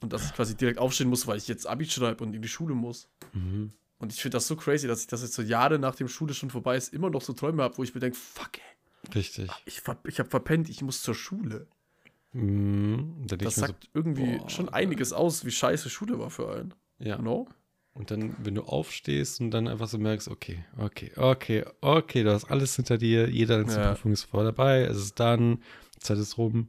Und 0.00 0.12
dass 0.12 0.24
ich 0.26 0.34
quasi 0.34 0.56
direkt 0.56 0.78
aufstehen 0.78 1.08
muss, 1.08 1.26
weil 1.26 1.38
ich 1.38 1.48
jetzt 1.48 1.66
Abi 1.66 1.84
schreibe 1.86 2.22
und 2.22 2.32
in 2.34 2.42
die 2.42 2.48
Schule 2.48 2.76
muss. 2.76 3.08
Mhm. 3.32 3.72
Und 3.98 4.12
ich 4.12 4.20
finde 4.20 4.36
das 4.36 4.46
so 4.46 4.56
crazy, 4.56 4.86
dass 4.86 5.00
ich 5.00 5.06
das 5.06 5.22
jetzt 5.22 5.34
so 5.34 5.42
Jahre 5.42 5.78
nachdem 5.78 6.08
Schule 6.08 6.34
schon 6.34 6.50
vorbei 6.50 6.76
ist, 6.76 6.92
immer 6.92 7.08
noch 7.10 7.22
so 7.22 7.32
Träume 7.32 7.62
habe, 7.62 7.78
wo 7.78 7.82
ich 7.82 7.94
mir 7.94 8.00
denke, 8.00 8.16
fuck, 8.16 8.58
ey, 8.58 9.14
Richtig. 9.14 9.50
ich, 9.64 9.80
ver 9.80 9.98
ich 10.06 10.18
habe 10.18 10.28
verpennt, 10.28 10.68
ich 10.68 10.82
muss 10.82 11.02
zur 11.02 11.14
Schule. 11.14 11.66
Mhm. 12.32 13.24
Da 13.26 13.36
Das 13.36 13.54
ich 13.54 13.60
sagt 13.60 13.88
irgendwie 13.94 14.38
boah, 14.38 14.50
schon 14.50 14.68
einiges 14.68 15.12
aus, 15.12 15.44
wie 15.44 15.50
scheiße 15.50 15.88
Schule 15.88 16.18
war 16.18 16.30
für 16.30 16.52
einen. 16.52 16.74
so, 16.98 17.04
ja. 17.06 17.18
No? 17.18 17.48
Und 17.94 18.10
dann, 18.10 18.36
wenn 18.44 18.54
du 18.54 18.62
aufstehst 18.62 19.40
und 19.40 19.50
dann 19.50 19.68
einfach 19.68 19.88
so 19.88 19.96
merkst, 19.96 20.28
okay, 20.28 20.62
okay, 20.76 21.12
okay, 21.16 21.64
okay, 21.80 22.24
du 22.24 22.32
hast 22.32 22.44
alles 22.50 22.76
hinter 22.76 22.98
dir, 22.98 23.30
jede 23.30 23.56
einzelne 23.56 23.84
Ja. 23.84 23.90
Prüfung 23.94 24.12
ist 24.12 24.24
voll 24.24 24.44
dabei, 24.44 24.82
es 24.82 24.98
ist 24.98 25.18
dann, 25.18 25.62
Zeit 25.98 26.18
ist 26.18 26.36
rum, 26.36 26.68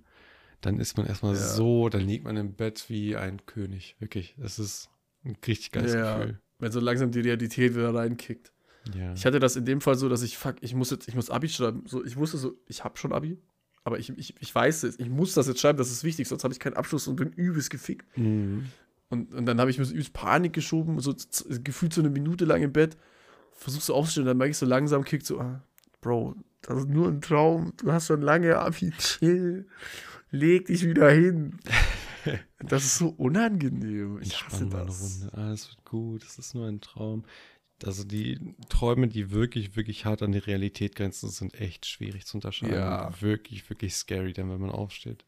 dann 0.62 0.80
ist 0.80 0.96
man 0.96 1.06
erstmal 1.06 1.34
Ja. 1.36 1.42
so, 1.42 1.90
dann 1.90 2.02
liegt 2.08 2.24
man 2.24 2.38
im 2.38 2.54
Bett 2.54 2.86
wie 2.88 3.18
ein 3.18 3.46
König, 3.46 3.98
wirklich. 4.00 4.38
Es 4.42 4.58
ist 4.58 4.90
ein 5.26 5.36
richtig 5.46 5.74
geiles 5.74 5.94
Ja. 5.94 6.18
Gefühl. 6.18 6.40
Wenn 6.60 6.72
so 6.72 6.80
langsam 6.80 7.12
die 7.12 7.20
Realität 7.20 7.76
wieder 7.76 7.94
reinkickt. 7.94 8.52
Ja. 8.96 9.14
Ich 9.14 9.26
hatte 9.26 9.40
das 9.40 9.56
in 9.56 9.66
dem 9.66 9.82
Fall 9.82 9.96
so, 9.96 10.10
dass 10.10 10.22
ich, 10.22 10.38
fuck, 10.38 10.56
ich 10.62 10.74
muss 10.74 10.92
jetzt, 10.92 11.08
ich 11.08 11.16
muss 11.16 11.30
Abi 11.30 11.50
schreiben. 11.50 11.84
So, 11.86 12.04
ich 12.04 12.18
wusste 12.18 12.38
so, 12.38 12.56
ich 12.68 12.84
habe 12.84 12.98
schon 12.98 13.14
Abi, 13.14 13.38
aber 13.84 14.00
ich, 14.00 14.10
ich, 14.18 14.36
ich 14.40 14.54
weiß 14.54 14.84
es, 14.84 15.00
ich 15.00 15.10
muss 15.10 15.34
das 15.34 15.48
jetzt 15.48 15.60
schreiben, 15.60 15.78
das 15.78 15.92
ist 15.92 16.04
wichtig, 16.04 16.28
sonst 16.28 16.44
habe 16.44 16.54
ich 16.54 16.60
keinen 16.60 16.76
Abschluss 16.76 17.08
und 17.08 17.16
bin 17.16 17.32
übelst 17.32 17.70
gefickt. 17.70 18.06
Mhm. 18.18 18.66
Und, 19.10 19.34
und 19.34 19.46
dann 19.46 19.60
habe 19.60 19.70
ich 19.70 19.78
mir 19.78 19.86
so 19.86 19.94
übelst 19.94 20.14
Panik 20.14 20.54
geschoben, 20.54 21.00
so 21.00 21.16
gefühlt 21.64 21.94
so 21.94 22.02
eine 22.02 22.10
Minute 22.10 22.46
lang 22.46 22.62
im 22.62 22.74
Bett, 22.74 22.98
versuchst 23.54 23.88
so 23.88 23.96
aufzustehen, 23.96 24.26
dann 24.26 24.38
merke 24.38 24.52
ich 24.52 24.58
so 24.58 24.66
langsam, 24.66 25.04
kickt 25.04 25.26
so, 25.26 25.40
ah, 25.40 25.62
Bro, 26.02 26.36
das 26.62 26.80
ist 26.80 26.90
nur 26.90 27.08
ein 27.08 27.22
Traum, 27.22 27.74
du 27.78 27.92
hast 27.92 28.08
schon 28.08 28.22
lange 28.22 28.58
Abi, 28.58 28.92
chill, 28.98 29.68
leg 30.32 30.66
dich 30.66 30.86
wieder 30.86 31.10
hin. 31.10 31.60
Das 32.60 32.84
ist 32.84 32.98
so 32.98 33.10
unangenehm. 33.10 34.20
Ich 34.22 34.44
hasse 34.44 34.64
Entspann 34.64 34.88
das. 34.88 35.22
Runde. 35.22 35.38
Alles 35.38 35.70
wird 35.70 35.86
gut, 35.86 36.24
es 36.24 36.38
ist 36.38 36.54
nur 36.56 36.68
ein 36.68 36.82
Traum. 36.82 37.24
Also 37.86 38.04
die 38.04 38.56
Träume, 38.70 39.08
die 39.08 39.32
wirklich, 39.32 39.76
wirklich 39.76 40.06
hart 40.06 40.24
an 40.24 40.32
die 40.32 40.40
Realität 40.40 40.96
grenzen, 40.96 41.30
sind 41.30 41.54
echt 41.54 41.86
schwierig 41.86 42.26
zu 42.26 42.38
unterscheiden. 42.38 42.76
Ja. 42.76 43.12
Wirklich, 43.22 43.70
wirklich 43.70 43.96
scary, 43.96 44.34
dann 44.34 44.50
wenn 44.50 44.60
man 44.62 44.72
aufsteht. 44.72 45.26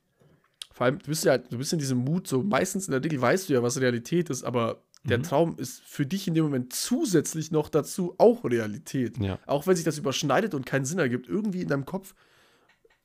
Vor 0.72 0.86
allem, 0.86 1.00
du 1.00 1.06
bist 1.06 1.26
ja, 1.26 1.38
du 1.38 1.58
bist 1.58 1.74
in 1.74 1.80
diesem 1.80 2.00
Mut, 2.00 2.28
so 2.28 2.42
meistens 2.42 2.88
in 2.88 2.94
der 2.94 3.04
Regel 3.04 3.22
weißt 3.22 3.50
du 3.50 3.54
ja, 3.54 3.62
was 3.62 3.80
Realität 3.80 4.30
ist, 4.30 4.44
aber 4.44 4.84
der 5.04 5.20
Mhm. 5.20 5.24
Traum 5.24 5.58
ist 5.58 5.82
für 5.82 6.06
dich 6.06 6.28
in 6.28 6.34
dem 6.34 6.44
Moment 6.44 6.74
zusätzlich 6.74 7.52
noch 7.52 7.70
dazu 7.70 8.16
auch 8.18 8.44
Realität. 8.44 9.18
Ja. 9.18 9.40
Auch 9.46 9.66
wenn 9.68 9.76
sich 9.76 9.86
das 9.86 9.98
überschneidet 9.98 10.54
und 10.54 10.66
keinen 10.66 10.86
Sinn 10.86 11.00
ergibt, 11.00 11.28
irgendwie 11.28 11.62
in 11.62 11.68
deinem 11.68 11.86
Kopf 11.86 12.16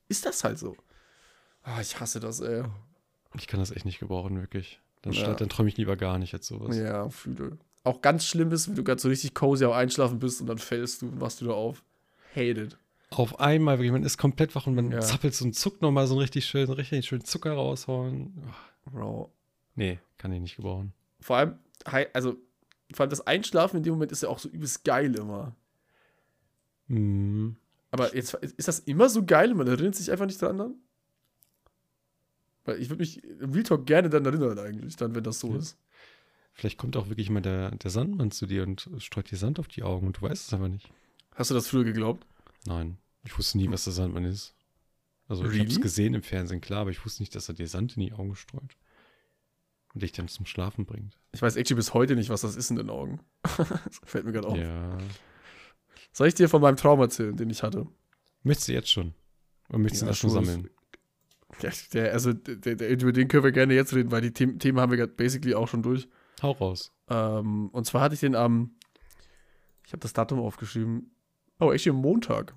ist 0.08 0.26
das 0.26 0.42
halt 0.42 0.58
so. 0.58 0.76
Ah, 1.62 1.80
ich 1.80 1.98
hasse 2.00 2.20
das, 2.20 2.40
ey. 2.40 2.64
Ich 3.36 3.46
kann 3.46 3.60
das 3.60 3.70
echt 3.70 3.84
nicht 3.84 3.98
gebrauchen, 3.98 4.40
wirklich. 4.40 4.80
Dann, 5.02 5.12
Ja. 5.12 5.20
statt, 5.20 5.40
dann 5.40 5.48
träume 5.48 5.68
ich 5.68 5.76
lieber 5.76 5.96
gar 5.96 6.18
nicht 6.18 6.32
jetzt 6.32 6.46
sowas. 6.46 6.76
Ja, 6.76 7.08
fühle. 7.10 7.58
Auch 7.82 8.00
ganz 8.00 8.24
schlimm 8.24 8.50
ist, 8.52 8.68
wenn 8.68 8.76
du 8.76 8.84
ganz 8.84 9.02
so 9.02 9.08
richtig 9.08 9.34
cozy 9.34 9.64
am 9.64 9.72
Einschlafen 9.72 10.18
bist 10.18 10.40
und 10.40 10.46
dann 10.46 10.58
fällst 10.58 11.02
du 11.02 11.08
und 11.08 11.20
wachst 11.20 11.42
wieder 11.42 11.54
auf. 11.54 11.82
Hate 12.34 12.62
it. 12.62 12.78
Auf 13.10 13.38
einmal, 13.38 13.76
wirklich, 13.78 13.92
man 13.92 14.02
ist 14.02 14.16
komplett 14.18 14.54
wach 14.54 14.66
und 14.66 14.74
man 14.74 14.90
Ja. 14.90 15.00
zappelt 15.00 15.34
so 15.34 15.44
und 15.44 15.54
zuckt 15.54 15.82
nochmal 15.82 16.06
so 16.06 16.14
einen 16.14 16.22
richtig 16.22 16.46
schön, 16.46 16.66
so 16.66 16.72
einen 16.72 16.80
richtig 16.80 17.06
schönen 17.06 17.24
Zucker 17.24 17.52
raushauen. 17.52 18.32
Bro. 18.86 19.30
nee, 19.76 19.98
kann 20.18 20.32
ich 20.32 20.40
nicht 20.40 20.56
gebrauchen. 20.56 20.92
Vor 21.20 21.36
allem, 21.36 21.58
also, 22.12 22.36
vor 22.92 23.00
allem 23.04 23.10
das 23.10 23.26
Einschlafen 23.26 23.78
in 23.78 23.82
dem 23.82 23.94
Moment 23.94 24.12
ist 24.12 24.22
ja 24.22 24.28
auch 24.28 24.38
so 24.38 24.48
übelst 24.48 24.84
geil 24.84 25.14
immer. 25.14 25.54
Mhm. 26.88 27.56
Aber 27.90 28.14
jetzt 28.16 28.34
ist 28.34 28.68
das 28.68 28.80
immer 28.80 29.08
so 29.08 29.24
geil, 29.24 29.54
man 29.54 29.66
erinnert 29.68 29.94
sich 29.94 30.10
einfach 30.10 30.26
nicht 30.26 30.40
dran 30.42 30.58
dann? 30.58 30.74
Weil 32.64 32.80
ich 32.80 32.88
würde 32.88 33.00
mich 33.02 33.22
im 33.24 33.52
Real 33.52 33.62
Talk 33.64 33.86
gerne 33.86 34.08
dann 34.10 34.24
erinnern, 34.24 34.58
eigentlich, 34.58 34.96
dann, 34.96 35.14
wenn 35.14 35.24
das 35.24 35.40
so 35.40 35.52
Ja. 35.52 35.58
ist. 35.58 35.76
Vielleicht 36.52 36.78
kommt 36.78 36.96
auch 36.96 37.08
wirklich 37.08 37.30
mal 37.30 37.40
der, 37.42 37.72
der 37.72 37.90
Sandmann 37.90 38.30
zu 38.30 38.46
dir 38.46 38.62
und 38.62 38.88
streut 38.98 39.30
dir 39.30 39.36
Sand 39.36 39.58
auf 39.58 39.66
die 39.68 39.82
Augen 39.82 40.06
und 40.06 40.18
du 40.18 40.22
weißt 40.22 40.46
es 40.46 40.52
einfach 40.54 40.68
nicht. 40.68 40.88
Hast 41.34 41.50
du 41.50 41.54
das 41.54 41.66
früher 41.66 41.82
geglaubt? 41.84 42.24
Nein, 42.66 42.96
ich 43.24 43.36
wusste 43.36 43.58
nie, 43.58 43.68
was 43.70 43.84
der 43.84 43.92
Sandmann 43.92 44.24
ist. 44.24 44.54
Also 45.26 45.42
ich 45.42 45.48
habe 45.50 45.58
Really? 45.58 45.72
es 45.72 45.80
gesehen 45.80 46.14
im 46.14 46.22
Fernsehen, 46.22 46.60
klar, 46.60 46.82
aber 46.82 46.90
ich 46.90 47.04
wusste 47.04 47.22
nicht, 47.22 47.34
dass 47.34 47.48
er 47.48 47.54
dir 47.54 47.66
Sand 47.66 47.96
in 47.96 48.02
die 48.02 48.12
Augen 48.12 48.36
streut. 48.36 48.76
Und 49.94 50.02
dich 50.02 50.12
dann 50.12 50.28
zum 50.28 50.44
Schlafen 50.46 50.86
bringt. 50.86 51.16
Ich 51.32 51.40
weiß 51.42 51.56
actually 51.56 51.76
bis 51.76 51.94
heute 51.94 52.14
nicht, 52.16 52.28
was 52.28 52.40
das 52.42 52.56
ist 52.56 52.70
in 52.70 52.76
den 52.76 52.90
Augen. 52.90 53.20
das 53.42 54.00
fällt 54.04 54.24
mir 54.24 54.32
gerade 54.32 54.48
auf. 54.48 54.56
Ja. 54.56 54.98
Soll 56.12 56.28
ich 56.28 56.34
dir 56.34 56.48
von 56.48 56.60
meinem 56.62 56.76
Traum 56.76 57.00
erzählen, 57.00 57.36
den 57.36 57.50
ich 57.50 57.62
hatte? 57.62 57.86
Möchtest 58.42 58.68
du 58.68 58.72
jetzt 58.72 58.90
schon? 58.90 59.14
Oder 59.68 59.78
möchtest 59.78 60.02
du 60.02 60.06
Ja, 60.06 60.10
das 60.10 60.18
schon 60.18 60.30
schon. 60.30 60.44
sammeln? 60.44 60.70
Ja, 61.62 61.70
der, 61.92 62.12
also, 62.12 62.32
der, 62.32 62.76
der, 62.76 62.90
über 62.90 63.12
den 63.12 63.28
können 63.28 63.44
wir 63.44 63.52
gerne 63.52 63.74
jetzt 63.74 63.94
reden, 63.94 64.10
weil 64.10 64.20
die 64.20 64.32
Themen, 64.32 64.58
Themen 64.58 64.80
haben 64.80 64.90
wir 64.90 64.98
gerade 64.98 65.12
basically 65.12 65.54
auch 65.54 65.68
schon 65.68 65.82
durch. 65.82 66.08
Hau 66.42 66.52
raus. 66.52 66.92
Ähm, 67.08 67.68
und 67.70 67.86
zwar 67.86 68.02
hatte 68.02 68.14
ich 68.14 68.20
den 68.20 68.34
am, 68.34 68.74
ich 69.86 69.92
habe 69.92 70.00
das 70.00 70.12
Datum 70.12 70.40
aufgeschrieben, 70.40 71.14
oh, 71.60 71.72
echt 71.72 71.86
am 71.88 71.96
Montag. 71.96 72.54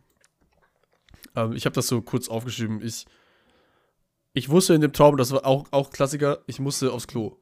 Ähm, 1.35 1.53
ich 1.53 1.65
habe 1.65 1.73
das 1.75 1.87
so 1.87 2.01
kurz 2.01 2.27
aufgeschrieben. 2.29 2.81
Ich, 2.81 3.05
ich 4.33 4.49
wusste 4.49 4.73
in 4.73 4.81
dem 4.81 4.93
Traum, 4.93 5.17
das 5.17 5.31
war 5.31 5.45
auch, 5.45 5.67
auch 5.71 5.89
Klassiker, 5.91 6.43
ich 6.47 6.59
musste 6.59 6.91
aufs 6.91 7.07
Klo. 7.07 7.37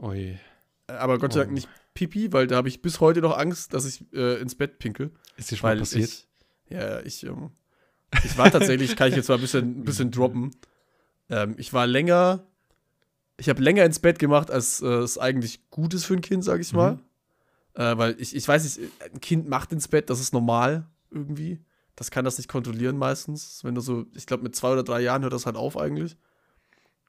Ui. 0.00 0.38
Äh, 0.86 0.92
Aber 0.92 1.18
Gott 1.18 1.32
sei 1.32 1.40
Dank 1.40 1.50
Oh. 1.50 1.54
nicht 1.54 1.68
Pipi, 1.94 2.32
weil 2.32 2.46
da 2.46 2.56
habe 2.56 2.68
ich 2.68 2.82
bis 2.82 3.00
heute 3.00 3.20
noch 3.20 3.36
Angst, 3.36 3.74
dass 3.74 3.84
ich 3.84 4.04
äh, 4.12 4.40
ins 4.40 4.54
Bett 4.54 4.78
pinkel. 4.78 5.10
Ist 5.36 5.50
dir 5.50 5.56
schon 5.56 5.68
mal 5.70 5.76
passiert? 5.78 6.08
ich, 6.08 6.28
ja, 6.70 7.00
ich, 7.00 7.24
ähm, 7.26 7.50
ich 8.24 8.38
war 8.38 8.50
tatsächlich, 8.50 8.96
kann 8.96 9.08
ich 9.08 9.16
jetzt 9.16 9.28
mal 9.28 9.36
ein 9.36 9.40
bisschen, 9.40 9.80
ein 9.80 9.84
bisschen 9.84 10.10
droppen. 10.10 10.52
Ähm, 11.30 11.54
ich 11.58 11.72
war 11.72 11.86
länger, 11.86 12.46
ich 13.38 13.48
habe 13.48 13.62
länger 13.62 13.84
ins 13.84 14.00
Bett 14.00 14.18
gemacht, 14.18 14.50
als 14.50 14.82
äh, 14.82 14.86
es 14.86 15.16
eigentlich 15.16 15.70
gut 15.70 15.94
ist 15.94 16.04
für 16.04 16.14
ein 16.14 16.20
Kind, 16.20 16.44
sage 16.44 16.60
ich 16.60 16.72
mal. 16.72 16.94
Mhm. 16.94 17.00
Äh, 17.74 17.98
weil 17.98 18.16
ich, 18.20 18.34
ich 18.34 18.46
weiß 18.46 18.64
nicht, 18.64 18.90
ein 19.00 19.20
Kind 19.20 19.48
macht 19.48 19.72
ins 19.72 19.88
Bett, 19.88 20.10
das 20.10 20.20
ist 20.20 20.32
normal 20.34 20.86
irgendwie. 21.10 21.60
Das 21.96 22.10
kann 22.10 22.24
das 22.24 22.38
nicht 22.38 22.48
kontrollieren 22.48 22.96
meistens. 22.98 23.62
Wenn 23.62 23.74
du 23.74 23.80
so, 23.80 24.06
ich 24.14 24.26
glaube, 24.26 24.42
mit 24.42 24.56
zwei 24.56 24.72
oder 24.72 24.82
drei 24.82 25.00
Jahren 25.00 25.22
hört 25.22 25.32
das 25.32 25.46
halt 25.46 25.56
auf 25.56 25.76
eigentlich. 25.76 26.16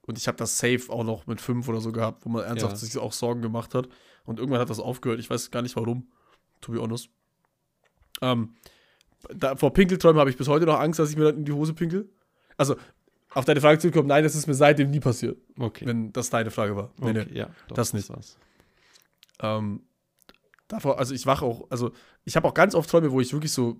Und 0.04 0.18
ich 0.18 0.28
habe 0.28 0.38
das 0.38 0.58
safe 0.58 0.90
auch 0.90 1.04
noch 1.04 1.28
mit 1.28 1.40
fünf 1.40 1.68
oder 1.70 1.80
so 1.80 1.92
gehabt, 1.92 2.26
wo 2.26 2.30
man 2.30 2.44
ernsthaft 2.44 2.74
Ja. 2.74 2.78
sich 2.78 2.98
auch 2.98 3.14
Sorgen 3.14 3.42
gemacht 3.42 3.74
hat. 3.74 3.88
Und 4.26 4.40
irgendwann 4.40 4.60
hat 4.60 4.70
das 4.70 4.80
aufgehört. 4.80 5.20
Ich 5.20 5.30
weiß 5.30 5.52
gar 5.52 5.62
nicht 5.62 5.76
warum, 5.76 6.12
to 6.60 6.72
be 6.72 6.82
honest. 6.82 7.10
Ähm, 8.22 8.56
da, 9.34 9.56
vor 9.56 9.74
Pinkelträumen 9.74 10.20
habe 10.20 10.30
ich 10.30 10.38
bis 10.38 10.48
heute 10.48 10.66
noch 10.66 10.80
Angst, 10.80 11.00
dass 11.00 11.10
ich 11.10 11.18
mir 11.18 11.26
dann 11.26 11.38
in 11.38 11.46
die 11.46 11.52
Hose 11.52 11.74
pinkel. 11.74 12.10
Also, 12.58 12.76
auf 13.34 13.46
deine 13.46 13.62
Frage 13.62 13.80
zurückkommen, 13.80 14.08
nein, 14.08 14.24
das 14.24 14.36
ist 14.36 14.48
mir 14.48 14.54
seitdem 14.54 14.91
nie 14.91 15.00
passiert, 15.00 15.38
Okay. 15.58 15.86
wenn 15.86 16.12
das 16.12 16.30
deine 16.30 16.52
Frage 16.52 16.76
war. 16.76 16.91
Nee, 17.00 17.10
okay. 17.12 17.28
nee. 17.32 17.38
Ja, 17.39 17.50
doch, 17.67 17.76
das 17.76 17.94
nicht. 17.94 18.10
war's. 18.10 18.38
Ähm, 19.39 19.82
davor, 20.67 21.00
also 21.00 21.13
ich 21.13 21.26
wache 21.26 21.46
auch, 21.46 21.70
also 21.70 21.91
ich 22.26 22.36
habe 22.36 22.48
auch 22.48 22.54
ganz 22.54 22.76
oft 22.76 22.89
Träume, 22.89 23.12
wo 23.12 23.22
ich 23.22 23.32
wirklich 23.34 23.52
so 23.54 23.78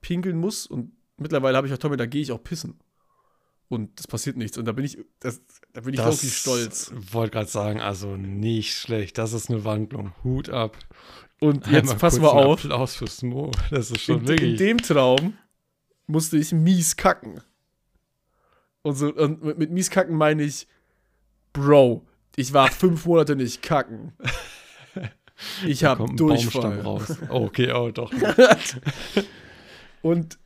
pinkeln 0.00 0.38
muss 0.38 0.66
und 0.66 0.92
mittlerweile 1.16 1.56
habe 1.56 1.66
ich 1.66 1.72
auch 1.72 1.78
Träume, 1.78 1.96
da 1.96 2.06
gehe 2.06 2.22
ich 2.22 2.32
auch 2.32 2.42
pissen. 2.42 2.78
Und 3.68 4.00
das 4.00 4.08
passiert 4.08 4.36
nichts. 4.36 4.58
Und 4.58 4.64
da 4.64 4.72
bin 4.72 4.84
ich, 4.84 4.98
das, 5.20 5.40
da 5.72 5.82
bin 5.82 5.94
ich 5.94 6.00
Das 6.00 6.16
wirklich 6.16 6.36
stolz. 6.36 6.92
Wollte 7.12 7.30
gerade 7.34 7.48
sagen, 7.48 7.80
also 7.80 8.16
nicht 8.16 8.74
schlecht. 8.74 9.16
Das 9.16 9.32
ist 9.32 9.48
eine 9.48 9.64
Wandlung. 9.64 10.12
Hut 10.24 10.48
ab. 10.50 10.76
Und 11.40 11.68
jetzt 11.68 11.82
Einmal 11.90 11.96
pass 11.98 12.18
mal 12.18 12.28
auf. 12.30 12.64
Applaus 12.64 12.96
für 12.96 13.06
Smo. 13.06 13.52
Das 13.70 13.92
ist 13.92 14.00
schon 14.00 14.16
In, 14.16 14.20
in 14.22 14.28
wirklich. 14.28 14.56
dem 14.58 14.78
Traum 14.78 15.34
musste 16.08 16.36
ich 16.36 16.50
mies 16.50 16.96
kacken. 16.96 17.42
Und, 18.82 18.94
so, 18.94 19.14
und 19.14 19.42
mit, 19.42 19.58
mit 19.58 19.70
mies 19.70 19.90
kacken 19.90 20.16
meine 20.16 20.42
ich, 20.42 20.66
Bro, 21.52 22.06
ich 22.36 22.52
war 22.52 22.68
fünf 22.70 23.06
Monate 23.06 23.36
nicht 23.36 23.62
kacken. 23.62 24.12
Ich 25.66 25.84
habe 25.84 26.04
Durchfall. 26.14 26.80
Raus. 26.80 27.16
Oh, 27.30 27.44
okay, 27.44 27.72
oh 27.72 27.90
doch. 27.90 28.12
Und 30.02 30.38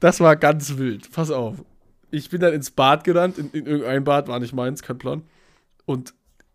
das 0.00 0.20
war 0.20 0.36
ganz 0.36 0.76
wild. 0.78 1.12
Pass 1.12 1.30
auf. 1.30 1.62
Ich 2.10 2.30
bin 2.30 2.40
dann 2.40 2.54
ins 2.54 2.70
Bad 2.70 3.04
gerannt, 3.04 3.38
in, 3.38 3.50
in 3.50 3.66
irgendein 3.66 4.04
Bad, 4.04 4.28
war 4.28 4.40
nicht 4.40 4.52
meins, 4.52 4.82
kein 4.82 4.98
Plan. 4.98 5.22
Und 5.84 6.14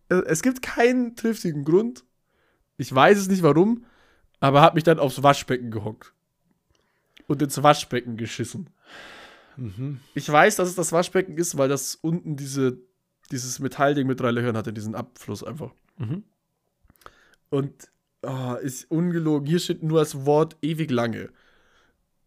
äh, 0.10 0.16
es 0.26 0.42
gibt 0.42 0.62
keinen 0.62 1.16
triftigen 1.16 1.64
Grund. 1.64 2.04
Ich 2.78 2.94
weiß 2.94 3.18
es 3.18 3.28
nicht 3.30 3.44
warum, 3.44 3.86
aber 4.40 4.62
habe 4.62 4.76
mich 4.76 4.84
dann 4.84 5.00
aufs 5.00 5.24
Waschbecken 5.24 5.72
gehockt. 5.72 6.14
Und 7.28 7.42
ins 7.42 7.62
Waschbecken 7.64 8.18
geschissen. 8.18 8.70
Mhm. 9.58 10.00
Ich 10.14 10.30
weiß, 10.30 10.56
dass 10.56 10.70
es 10.70 10.76
das 10.76 10.92
Waschbecken 10.92 11.38
ist, 11.38 11.58
weil 11.58 11.70
das 11.70 11.96
unten 11.96 12.36
diese, 12.36 12.78
dieses 13.32 13.60
Metallding 13.60 14.08
mit 14.08 14.20
drei 14.20 14.32
Löchern 14.32 14.58
hatte, 14.58 14.74
diesen 14.74 14.96
Abfluss 14.96 15.44
einfach. 15.44 15.72
Mhm. 15.98 16.24
Und 17.50 17.90
oh, 18.24 18.56
ist 18.62 18.90
ungelogen. 18.92 19.48
Hier 19.48 19.60
steht 19.60 19.84
nur 19.84 20.00
das 20.00 20.26
Wort 20.26 20.58
ewig 20.62 20.92
lange. 20.92 21.30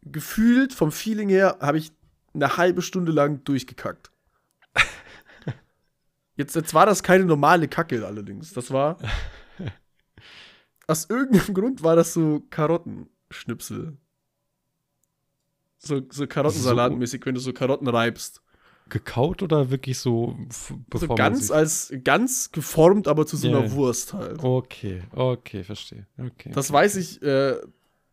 Gefühlt 0.03 0.73
vom 0.73 0.93
Feeling 0.93 1.29
her 1.29 1.59
habe 1.61 1.79
ich 1.79 1.93
eine 2.35 2.57
halbe 2.57 2.83
Stunde 2.83 3.13
lang 3.13 3.45
durchgekackt. 3.45 4.11
Jetzt, 6.37 6.55
jetzt 6.55 6.73
war 6.73 6.87
das 6.87 7.03
keine 7.03 7.25
normale 7.25 7.67
Kacke 7.67 8.07
allerdings. 8.07 8.53
Das 8.53 8.71
war. 8.71 8.97
Aus 10.87 11.11
irgendeinem 11.11 11.53
Grund 11.53 11.83
war 11.83 11.97
das 11.97 12.15
so 12.15 12.47
Karottenschnipsel. 12.49 13.97
So, 15.79 16.03
so 16.11 16.27
Karottensalatmäßig, 16.27 17.25
wenn 17.27 17.35
du 17.35 17.41
so 17.41 17.53
Karotten 17.53 17.89
reibst. 17.89 18.43
Gekaut 18.89 19.43
oder 19.43 19.71
wirklich 19.71 19.99
so, 19.99 20.37
So 20.51 21.09
ganz 21.15 21.51
als 21.51 21.93
ganz 22.05 22.51
geformt, 22.53 23.07
aber 23.07 23.27
zu 23.27 23.37
so 23.37 23.49
Ja, 23.49 23.59
einer. 23.59 23.73
Wurst 23.73 24.15
halt. 24.15 24.43
Okay, 24.43 25.03
okay, 25.15 25.63
verstehe. 25.63 26.07
Okay. 26.19 26.51
Das 26.55 26.73
weiß 26.73 26.97
ich, 26.97 27.23
äh, 27.23 27.57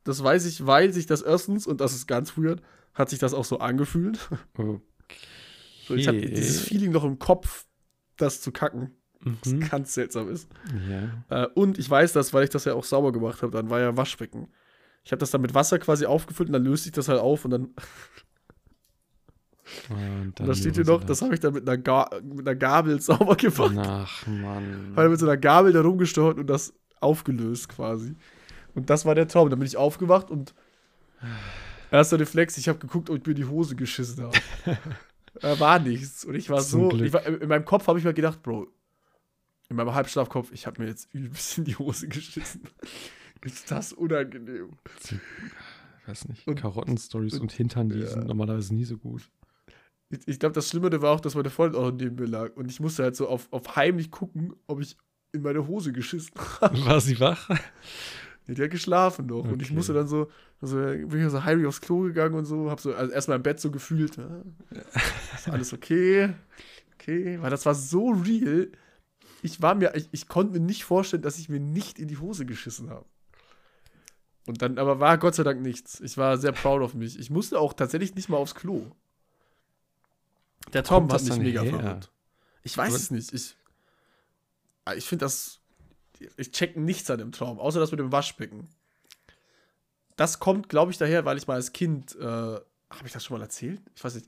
das 0.03 0.21
weiß 0.21 0.45
ich, 0.45 0.65
weil 0.67 0.91
sich 0.91 1.05
das 1.05 1.21
erstens, 1.21 1.65
und 1.65 1.79
das 1.81 1.93
ist 1.95 2.07
ganz 2.07 2.37
weird, 2.37 2.61
hat 2.93 3.09
sich 3.09 3.19
das 3.19 3.33
auch 3.33 3.45
so 3.45 3.59
angefühlt. 3.59 4.19
Okay. 4.57 4.79
So, 5.87 5.93
ich 5.95 6.07
habe 6.07 6.19
dieses 6.19 6.61
Feeling 6.61 6.91
noch 6.91 7.03
im 7.05 7.19
Kopf, 7.19 7.65
das 8.17 8.41
zu 8.41 8.51
kacken, 8.51 8.91
was 9.21 9.53
Mhm. 9.53 9.59
ganz 9.69 9.93
seltsam 9.93 10.29
ist. 10.29 10.49
Ja. 11.29 11.43
Äh, 11.43 11.47
und 11.53 11.77
ich 11.77 11.89
weiß 11.89 12.11
das, 12.13 12.33
weil 12.33 12.43
ich 12.43 12.49
das 12.49 12.65
ja 12.65 12.73
auch 12.73 12.83
sauber 12.83 13.11
gemacht 13.11 13.41
habe. 13.43 13.51
Dann 13.51 13.69
war 13.69 13.79
ja 13.79 13.95
Waschbecken. 13.95 14.49
Ich 15.05 15.11
habe 15.11 15.19
das 15.19 15.31
dann 15.31 15.41
mit 15.41 15.53
Wasser 15.53 15.77
quasi 15.79 16.05
aufgefüllt 16.05 16.49
und 16.49 16.53
dann 16.53 16.63
löst 16.63 16.83
sich 16.83 16.91
das 16.91 17.07
halt 17.07 17.19
auf 17.19 17.45
und 17.45 17.51
dann, 17.51 17.69
Und 19.89 20.39
und 20.39 20.47
da 20.47 20.53
steht 20.53 20.75
hier 20.75 20.85
noch, 20.85 21.03
das 21.03 21.21
habe 21.21 21.35
ich 21.35 21.39
dann 21.39 21.53
mit 21.53 21.67
einer, 21.67 21.77
Ga 21.77 22.09
mit 22.23 22.47
einer 22.47 22.55
Gabel 22.55 22.99
sauber 23.01 23.35
gemacht. 23.35 23.75
Ach, 23.77 24.27
Mann. 24.27 24.93
Habe 24.95 25.09
mit 25.09 25.19
so 25.19 25.27
einer 25.27 25.37
Gabel 25.37 25.73
da 25.73 25.81
rumgesteuert 25.81 26.37
und 26.37 26.47
das 26.47 26.73
aufgelöst 26.99 27.69
quasi. 27.69 28.15
Und 28.73 28.89
das 28.89 29.05
war 29.05 29.15
der 29.15 29.27
Traum. 29.27 29.49
Dann 29.49 29.59
bin 29.59 29.67
ich 29.67 29.77
aufgewacht 29.77 30.31
und 30.31 30.55
erster 31.91 32.19
Reflex, 32.19 32.57
ich 32.57 32.67
habe 32.67 32.79
geguckt, 32.79 33.09
ob 33.09 33.17
ich 33.17 33.25
mir 33.25 33.35
die 33.35 33.45
Hose 33.45 33.75
geschissen 33.75 34.23
habe. 34.23 34.37
da 35.39 35.59
war 35.59 35.79
nichts. 35.79 36.25
Und 36.25 36.35
ich 36.35 36.49
war 36.49 36.61
Zum 36.61 36.91
so, 36.91 36.97
ich 36.97 37.13
war, 37.13 37.25
in 37.25 37.47
meinem 37.47 37.65
Kopf 37.65 37.87
habe 37.87 37.99
ich 37.99 38.05
mir 38.05 38.13
gedacht, 38.13 38.41
Bro, 38.41 38.67
in 39.69 39.75
meinem 39.75 39.93
Halbschlafkopf, 39.93 40.51
ich 40.51 40.65
habe 40.67 40.81
mir 40.81 40.87
jetzt 40.89 41.13
übelst 41.13 41.59
in 41.59 41.65
die 41.65 41.75
Hose 41.75 42.07
geschissen. 42.07 42.61
Ist 43.45 43.71
das 43.71 43.93
unangenehm? 43.93 44.71
Ich 46.01 46.07
weiß 46.07 46.27
nicht. 46.29 46.45
Karottenstories 46.55 47.33
und, 47.35 47.41
und- 47.41 47.51
Hintern, 47.51 47.89
die 47.89 47.99
ja. 47.99 48.07
sind 48.07 48.27
normalerweise 48.27 48.73
nie 48.75 48.85
so 48.85 48.97
gut. 48.97 49.29
Ich, 50.09 50.27
ich 50.27 50.39
glaube, 50.39 50.53
das 50.53 50.69
Schlimme 50.69 50.91
war 51.01 51.11
auch, 51.11 51.19
dass 51.19 51.35
meine 51.35 51.49
Freundin 51.49 51.81
auch 51.81 51.91
neben 51.91 52.15
mir 52.15 52.27
lag. 52.27 52.55
Und 52.55 52.69
ich 52.69 52.79
musste 52.79 53.03
halt 53.03 53.15
so 53.15 53.27
auf, 53.27 53.47
auf 53.51 53.75
heimlich 53.75 54.11
gucken, 54.11 54.53
ob 54.67 54.81
ich 54.81 54.97
in 55.31 55.41
meine 55.41 55.67
Hose 55.67 55.91
geschissen 55.93 56.33
habe. 56.61 56.85
War 56.85 57.01
sie 57.01 57.19
wach? 57.19 57.49
Die 58.47 58.61
hat 58.61 58.69
geschlafen 58.69 59.25
noch. 59.25 59.43
Und 59.45 59.61
ich 59.63 59.69
Okay. 59.69 59.73
musste 59.75 59.93
dann 59.93 60.07
so, 60.07 60.29
also 60.61 60.77
bin 60.77 61.25
ich 61.25 61.31
so 61.31 61.43
heimlich 61.43 61.65
aufs 61.65 61.81
Klo 61.81 62.01
gegangen 62.01 62.35
und 62.35 62.45
so, 62.45 62.69
hab 62.69 62.79
so 62.79 62.93
also 62.93 63.11
erstmal 63.11 63.37
im 63.37 63.43
Bett 63.43 63.59
so 63.59 63.71
gefühlt, 63.71 64.17
ja, 64.17 64.43
ist 65.33 65.49
alles 65.49 65.73
okay, 65.73 66.33
okay, 66.93 67.41
weil 67.41 67.49
das 67.49 67.65
war 67.65 67.73
so 67.73 68.11
real. 68.11 68.69
Ich 69.41 69.61
war 69.63 69.73
mir, 69.73 69.95
ich, 69.95 70.07
ich 70.11 70.27
konnte 70.27 70.53
mir 70.53 70.63
nicht 70.63 70.83
vorstellen, 70.83 71.23
dass 71.23 71.39
ich 71.39 71.49
mir 71.49 71.59
nicht 71.59 71.97
in 71.97 72.07
die 72.07 72.17
Hose 72.19 72.45
geschissen 72.45 72.91
habe. 72.91 73.05
Und 74.47 74.61
dann, 74.61 74.77
aber 74.77 74.99
war 74.99 75.17
Gott 75.17 75.35
sei 75.35 75.43
Dank 75.43 75.61
nichts. 75.61 75.99
Ich 76.01 76.17
war 76.17 76.37
sehr 76.37 76.51
proud 76.51 76.81
of 76.81 76.93
mich. 76.93 77.17
Ich 77.19 77.29
musste 77.29 77.59
auch 77.59 77.73
tatsächlich 77.73 78.13
nicht 78.15 78.29
mal 78.29 78.37
aufs 78.37 78.53
Klo. 78.55 78.91
Der 80.73 80.83
Tom 80.83 81.11
hat 81.11 81.21
mich 81.21 81.29
dann 81.29 81.41
mega 81.41 81.61
her? 81.61 81.71
verwirrt. 81.71 82.11
Ich 82.63 82.77
weiß 82.77 82.87
Aber- 82.89 82.95
es 82.95 83.11
nicht. 83.11 83.33
Ich, 83.33 83.55
Ah, 84.87 84.93
ich 84.93 85.05
finde 85.05 85.25
das, 85.25 85.61
ich 86.37 86.51
check 86.51 86.77
nichts 86.77 87.09
an 87.09 87.17
dem 87.17 87.31
Traum, 87.31 87.57
außer 87.57 87.79
das 87.79 87.89
mit 87.89 87.99
dem 87.99 88.11
Waschbecken. 88.11 88.69
Das 90.15 90.39
kommt, 90.39 90.69
glaube 90.69 90.91
ich, 90.91 90.99
daher, 90.99 91.25
weil 91.25 91.37
ich 91.37 91.47
mal 91.47 91.55
als 91.55 91.73
Kind, 91.73 92.15
äh, 92.17 92.23
habe 92.23 92.61
ich 93.03 93.11
das 93.11 93.25
schon 93.25 93.35
mal 93.39 93.43
erzählt? 93.43 93.81
Ich 93.95 94.03
weiß 94.03 94.13
nicht. 94.13 94.27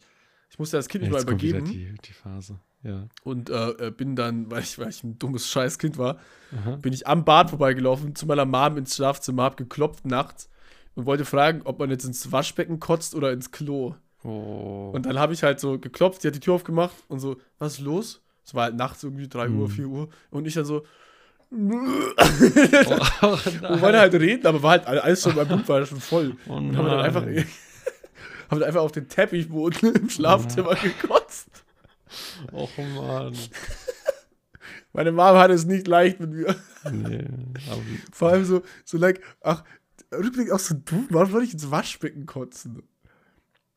Ich 0.49 0.57
musste 0.57 0.77
als 0.77 0.87
Kind 0.87 1.03
mich 1.03 1.11
mal 1.13 1.21
übergeben 1.21 1.63
die, 1.65 1.93
die 1.93 2.11
Phase. 2.13 2.59
Ja. 2.83 3.07
und 3.23 3.49
äh, 3.49 3.87
äh, 3.87 3.91
bin 3.91 4.15
dann, 4.15 4.49
weil 4.51 4.61
ich, 4.61 4.77
weil 4.79 4.89
ich 4.89 5.03
ein 5.03 5.17
dummes 5.19 5.49
Scheißkind 5.49 5.97
war, 5.97 6.17
Aha. 6.61 6.75
bin 6.77 6.93
ich 6.93 7.07
am 7.07 7.25
Bad 7.25 7.49
vorbeigelaufen, 7.49 8.15
zu 8.15 8.25
meiner 8.27 8.45
Mom 8.45 8.77
ins 8.77 8.95
Schlafzimmer, 8.95 9.43
hab 9.43 9.57
geklopft 9.57 10.05
nachts 10.05 10.49
und 10.95 11.05
wollte 11.05 11.25
fragen, 11.25 11.61
ob 11.65 11.79
man 11.79 11.89
jetzt 11.89 12.05
ins 12.05 12.31
Waschbecken 12.31 12.79
kotzt 12.79 13.15
oder 13.15 13.31
ins 13.33 13.51
Klo. 13.51 13.95
Oh. 14.23 14.91
Und 14.93 15.05
dann 15.05 15.19
habe 15.19 15.33
ich 15.33 15.43
halt 15.43 15.59
so 15.59 15.79
geklopft, 15.79 16.23
die 16.23 16.27
hat 16.27 16.35
die 16.35 16.39
Tür 16.39 16.53
aufgemacht 16.53 16.95
und 17.07 17.19
so, 17.19 17.37
was 17.59 17.73
ist 17.73 17.79
los? 17.81 18.21
Es 18.45 18.53
war 18.55 18.63
halt 18.65 18.75
nachts 18.75 19.03
irgendwie 19.03 19.27
3 19.27 19.49
Uhr, 19.49 19.67
Hm. 19.67 19.75
4 19.75 19.87
Uhr 19.87 20.09
und 20.29 20.47
ich 20.47 20.53
dann 20.53 20.65
so, 20.65 20.83
oh, 21.51 21.55
und 21.55 23.81
wollte 23.81 23.99
halt 23.99 24.13
reden, 24.13 24.45
aber 24.47 24.61
war 24.63 24.71
halt 24.71 24.87
alles 24.87 25.23
schon, 25.23 25.35
mein 25.35 25.47
Mund 25.47 25.67
war 25.67 25.85
schon 25.85 25.99
voll. 25.99 26.35
oh 26.47 26.53
Und 26.53 26.77
haben 26.77 26.85
dann 26.85 26.99
einfach, 27.01 27.23
haben 27.25 28.59
dann 28.59 28.63
einfach 28.63 28.81
auf 28.81 28.91
den 28.91 29.09
Teppichboden 29.09 29.93
im 29.95 30.09
Schlafzimmer 30.09 30.75
gekotzt. 30.75 31.47
Oh 32.51 32.69
Mann. 32.95 33.35
Meine 34.93 35.11
Mom 35.11 35.35
hat 35.37 35.51
es 35.51 35.65
nicht 35.65 35.87
leicht 35.87 36.19
mit 36.19 36.31
mir. 36.31 36.55
Nee, 36.91 37.27
Vor 38.11 38.29
allem 38.29 38.45
so, 38.45 38.63
so 38.83 38.97
like, 38.97 39.21
ach, 39.41 39.63
Rückblick 40.11 40.51
auch 40.51 40.59
so 40.59 40.75
dumm, 40.75 41.07
warum 41.11 41.31
soll 41.31 41.43
ich 41.43 41.53
ins 41.53 41.69
Waschbecken 41.69 42.25
kotzen? 42.25 42.83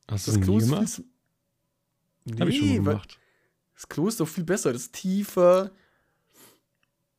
hast 0.09 0.27
du 0.27 0.31
Das 0.31 0.39
das 0.39 0.43
Klo 0.45 0.57
nie 0.57 0.63
ist 0.63 0.69
gemacht? 0.69 0.87
zu- 0.89 1.03
Hab 2.39 2.47
ich 2.47 2.57
schon 2.57 2.67
Nee, 2.67 2.75
gemacht. 2.77 3.19
Das 3.75 3.87
Klo 3.89 4.07
ist 4.07 4.19
doch 4.19 4.27
viel 4.27 4.43
besser, 4.43 4.73
das 4.73 4.83
ist 4.83 4.93
tiefer. 4.93 5.71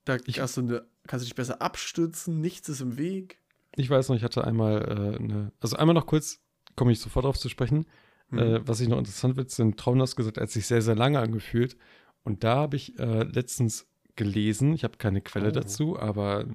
Da 0.05 0.17
Ich- 0.27 0.41
hast 0.41 0.57
du 0.57 0.63
eine, 0.63 0.87
kannst 1.07 1.25
du 1.25 1.27
dich 1.27 1.35
besser 1.35 1.61
abstützen, 1.63 2.41
nichts 2.41 2.69
ist 2.69 2.81
im 2.81 2.97
Weg. 2.99 3.39
Ich 3.77 3.89
weiß 3.89 4.09
noch, 4.09 4.17
ich 4.17 4.23
hatte 4.25 4.45
einmal 4.45 4.83
äh, 4.83 5.17
eine, 5.23 5.53
also 5.61 5.77
einmal 5.77 5.95
noch 5.95 6.07
kurz, 6.07 6.41
komme 6.77 6.93
ich 6.93 7.01
sofort 7.01 7.25
drauf 7.25 7.39
zu 7.39 7.49
sprechen. 7.49 7.87
Mhm. 8.33 8.39
Äh, 8.39 8.69
was 8.69 8.81
ich 8.81 8.89
noch 8.89 8.99
interessant 8.99 9.37
wird, 9.37 9.51
sind 9.51 9.79
Traumnass 9.79 10.17
gesagt, 10.17 10.37
er 10.39 10.43
hat 10.45 10.51
sich 10.51 10.67
sehr, 10.67 10.83
sehr 10.83 10.97
lange 10.97 11.19
angefühlt. 11.21 11.77
Und 12.25 12.43
da 12.45 12.57
habe 12.57 12.77
ich 12.77 12.99
äh, 12.99 13.23
letztens 13.23 13.87
gelesen, 14.17 14.75
ich 14.75 14.85
habe 14.85 14.97
keine 14.99 15.21
Quelle 15.21 15.49
Oh. 15.49 15.53
dazu, 15.53 15.99
aber 15.99 16.47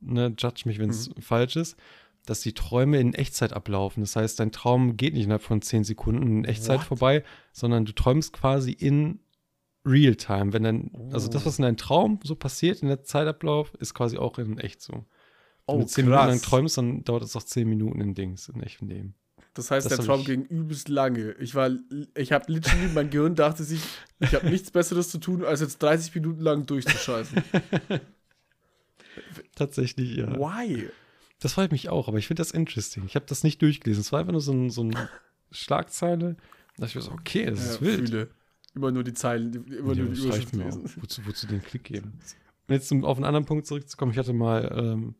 ne, 0.00 0.34
judge 0.38 0.62
mich, 0.66 0.78
wenn 0.78 0.90
es 0.90 1.08
Mhm. 1.10 1.22
falsch 1.22 1.56
ist, 1.56 1.76
dass 2.26 2.40
die 2.40 2.52
Träume 2.54 2.98
in 3.00 3.14
Echtzeit 3.14 3.52
ablaufen. 3.52 4.00
Das 4.02 4.16
heißt, 4.16 4.40
dein 4.40 4.52
Traum 4.52 4.96
geht 4.96 5.14
nicht 5.14 5.24
innerhalb 5.24 5.42
von 5.42 5.60
10 5.62 5.84
Sekunden 5.84 6.26
in 6.26 6.44
Echtzeit 6.44 6.80
What? 6.80 6.86
vorbei, 6.86 7.24
sondern 7.52 7.84
du 7.84 7.92
träumst 7.92 8.32
quasi 8.32 8.72
in 8.72 9.20
Real-Time. 9.86 10.52
Wenn 10.54 10.62
dann, 10.62 10.90
also 11.12 11.28
das, 11.28 11.42
Oh. 11.42 11.46
was 11.46 11.58
in 11.58 11.62
deinem 11.64 11.76
Traum 11.76 12.18
so 12.22 12.34
passiert, 12.34 12.80
in 12.80 12.88
der 12.88 13.02
Zeitablauf, 13.02 13.74
ist 13.74 13.92
quasi 13.92 14.16
auch 14.16 14.38
in 14.38 14.56
echt 14.58 14.80
so. 14.80 14.92
Wenn 14.92 15.04
Oh, 15.66 15.78
du 15.80 15.86
10 15.86 16.06
Minuten 16.06 16.26
lang 16.26 16.40
träumst, 16.40 16.78
dann 16.78 17.04
dauert 17.04 17.22
es 17.24 17.36
auch 17.36 17.42
10 17.42 17.68
Minuten 17.68 18.00
in 18.00 18.14
Dings, 18.14 18.48
in 18.48 18.62
echtem 18.62 18.88
Leben. 18.88 19.14
Das 19.54 19.70
heißt, 19.70 19.88
Das 19.88 19.98
der 19.98 20.04
Traum 20.06 20.20
ich- 20.20 20.26
ging 20.26 20.42
übelst 20.44 20.88
lange. 20.88 21.32
Ich 21.38 21.54
war, 21.54 21.70
ich 22.16 22.32
habe 22.32 22.52
literally, 22.52 22.88
mein 22.92 23.08
Gehirn 23.10 23.34
dachte 23.36 23.62
sich, 23.64 23.80
ich 24.20 24.34
habe 24.34 24.50
nichts 24.50 24.70
Besseres 24.72 25.10
zu 25.10 25.18
tun, 25.18 25.44
als 25.44 25.60
jetzt 25.60 25.80
30 25.82 26.12
Minuten 26.14 26.40
lang 26.40 26.66
durchzuscheißen. 26.66 27.42
Tatsächlich, 29.54 30.16
ja. 30.16 30.32
Why? 30.36 30.88
Das 31.40 31.52
freut 31.54 31.72
mich 31.72 31.88
auch, 31.88 32.08
aber 32.08 32.18
ich 32.18 32.26
finde 32.26 32.40
das 32.40 32.50
interesting. 32.50 33.04
Ich 33.06 33.14
habe 33.16 33.26
das 33.26 33.44
nicht 33.44 33.60
durchgelesen. 33.62 34.00
Es 34.00 34.12
war 34.12 34.20
einfach 34.20 34.32
nur 34.32 34.40
so 34.40 34.52
ein, 34.52 34.70
so 34.70 34.82
ein 34.82 34.96
Schlagzeile. 35.50 36.34
Da 36.76 36.86
dachte 36.86 36.86
ich 36.86 36.94
mir 36.96 37.02
so, 37.02 37.12
okay, 37.12 37.46
das 37.46 37.60
ist 37.64 37.74
Ja, 37.80 37.86
wild. 37.86 38.08
Fühle. 38.08 38.28
Immer 38.74 38.90
nur 38.90 39.04
die 39.04 39.12
Zeilen, 39.14 39.52
immer 39.68 39.92
Ja, 39.94 40.02
nur 40.02 40.12
die 40.14 40.20
das 40.22 40.34
reicht 40.34 40.52
Überschrift 40.52 40.54
mir 40.56 40.64
auch. 40.64 40.76
lesen. 40.82 40.92
Wozu, 41.02 41.26
wozu 41.26 41.46
den 41.46 41.62
Klick 41.62 41.84
geben? 41.84 42.18
Und 42.66 42.74
jetzt 42.74 42.90
um 42.90 43.04
auf 43.04 43.16
einen 43.18 43.24
anderen 43.26 43.44
Punkt 43.44 43.66
zurückzukommen, 43.66 44.10
ich 44.10 44.18
hatte 44.18 44.32
mal, 44.32 44.72
ähm, 44.76 45.14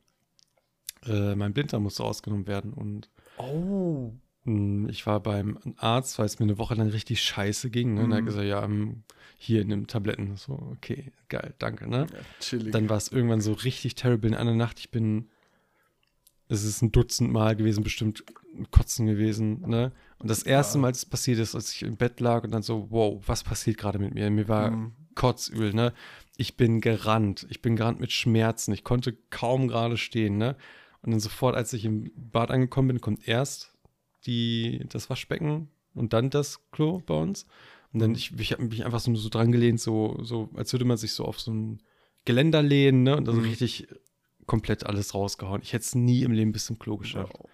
äh, 1.06 1.36
mein 1.36 1.52
Blinddarm 1.52 1.84
musste 1.84 2.02
ausgenommen 2.02 2.46
werden 2.48 2.72
und 2.72 3.10
Oh. 3.36 4.12
Mh, 4.44 4.88
ich 4.90 5.06
war 5.06 5.20
beim 5.20 5.58
Arzt, 5.76 6.18
weil 6.18 6.26
es 6.26 6.38
mir 6.38 6.44
eine 6.44 6.58
Woche 6.58 6.74
lang 6.74 6.88
richtig 6.88 7.22
scheiße 7.22 7.70
ging. 7.70 7.94
Ne? 7.94 8.04
Und 8.04 8.10
er 8.12 8.16
hat 8.18 8.22
Mhm. 8.22 8.26
gesagt, 8.26 8.46
ja, 8.46 8.62
ähm, 8.64 9.02
hier, 9.36 9.64
nimm 9.64 9.86
Tabletten. 9.86 10.36
So, 10.36 10.52
okay, 10.76 11.12
geil, 11.28 11.54
danke, 11.58 11.88
ne? 11.88 12.06
Ja, 12.12 12.18
chillig. 12.40 12.72
Dann 12.72 12.88
war 12.88 12.96
es 12.96 13.08
irgendwann 13.08 13.40
so 13.40 13.52
richtig 13.52 13.94
terrible 13.94 14.28
in 14.30 14.34
einer 14.36 14.54
Nacht. 14.54 14.78
Ich 14.78 14.90
bin, 14.90 15.28
es 16.48 16.62
ist 16.64 16.82
ein 16.82 16.92
Dutzend 16.92 17.32
Mal 17.32 17.56
gewesen, 17.56 17.82
bestimmt 17.82 18.24
Kotzen 18.70 19.06
gewesen, 19.06 19.62
ne? 19.66 19.92
Und 20.18 20.30
das 20.30 20.42
erste 20.42 20.78
Ja. 20.78 20.82
Mal, 20.82 20.86
als 20.88 20.98
es 20.98 21.06
passiert 21.06 21.38
ist, 21.38 21.54
als 21.54 21.72
ich 21.72 21.82
im 21.82 21.96
Bett 21.96 22.20
lag 22.20 22.44
und 22.44 22.52
dann 22.52 22.62
so, 22.62 22.86
wow, 22.90 23.20
was 23.26 23.42
passiert 23.42 23.76
gerade 23.78 23.98
mit 23.98 24.14
mir? 24.14 24.30
Mir 24.30 24.48
war 24.48 24.70
Mhm. 24.70 24.92
kotzübel, 25.14 25.74
ne? 25.74 25.92
Ich 26.36 26.56
bin 26.56 26.80
gerannt. 26.80 27.46
Ich 27.50 27.62
bin 27.62 27.76
gerannt 27.76 28.00
mit 28.00 28.12
Schmerzen. 28.12 28.72
Ich 28.72 28.84
konnte 28.84 29.16
kaum 29.30 29.68
gerade 29.68 29.96
stehen, 29.96 30.36
ne? 30.38 30.56
Und 31.02 31.10
dann 31.10 31.20
sofort, 31.20 31.54
als 31.56 31.72
ich 31.72 31.84
im 31.84 32.10
Bad 32.16 32.50
angekommen 32.50 32.88
bin, 32.88 33.00
kommt 33.00 33.26
erst 33.28 33.73
die, 34.26 34.84
das 34.88 35.10
Waschbecken 35.10 35.68
und 35.94 36.12
dann 36.12 36.30
das 36.30 36.60
Klo 36.70 37.00
bei 37.06 37.14
uns. 37.14 37.46
Und 37.92 38.00
dann, 38.00 38.14
ich, 38.14 38.32
ich 38.38 38.52
habe 38.52 38.64
mich 38.64 38.84
einfach 38.84 39.00
so, 39.00 39.14
so 39.14 39.28
dran 39.28 39.52
gelehnt, 39.52 39.80
so, 39.80 40.18
so, 40.22 40.48
als 40.54 40.72
würde 40.72 40.84
man 40.84 40.96
sich 40.96 41.12
so 41.12 41.24
auf 41.24 41.40
so 41.40 41.52
ein 41.52 41.80
Geländer 42.24 42.62
lehnen, 42.62 43.02
ne? 43.04 43.16
Und 43.16 43.26
dann 43.26 43.34
so 43.34 43.40
Mhm. 43.40 43.48
richtig 43.48 43.86
komplett 44.46 44.84
alles 44.84 45.14
rausgehauen. 45.14 45.62
Ich 45.62 45.72
hätte 45.72 45.84
es 45.84 45.94
nie 45.94 46.22
im 46.22 46.32
Leben 46.32 46.52
bis 46.52 46.66
zum 46.66 46.78
Klo 46.78 46.96
geschafft. 46.96 47.36
Wow. 47.38 47.50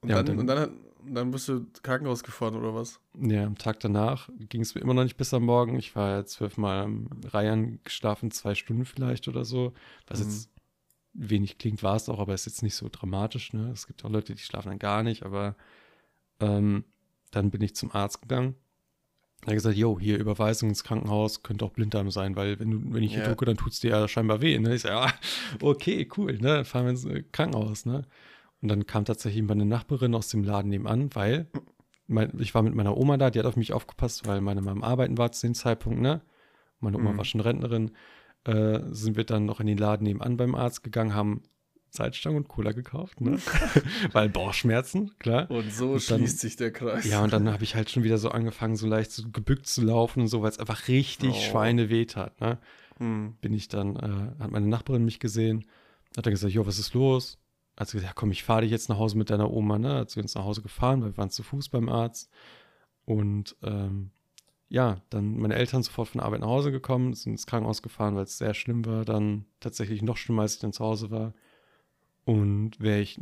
Und, 0.00 0.10
Ja, 0.10 0.16
dann, 0.22 0.28
und 0.30 0.38
und, 0.40 0.46
dann, 0.48 0.80
dann 1.06 1.30
bist 1.30 1.48
du 1.48 1.66
Krankenhaus 1.82 2.22
gefahren 2.22 2.56
oder 2.56 2.74
was? 2.74 3.00
Ja, 3.16 3.44
am 3.46 3.56
Tag 3.56 3.80
danach 3.80 4.28
ging 4.48 4.62
es 4.62 4.74
mir 4.74 4.80
immer 4.80 4.94
noch 4.94 5.04
nicht 5.04 5.16
bis 5.16 5.32
am 5.32 5.44
Morgen. 5.44 5.78
Ich 5.78 5.94
war 5.94 6.10
ja 6.10 6.24
zwölfmal 6.24 6.80
am 6.84 7.08
Reihen 7.26 7.80
geschlafen, 7.84 8.30
zwei 8.30 8.54
Stunden 8.54 8.84
vielleicht 8.84 9.28
oder 9.28 9.44
so. 9.44 9.72
Was 10.08 10.18
Mhm. 10.18 10.24
jetzt 10.24 10.50
wenig 11.14 11.58
klingt, 11.58 11.82
war 11.82 11.96
es 11.96 12.08
auch, 12.08 12.18
aber 12.18 12.34
ist 12.34 12.46
jetzt 12.46 12.62
nicht 12.62 12.74
so 12.74 12.88
dramatisch. 12.90 13.52
Ne? 13.52 13.70
Es 13.72 13.86
gibt 13.86 14.04
auch 14.04 14.10
Leute, 14.10 14.34
die 14.34 14.42
schlafen 14.42 14.68
dann 14.68 14.78
gar 14.78 15.02
nicht, 15.02 15.22
aber 15.24 15.56
ähm, 16.40 16.84
dann 17.30 17.50
bin 17.50 17.62
ich 17.62 17.74
zum 17.74 17.92
Arzt 17.92 18.20
gegangen. 18.22 18.56
Er 19.42 19.48
hat 19.48 19.54
gesagt, 19.54 19.76
jo, 19.76 20.00
hier 20.00 20.18
Überweisung 20.18 20.70
ins 20.70 20.84
Krankenhaus, 20.84 21.42
könnte 21.42 21.64
auch 21.64 21.70
Blinddarm 21.70 22.10
sein, 22.10 22.34
weil 22.34 22.58
wenn, 22.58 22.70
du, 22.70 22.94
wenn 22.94 23.02
ich 23.02 23.12
hier 23.12 23.22
Ja. 23.22 23.28
drücke, 23.28 23.44
dann 23.44 23.56
tut 23.56 23.72
es 23.72 23.80
dir 23.80 23.90
ja 23.90 24.08
scheinbar 24.08 24.40
weh. 24.40 24.58
Ne? 24.58 24.74
Ich 24.74 24.82
sage, 24.82 24.94
ja, 24.94 25.12
okay, 25.60 26.08
cool, 26.16 26.32
ne? 26.34 26.56
dann 26.56 26.64
fahren 26.64 26.84
wir 26.84 26.90
ins 26.90 27.04
äh, 27.04 27.22
Krankenhaus. 27.30 27.84
Ne? 27.84 28.06
Und 28.62 28.68
dann 28.68 28.86
kam 28.86 29.04
tatsächlich 29.04 29.42
meine 29.42 29.66
Nachbarin 29.66 30.14
aus 30.14 30.28
dem 30.28 30.42
Laden 30.44 30.70
nebenan, 30.70 31.14
weil 31.14 31.48
mein, 32.06 32.32
ich 32.38 32.54
war 32.54 32.62
mit 32.62 32.74
meiner 32.74 32.96
Oma 32.96 33.18
da, 33.18 33.30
die 33.30 33.38
hat 33.38 33.46
auf 33.46 33.56
mich 33.56 33.72
aufgepasst, 33.72 34.26
weil 34.26 34.40
meine 34.40 34.62
Mama 34.62 34.84
am 34.84 34.90
Arbeiten 34.90 35.18
war 35.18 35.30
zu 35.32 35.46
dem 35.46 35.54
Zeitpunkt, 35.54 36.00
ne? 36.00 36.22
Meine 36.80 36.96
Oma 36.98 37.12
Mhm. 37.12 37.18
war 37.18 37.24
schon 37.24 37.40
Rentnerin. 37.40 37.92
Äh, 38.44 38.80
sind 38.90 39.16
wir 39.16 39.24
dann 39.24 39.46
noch 39.46 39.60
in 39.60 39.66
den 39.66 39.78
Laden 39.78 40.04
nebenan 40.04 40.36
beim 40.36 40.54
Arzt 40.54 40.82
gegangen, 40.84 41.14
haben 41.14 41.42
Salzstangen 41.90 42.38
und 42.38 42.48
Cola 42.48 42.72
gekauft, 42.72 43.20
ne? 43.20 43.38
weil 44.12 44.28
Bauchschmerzen, 44.28 45.16
klar. 45.18 45.50
Und 45.50 45.72
so 45.72 45.92
Und 45.92 46.10
dann- 46.10 46.18
schließt 46.18 46.40
sich 46.40 46.56
der 46.56 46.72
Kreis. 46.72 47.04
Ja, 47.06 47.22
und 47.22 47.32
dann 47.32 47.48
habe 47.50 47.62
ich 47.64 47.74
halt 47.74 47.88
schon 47.88 48.02
wieder 48.02 48.18
so 48.18 48.30
angefangen, 48.30 48.76
so 48.76 48.86
leicht 48.86 49.12
so 49.12 49.22
gebückt 49.30 49.66
zu 49.66 49.82
laufen 49.82 50.22
und 50.22 50.28
so, 50.28 50.42
weil 50.42 50.50
es 50.50 50.58
einfach 50.58 50.88
richtig 50.88 51.30
Oh. 51.30 51.40
Schweine 51.40 51.88
weht 51.90 52.16
hat, 52.16 52.40
ne? 52.40 52.58
Hm. 52.98 53.34
bin 53.40 53.52
ich 53.54 53.66
dann, 53.68 53.96
äh, 53.96 54.42
hat 54.42 54.50
meine 54.52 54.66
Nachbarin 54.68 55.04
mich 55.04 55.18
gesehen, 55.20 55.64
hat 56.16 56.26
dann 56.26 56.32
gesagt, 56.32 56.52
jo, 56.52 56.64
was 56.66 56.78
ist 56.78 56.94
los? 56.94 57.38
Hat 57.76 57.88
sie 57.88 57.96
gesagt, 57.96 58.10
ja 58.10 58.14
komm, 58.14 58.30
ich 58.30 58.44
fahre 58.44 58.60
dich 58.62 58.70
jetzt 58.70 58.88
nach 58.88 58.98
Hause 58.98 59.18
mit 59.18 59.30
deiner 59.30 59.50
Oma, 59.50 59.78
ne? 59.78 59.94
Hat 59.94 60.10
sie 60.10 60.20
uns 60.20 60.34
nach 60.34 60.44
Hause 60.44 60.62
gefahren, 60.62 61.00
weil 61.02 61.10
wir 61.12 61.16
waren 61.16 61.30
zu 61.30 61.42
Fuß 61.42 61.70
beim 61.70 61.88
Arzt. 61.88 62.30
Und 63.04 63.56
ähm, 63.62 64.10
ja, 64.68 65.00
dann 65.10 65.38
meine 65.38 65.54
Eltern 65.54 65.82
sofort 65.82 66.08
von 66.08 66.18
der 66.18 66.26
Arbeit 66.26 66.40
nach 66.40 66.48
Hause 66.48 66.72
gekommen, 66.72 67.14
sind 67.14 67.32
ins 67.32 67.46
Krankenhaus 67.46 67.82
gefahren, 67.82 68.16
weil 68.16 68.24
es 68.24 68.38
sehr 68.38 68.54
schlimm 68.54 68.84
war. 68.86 69.04
Dann 69.04 69.44
tatsächlich 69.60 70.02
noch 70.02 70.16
schlimmer, 70.16 70.42
als 70.42 70.54
ich 70.54 70.60
dann 70.60 70.72
zu 70.72 70.84
Hause 70.84 71.10
war. 71.10 71.34
Und 72.24 72.80
wäre 72.80 73.00
ich, 73.00 73.20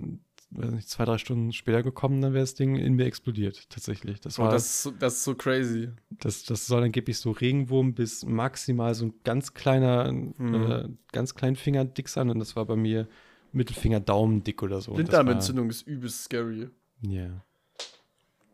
weiß 0.50 0.70
nicht, 0.70 0.88
zwei, 0.88 1.04
drei 1.04 1.18
Stunden 1.18 1.52
später 1.52 1.82
gekommen, 1.82 2.20
dann 2.22 2.32
wäre 2.32 2.44
das 2.44 2.54
Ding 2.54 2.76
in 2.76 2.94
mir 2.94 3.06
explodiert, 3.06 3.68
tatsächlich. 3.68 4.20
Das 4.20 4.38
Oh, 4.38 4.44
war 4.44 4.52
das, 4.52 4.64
ist 4.66 4.82
so, 4.84 4.90
das 4.92 5.14
ist 5.14 5.24
so 5.24 5.34
crazy. 5.34 5.90
das, 6.10 6.44
das 6.44 6.66
soll 6.66 6.84
angeblich 6.84 7.18
so 7.18 7.32
Regenwurm 7.32 7.94
bis 7.94 8.24
maximal 8.24 8.94
so 8.94 9.06
ein 9.06 9.14
ganz 9.24 9.54
kleiner, 9.54 10.12
Mhm. 10.12 10.54
äh, 10.54 10.88
ganz 11.10 11.34
kleinen 11.34 11.56
Finger 11.56 11.84
dick 11.84 12.08
sein 12.08 12.30
und 12.30 12.38
das 12.38 12.54
war 12.54 12.64
bei 12.64 12.76
mir 12.76 13.08
Mittelfinger 13.50 14.00
Daumen 14.00 14.44
dick 14.44 14.62
oder 14.62 14.80
so. 14.80 14.92
Das 14.92 14.96
Blinddarmentzündung 14.96 15.68
ist 15.68 15.82
übelst 15.82 16.24
scary. 16.24 16.70
Ja. 17.02 17.44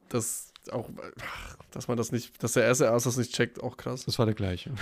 Das 0.08 0.52
auch, 0.72 0.88
dass 1.70 1.88
man 1.88 1.96
das 1.96 2.12
nicht, 2.12 2.42
dass 2.42 2.52
der 2.52 2.64
erste 2.64 2.90
Arzt 2.90 3.06
das 3.06 3.16
nicht 3.16 3.34
checkt, 3.34 3.62
auch 3.62 3.76
krass. 3.76 4.04
Das 4.04 4.18
war 4.18 4.26
der 4.26 4.34
gleiche. 4.34 4.72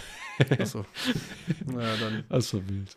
Achso. 0.59 0.85
naja, 1.67 1.97
dann. 2.01 2.25
Das 2.29 2.53
war 2.55 2.67
wild. 2.69 2.97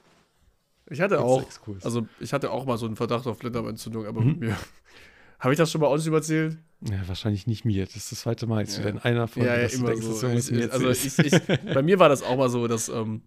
Ich 0.92 1.02
hatte 1.02 1.20
auch, 1.22 1.44
also 1.84 2.08
ich 2.20 2.34
hatte 2.34 2.50
auch 2.52 2.66
mal 2.66 2.78
so 2.78 2.86
einen 2.88 2.96
Verdacht 2.96 3.28
auf 3.28 3.38
Blinddarmentzündung, 3.40 4.06
aber 4.08 4.22
Mhm. 4.22 4.40
mir. 4.40 4.58
Habe 5.40 5.54
ich 5.54 5.58
das 5.58 5.72
schon 5.72 5.80
mal 5.80 5.88
uns 5.88 6.06
erzählt? 6.06 6.58
ja, 6.82 7.08
wahrscheinlich 7.08 7.48
nicht 7.48 7.64
mir. 7.64 7.86
Das 7.86 7.96
ist 7.96 8.12
das 8.12 8.20
zweite 8.22 8.46
Mal 8.48 8.62
jetzt 8.62 8.74
Ja. 8.74 8.80
wieder 8.80 8.90
in 8.90 8.98
einer 9.00 9.28
Folge. 9.28 9.48
ja, 9.48 9.58
ja, 9.58 9.68
immer 9.68 9.92
denkst, 9.92 10.06
so. 10.06 10.28
Ich, 10.28 10.52
mir 10.52 10.72
also 10.74 10.90
ich, 10.90 11.18
ich, 11.20 11.32
bei 11.74 11.82
mir 11.82 11.98
war 12.00 12.10
das 12.10 12.24
auch 12.24 12.36
mal 12.38 12.50
so, 12.50 12.68
dass 12.68 12.90
ähm, 12.90 13.22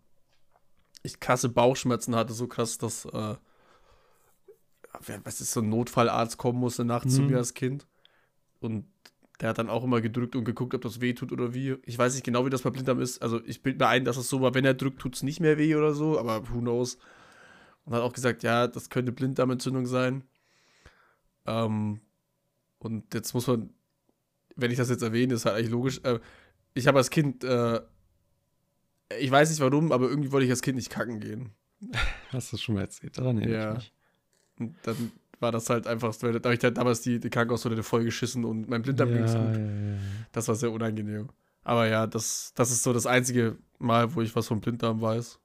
ich 1.02 1.20
krasse 1.20 1.48
Bauchschmerzen 1.48 2.14
hatte, 2.14 2.34
so 2.34 2.48
krass, 2.48 2.76
dass 2.78 3.06
äh, 3.06 3.34
was 5.24 5.40
ist 5.40 5.52
so 5.52 5.60
ein 5.60 5.68
Notfallarzt 5.70 6.36
kommen 6.36 6.58
musste 6.60 6.84
nachts 6.84 7.14
zu 7.14 7.22
Mhm. 7.22 7.28
mir 7.28 7.38
als 7.38 7.54
Kind. 7.54 7.86
Und 8.60 8.84
der 9.40 9.48
hat 9.48 9.58
dann 9.58 9.70
auch 9.70 9.82
immer 9.84 10.00
gedrückt 10.00 10.36
und 10.36 10.44
geguckt, 10.44 10.74
ob 10.74 10.82
das 10.82 11.00
weh 11.00 11.14
tut 11.14 11.32
oder 11.32 11.52
wie. 11.54 11.76
Ich 11.84 11.98
weiß 11.98 12.14
nicht 12.14 12.24
genau, 12.24 12.46
wie 12.46 12.50
das 12.50 12.62
bei 12.62 12.70
Blinddarm 12.70 13.00
ist. 13.00 13.22
Also 13.22 13.40
ich 13.44 13.62
bilde 13.62 13.78
mir 13.84 13.88
ein, 13.88 14.04
dass 14.04 14.16
es 14.16 14.28
so 14.28 14.40
war, 14.40 14.54
wenn 14.54 14.64
er 14.64 14.74
drückt, 14.74 15.00
tut 15.00 15.16
es 15.16 15.22
nicht 15.22 15.40
mehr 15.40 15.58
weh 15.58 15.74
oder 15.74 15.94
so, 15.94 16.18
aber 16.18 16.48
who 16.50 16.60
knows. 16.60 16.98
Und 17.84 17.94
hat 17.94 18.02
auch 18.02 18.12
gesagt, 18.12 18.42
ja, 18.44 18.68
das 18.68 18.90
könnte 18.90 19.10
Blinddarmentzündung 19.10 19.86
sein. 19.86 20.22
Ähm, 21.46 22.00
und 22.78 23.12
jetzt 23.14 23.34
muss 23.34 23.46
man, 23.48 23.70
wenn 24.54 24.70
ich 24.70 24.76
das 24.76 24.90
jetzt 24.90 25.02
erwähne, 25.02 25.34
ist 25.34 25.44
halt 25.44 25.56
eigentlich 25.56 25.70
logisch. 25.70 26.00
Äh, 26.04 26.20
ich 26.74 26.86
habe 26.86 26.98
als 26.98 27.10
Kind, 27.10 27.42
äh, 27.42 27.80
ich 29.18 29.30
weiß 29.30 29.50
nicht 29.50 29.60
warum, 29.60 29.90
aber 29.92 30.08
irgendwie 30.08 30.30
wollte 30.30 30.44
ich 30.44 30.50
als 30.50 30.62
Kind 30.62 30.76
nicht 30.76 30.90
kacken 30.90 31.18
gehen. 31.20 31.50
Hast 32.30 32.52
du 32.52 32.56
schon 32.56 32.76
mal 32.76 32.82
erzählt? 32.82 33.18
Daran 33.18 33.38
erinnere 33.38 33.58
Ja. 33.60 33.70
ich 33.72 33.78
mich. 33.78 33.92
Und 34.58 34.76
dann 34.84 35.12
war 35.42 35.52
das 35.52 35.68
halt 35.68 35.86
einfach, 35.86 36.14
da 36.16 36.28
habe 36.28 36.54
ich 36.54 36.62
halt 36.62 36.78
damals 36.78 37.02
die, 37.02 37.18
die 37.20 37.30
Krankenhaustoilette 37.30 37.82
voll 37.82 38.04
geschissen 38.04 38.44
und 38.44 38.68
mein 38.68 38.82
Blinddarm 38.82 39.10
ja, 39.10 39.16
ging's 39.16 39.34
ja, 39.34 39.44
gut. 39.44 39.56
ja, 39.56 39.62
ja. 39.62 39.98
Das 40.32 40.48
war 40.48 40.54
sehr 40.54 40.72
unangenehm. 40.72 41.28
Aber 41.64 41.86
ja, 41.86 42.06
das, 42.06 42.52
das 42.54 42.70
ist 42.70 42.82
so 42.82 42.92
das 42.92 43.06
einzige 43.06 43.58
Mal, 43.78 44.14
wo 44.14 44.22
ich 44.22 44.34
was 44.34 44.46
vom 44.46 44.60
Blinddarm 44.60 45.00
weiß. 45.00 45.38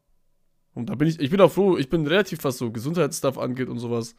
Und 0.74 0.89
da 0.89 0.95
bin 0.95 1.08
ich, 1.08 1.20
ich 1.20 1.30
bin 1.30 1.41
auch 1.41 1.52
froh, 1.52 1.78
ich 1.78 1.89
bin 1.89 2.06
relativ, 2.06 2.43
was 2.43 2.58
so 2.58 2.72
Gesundheitsstuff 2.72 3.38
angeht 3.38 3.68
und 3.68 3.80
sowas, 3.80 4.16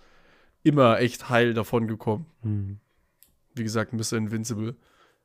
immer 0.65 0.99
echt 0.99 1.29
heil 1.29 1.55
davon 1.55 1.87
gekommen. 1.87 2.27
Hm. 2.43 2.81
Wie 3.55 3.63
gesagt, 3.63 3.93
Mr. 3.93 4.15
Invincible. 4.15 4.77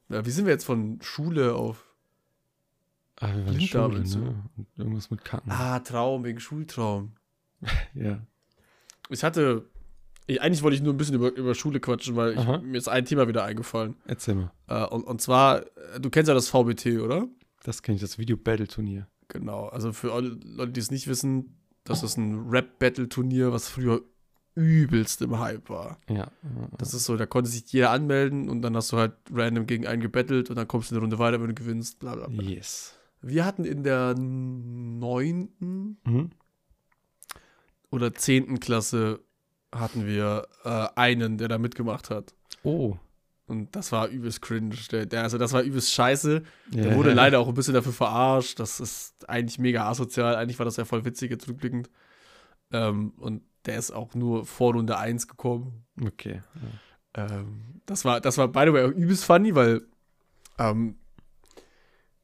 Ja, 0.10 0.26
wie 0.26 0.30
sind 0.32 0.46
wir 0.46 0.54
jetzt 0.54 0.66
von 0.66 1.00
Schule 1.02 1.56
auf 1.56 1.86
Ah, 3.20 3.28
wir 3.28 3.46
waren 3.46 3.56
Blinddarm 3.56 3.92
Schule, 3.92 4.06
so. 4.06 4.20
ne? 4.20 4.44
Und 4.58 4.68
irgendwas 4.78 5.10
mit 5.10 5.24
Kacken. 5.24 5.52
Ah, 5.52 5.80
Traum, 5.80 6.24
wegen 6.24 6.40
Schultraum. 6.40 7.14
Ja. 7.94 8.20
Ich 9.10 9.24
hatte. 9.24 9.70
Ich, 10.28 10.42
eigentlich 10.42 10.64
wollte 10.64 10.76
ich 10.76 10.82
nur 10.82 10.94
ein 10.94 10.98
bisschen 10.98 11.16
über, 11.16 11.34
über 11.36 11.54
Schule 11.56 11.80
quatschen, 11.80 12.16
weil 12.16 12.38
ich, 12.38 12.46
mir 12.64 12.78
ist 12.78 12.88
ein 12.88 13.06
Thema 13.06 13.28
wieder 13.28 13.44
eingefallen. 13.44 13.96
Erzähl 14.06 14.36
mal. 14.36 14.52
Äh, 14.68 14.86
und, 14.86 15.04
und 15.04 15.22
zwar, 15.22 15.62
äh, 15.62 16.00
du 16.00 16.10
kennst 16.10 16.28
ja 16.30 16.34
das 16.34 16.50
VBT, 16.50 17.00
oder? 17.02 17.28
Das 17.64 17.82
kenne 17.82 17.96
ich, 17.96 18.02
das 18.02 18.18
Video-Battle-Turnier. 18.18 19.08
Genau. 19.28 19.68
Also 19.68 19.92
für 19.94 20.14
alle 20.14 20.30
Leute, 20.44 20.72
die 20.72 20.80
es 20.80 20.92
nicht 20.92 21.08
wissen, 21.08 21.58
das 21.84 22.04
ist 22.04 22.18
ein 22.18 22.48
Rap-Battle-Turnier, 22.50 23.52
was 23.52 23.68
früher 23.68 24.02
übelst 24.56 25.22
im 25.24 25.40
Hype 25.40 25.70
war. 25.70 25.98
Ja. 26.08 26.30
Das 26.78 26.94
ist 26.94 27.06
so, 27.06 27.18
da 27.18 27.26
konnte 27.26 27.50
sich 27.50 27.72
jeder 27.74 27.90
anmelden 27.90 28.50
und 28.50 28.62
dann 28.62 28.76
hast 28.76 28.92
du 28.92 28.98
halt 28.98 29.14
random 29.32 29.66
gegen 29.66 29.88
einen 29.88 30.02
gebettelt 30.02 30.50
und 30.50 30.56
dann 30.58 30.68
kommst 30.68 30.92
du 30.92 30.96
eine 30.96 31.02
Runde 31.02 31.18
weiter, 31.20 31.42
wenn 31.42 31.48
du 31.48 31.54
gewinnst, 31.56 32.00
bla 32.00 32.16
bla 32.16 32.28
bla. 32.28 32.44
Yes. 32.44 32.96
Wir 33.22 33.46
hatten 33.46 33.66
in 33.66 33.84
der 33.84 34.14
neunten 34.18 35.98
Mhm. 36.06 36.30
oder 37.90 38.14
zehnten 38.14 38.60
Klasse 38.60 39.22
hatten 39.80 40.06
wir 40.06 40.48
äh, 40.64 40.88
einen, 40.96 41.38
der 41.38 41.48
da 41.48 41.58
mitgemacht 41.58 42.10
hat. 42.10 42.34
Oh. 42.64 42.98
Und 43.46 43.76
das 43.76 43.92
war 43.92 44.08
übelst 44.08 44.42
cringe. 44.42 44.76
Der, 44.92 45.06
der, 45.06 45.24
also 45.24 45.38
das 45.38 45.52
war 45.54 45.62
übelst 45.64 45.92
scheiße. 45.92 46.44
Der 46.70 46.92
Ja. 46.92 46.96
wurde 46.96 47.14
leider 47.14 47.40
auch 47.40 47.48
ein 47.48 47.54
bisschen 47.54 47.74
dafür 47.74 47.92
verarscht. 47.92 48.60
Das 48.60 48.80
ist 48.80 49.28
eigentlich 49.30 49.60
mega 49.60 49.88
asozial. 49.90 50.36
Eigentlich 50.36 50.60
war 50.60 50.66
das 50.66 50.78
ja 50.78 50.86
voll 50.86 51.04
witzig 51.06 51.30
jetzt 51.32 51.48
rückblickend. 51.50 51.90
Ähm, 52.72 53.14
und 53.18 53.44
der 53.66 53.78
ist 53.78 53.92
auch 53.92 54.14
nur 54.16 54.46
vor 54.46 54.74
Runde 54.74 54.98
1 54.98 55.28
gekommen. 55.28 55.84
Okay. 56.04 56.42
Ja. 57.16 57.26
Ähm, 57.28 57.82
das 57.86 58.06
war, 58.06 58.22
das 58.22 58.38
war 58.38 58.48
by 58.48 58.64
the 58.66 58.74
way 58.74 58.86
auch 58.86 58.92
übelst 58.96 59.26
funny, 59.26 59.54
weil 59.56 59.82
ähm, 60.58 60.96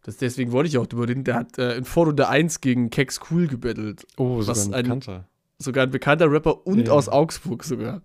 das, 0.03 0.17
deswegen 0.17 0.51
wollte 0.51 0.69
ich 0.69 0.77
auch 0.77 0.87
drüber 0.87 1.07
reden. 1.07 1.23
Der 1.25 1.35
hat 1.35 1.57
äh, 1.57 1.75
in 1.75 1.83
Vorrunde 1.85 2.29
1 2.29 2.61
gegen 2.61 2.89
Kex 2.89 3.19
Cool 3.29 3.47
gebettelt. 3.47 4.07
Oh, 4.17 4.39
Was 4.45 4.67
ein 4.67 4.73
ein- 4.73 4.83
Bekannter. 4.83 5.27
Sogar 5.59 5.83
ein 5.83 5.91
bekannter 5.91 6.31
Rapper 6.31 6.65
und 6.65 6.87
Ja. 6.87 6.93
aus 6.93 7.09
Augsburg 7.09 7.63
sogar. 7.63 8.01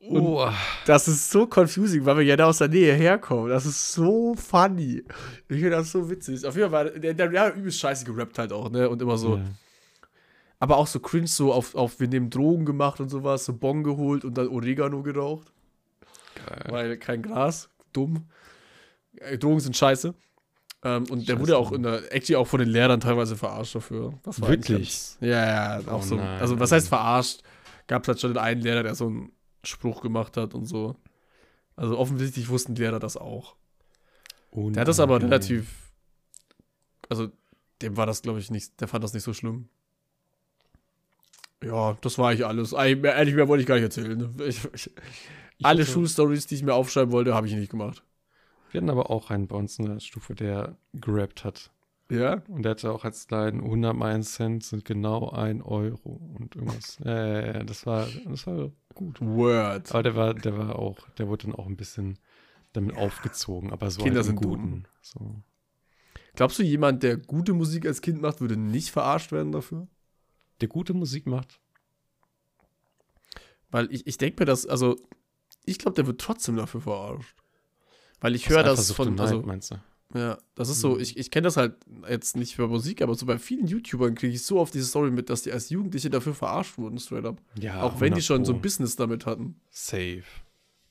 Oh. 0.00 0.48
Das 0.84 1.06
ist 1.06 1.30
so 1.30 1.46
confusing, 1.46 2.04
weil 2.04 2.16
wir 2.18 2.24
ja 2.24 2.36
da 2.36 2.46
aus 2.46 2.58
der 2.58 2.66
Nähe 2.68 2.92
herkommen. 2.92 3.48
Das 3.48 3.64
ist 3.64 3.92
so 3.92 4.34
funny. 4.34 5.04
Ich 5.48 5.56
finde 5.56 5.70
das 5.70 5.92
so 5.92 6.10
witzig. 6.10 6.44
Auf 6.44 6.56
jeden 6.56 6.70
Fall 6.70 6.86
war 6.86 6.98
der, 6.98 7.14
der, 7.14 7.28
der 7.28 7.40
hat 7.40 7.56
übelst 7.56 7.78
scheiße 7.78 8.04
gerappt 8.04 8.36
halt 8.38 8.52
auch, 8.52 8.68
ne? 8.68 8.90
Und 8.90 9.00
immer 9.00 9.16
so. 9.16 9.36
Ja. 9.36 9.44
Aber 10.58 10.76
auch 10.76 10.88
so 10.88 10.98
cringe, 10.98 11.28
so 11.28 11.52
auf, 11.52 11.76
auf 11.76 12.00
wir 12.00 12.08
nehmen 12.08 12.30
Drogen 12.30 12.64
gemacht 12.64 12.98
und 13.00 13.10
sowas, 13.10 13.44
so 13.44 13.52
Bon 13.52 13.84
geholt 13.84 14.24
und 14.24 14.36
dann 14.38 14.48
Oregano 14.48 15.02
geraucht. 15.02 15.52
Geil. 16.34 16.66
Weil 16.68 16.96
kein 16.96 17.22
Gras. 17.22 17.68
Dumm. 17.92 18.26
Äh, 19.16 19.38
Drogen 19.38 19.60
sind 19.60 19.76
scheiße. 19.76 20.14
Ähm, 20.84 21.04
und 21.10 21.28
der 21.28 21.38
wurde 21.38 21.56
auch 21.56 21.70
in 21.72 21.82
der, 21.84 22.12
actually 22.12 22.36
auch 22.36 22.46
von 22.46 22.58
den 22.60 22.68
Lehrern 22.68 23.00
teilweise 23.00 23.36
verarscht 23.36 23.74
dafür. 23.74 24.14
Wirklich? 24.24 25.16
Ja, 25.20 25.78
ja, 25.78 25.88
auch 25.88 26.00
Oh 26.00 26.02
so. 26.02 26.14
nein. 26.16 26.40
Also, 26.40 26.58
was 26.58 26.72
heißt 26.72 26.88
verarscht? 26.88 27.42
Gab 27.86 28.02
es 28.02 28.08
halt 28.08 28.20
schon 28.20 28.32
den 28.32 28.38
einen 28.38 28.60
Lehrer, 28.60 28.82
der 28.82 28.94
so 28.94 29.06
einen 29.06 29.32
Spruch 29.62 30.00
gemacht 30.00 30.36
hat 30.36 30.54
und 30.54 30.66
so. 30.66 30.96
Also, 31.76 31.98
offensichtlich 31.98 32.48
wussten 32.48 32.74
Lehrer 32.74 32.98
das 32.98 33.16
auch. 33.16 33.54
Der 34.54 34.80
hat 34.82 34.88
das 34.88 35.00
aber 35.00 35.22
relativ. 35.22 35.92
Also, 37.08 37.28
dem 37.80 37.96
war 37.96 38.06
das, 38.06 38.22
glaube 38.22 38.40
ich, 38.40 38.50
nicht. 38.50 38.80
Der 38.80 38.88
fand 38.88 39.04
das 39.04 39.14
nicht 39.14 39.22
so 39.22 39.32
schlimm. 39.32 39.68
Ja, 41.62 41.96
das 42.00 42.18
war 42.18 42.30
eigentlich 42.30 42.44
alles. 42.44 42.74
Eigentlich 42.74 43.02
mehr, 43.02 43.14
ehrlich 43.14 43.34
mehr 43.34 43.46
wollte 43.48 43.62
ich 43.62 43.68
gar 43.68 43.76
nicht 43.76 43.84
erzählen. 43.84 44.34
Ich, 44.46 44.60
ich, 44.74 44.90
alle 45.62 45.86
Schulstories, 45.86 46.46
die 46.48 46.56
ich 46.56 46.62
mir 46.64 46.74
aufschreiben 46.74 47.12
wollte, 47.12 47.34
habe 47.34 47.46
ich 47.46 47.54
nicht 47.54 47.70
gemacht. 47.70 48.02
Wir 48.72 48.80
hatten 48.80 48.90
aber 48.90 49.10
auch 49.10 49.30
einen 49.30 49.46
bei 49.46 49.56
uns 49.56 49.78
in 49.78 49.84
der 49.84 50.00
Stufe, 50.00 50.34
der 50.34 50.76
gerappt 50.94 51.44
hat. 51.44 51.70
Ja? 52.10 52.42
Und 52.48 52.62
der 52.62 52.70
hatte 52.70 52.90
auch 52.90 53.04
als 53.04 53.30
Line 53.30 53.62
100 53.62 53.94
mal 53.94 54.14
ein 54.14 54.22
Cent 54.22 54.64
sind 54.64 54.84
genau 54.84 55.30
ein 55.30 55.62
Euro 55.62 56.20
und 56.38 56.56
irgendwas. 56.56 56.98
Ja, 57.04 57.26
ja, 57.26 57.46
ja, 57.46 57.62
das 57.64 57.86
war, 57.86 58.08
das 58.26 58.46
war 58.46 58.72
gut. 58.94 59.20
Word. 59.20 59.90
Aber 59.92 60.02
der 60.02 60.16
war, 60.16 60.34
der 60.34 60.56
war 60.56 60.78
auch, 60.78 60.98
der 61.18 61.28
wurde 61.28 61.46
dann 61.46 61.54
auch 61.54 61.66
ein 61.66 61.76
bisschen 61.76 62.18
damit 62.72 62.96
aufgezogen, 62.96 63.70
aber 63.72 63.90
so 63.90 64.02
Kinder 64.02 64.20
halt 64.20 64.26
sind. 64.26 64.36
Guten. 64.36 64.84
So. 65.02 65.42
Glaubst 66.34 66.58
du, 66.58 66.62
jemand, 66.62 67.02
der 67.02 67.18
gute 67.18 67.52
Musik 67.52 67.84
als 67.84 68.00
Kind 68.00 68.22
macht, 68.22 68.40
würde 68.40 68.56
nicht 68.56 68.90
verarscht 68.90 69.32
werden 69.32 69.52
dafür? 69.52 69.86
Der 70.62 70.68
gute 70.68 70.94
Musik 70.94 71.26
macht. 71.26 71.60
Weil 73.70 73.92
ich, 73.92 74.06
ich 74.06 74.16
denke 74.16 74.42
mir 74.42 74.46
das, 74.46 74.66
also, 74.66 74.96
ich 75.64 75.78
glaube, 75.78 75.94
der 75.94 76.06
wird 76.06 76.20
trotzdem 76.20 76.56
dafür 76.56 76.80
verarscht. 76.80 77.41
Weil 78.22 78.34
ich 78.34 78.48
höre 78.48 78.62
das 78.62 78.90
von, 78.92 79.18
also, 79.20 79.42
meinst 79.42 79.72
du? 79.72 79.76
ja, 80.14 80.38
das 80.54 80.68
ist 80.70 80.80
so, 80.80 80.94
Mhm. 80.94 81.00
ich, 81.00 81.16
ich 81.18 81.30
kenne 81.30 81.44
das 81.44 81.56
halt 81.58 81.74
jetzt 82.08 82.36
nicht 82.36 82.54
für 82.54 82.68
Musik, 82.68 83.02
aber 83.02 83.14
so 83.14 83.26
bei 83.26 83.38
vielen 83.38 83.66
YouTubern 83.66 84.14
kriege 84.14 84.32
ich 84.34 84.42
so 84.42 84.58
oft 84.60 84.72
diese 84.72 84.86
Story 84.86 85.10
mit, 85.10 85.28
dass 85.28 85.42
die 85.42 85.52
als 85.52 85.68
Jugendliche 85.70 86.08
dafür 86.08 86.32
verarscht 86.34 86.78
wurden, 86.78 86.98
straight 86.98 87.24
up. 87.26 87.42
Ja, 87.60 87.82
Auch 87.82 87.94
wenn 88.00 88.14
die 88.14 88.20
100 88.20 88.24
schon 88.24 88.44
so 88.46 88.54
ein 88.54 88.62
Business 88.62 88.96
damit 88.96 89.26
hatten. 89.26 89.60
Safe. 89.70 90.22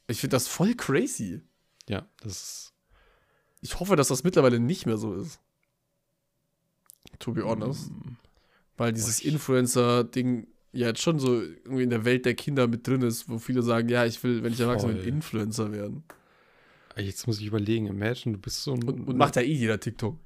Ich 0.07 0.19
finde 0.19 0.35
das 0.35 0.47
voll 0.47 0.75
crazy. 0.75 1.41
Ja, 1.89 2.05
das 2.21 2.31
ist. 2.33 2.73
Ich 3.61 3.79
hoffe, 3.79 3.95
dass 3.95 4.09
das 4.09 4.23
mittlerweile 4.23 4.59
nicht 4.59 4.85
mehr 4.85 4.97
so 4.97 5.13
ist. 5.15 5.39
To 7.19 7.31
be 7.31 7.43
honest. 7.45 7.91
Mm, 7.91 8.15
Weil 8.77 8.93
dieses 8.93 9.21
Influencer-Ding 9.21 10.47
ja 10.73 10.87
jetzt 10.87 11.01
schon 11.01 11.19
so 11.19 11.41
irgendwie 11.41 11.83
in 11.83 11.89
der 11.89 12.05
Welt 12.05 12.25
der 12.25 12.33
Kinder 12.33 12.67
mit 12.67 12.87
drin 12.87 13.01
ist, 13.03 13.29
wo 13.29 13.37
viele 13.37 13.61
sagen, 13.61 13.89
ja, 13.89 14.05
ich 14.05 14.23
will, 14.23 14.41
wenn 14.43 14.53
ich 14.53 14.59
erwachsen 14.59 14.95
bin. 14.95 15.03
Influencer 15.05 15.71
werden. 15.71 16.03
Jetzt 16.97 17.27
muss 17.27 17.39
ich 17.39 17.45
überlegen, 17.45 17.87
imagine, 17.87 18.35
du 18.35 18.41
bist 18.41 18.63
so 18.63 18.73
ein. 18.73 18.83
Und, 18.83 19.07
und 19.07 19.17
macht 19.17 19.35
ja 19.35 19.41
eh 19.41 19.53
jeder 19.53 19.79
TikTok. 19.79 20.17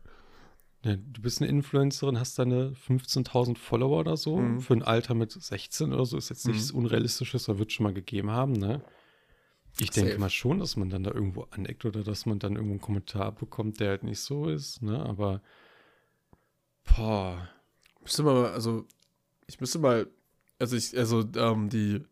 Ja, 0.83 0.95
du 0.95 1.21
bist 1.21 1.41
eine 1.41 1.49
Influencerin, 1.49 2.19
hast 2.19 2.37
deine 2.37 2.73
15.000 2.87 3.57
Follower 3.57 3.99
oder 3.99 4.17
so. 4.17 4.37
Mhm. 4.37 4.59
Für 4.59 4.73
ein 4.75 4.83
Alter 4.83 5.15
mit 5.15 5.31
16 5.31 5.93
oder 5.93 6.05
so 6.05 6.17
ist 6.17 6.29
jetzt 6.29 6.47
nichts 6.47 6.71
Mhm. 6.71 6.79
Unrealistisches, 6.79 7.49
aber 7.49 7.59
wird 7.59 7.71
schon 7.71 7.85
mal 7.85 7.93
gegeben 7.93 8.29
haben, 8.31 8.53
ne? 8.53 8.81
Ich 9.79 9.89
denke 9.89 10.11
Safe. 10.11 10.21
mal 10.21 10.29
schon, 10.29 10.59
dass 10.59 10.77
man 10.77 10.89
dann 10.89 11.03
da 11.03 11.11
irgendwo 11.11 11.47
aneckt 11.51 11.85
oder 11.85 12.03
dass 12.03 12.25
man 12.25 12.39
dann 12.39 12.53
irgendwo 12.55 12.73
einen 12.73 12.81
Kommentar 12.81 13.31
bekommt, 13.33 13.79
der 13.79 13.89
halt 13.89 14.03
nicht 14.03 14.19
so 14.19 14.47
ist, 14.47 14.81
ne? 14.81 15.03
Aber, 15.05 15.41
boah, 16.95 17.49
Müsste 18.01 18.21
mal, 18.21 18.45
also, 18.51 18.85
ich 19.47 19.59
müsste 19.59 19.79
mal, 19.79 20.07
also 20.59 20.75
ich, 20.75 20.95
also, 20.95 21.25
ähm, 21.35 21.69
die, 21.69 22.03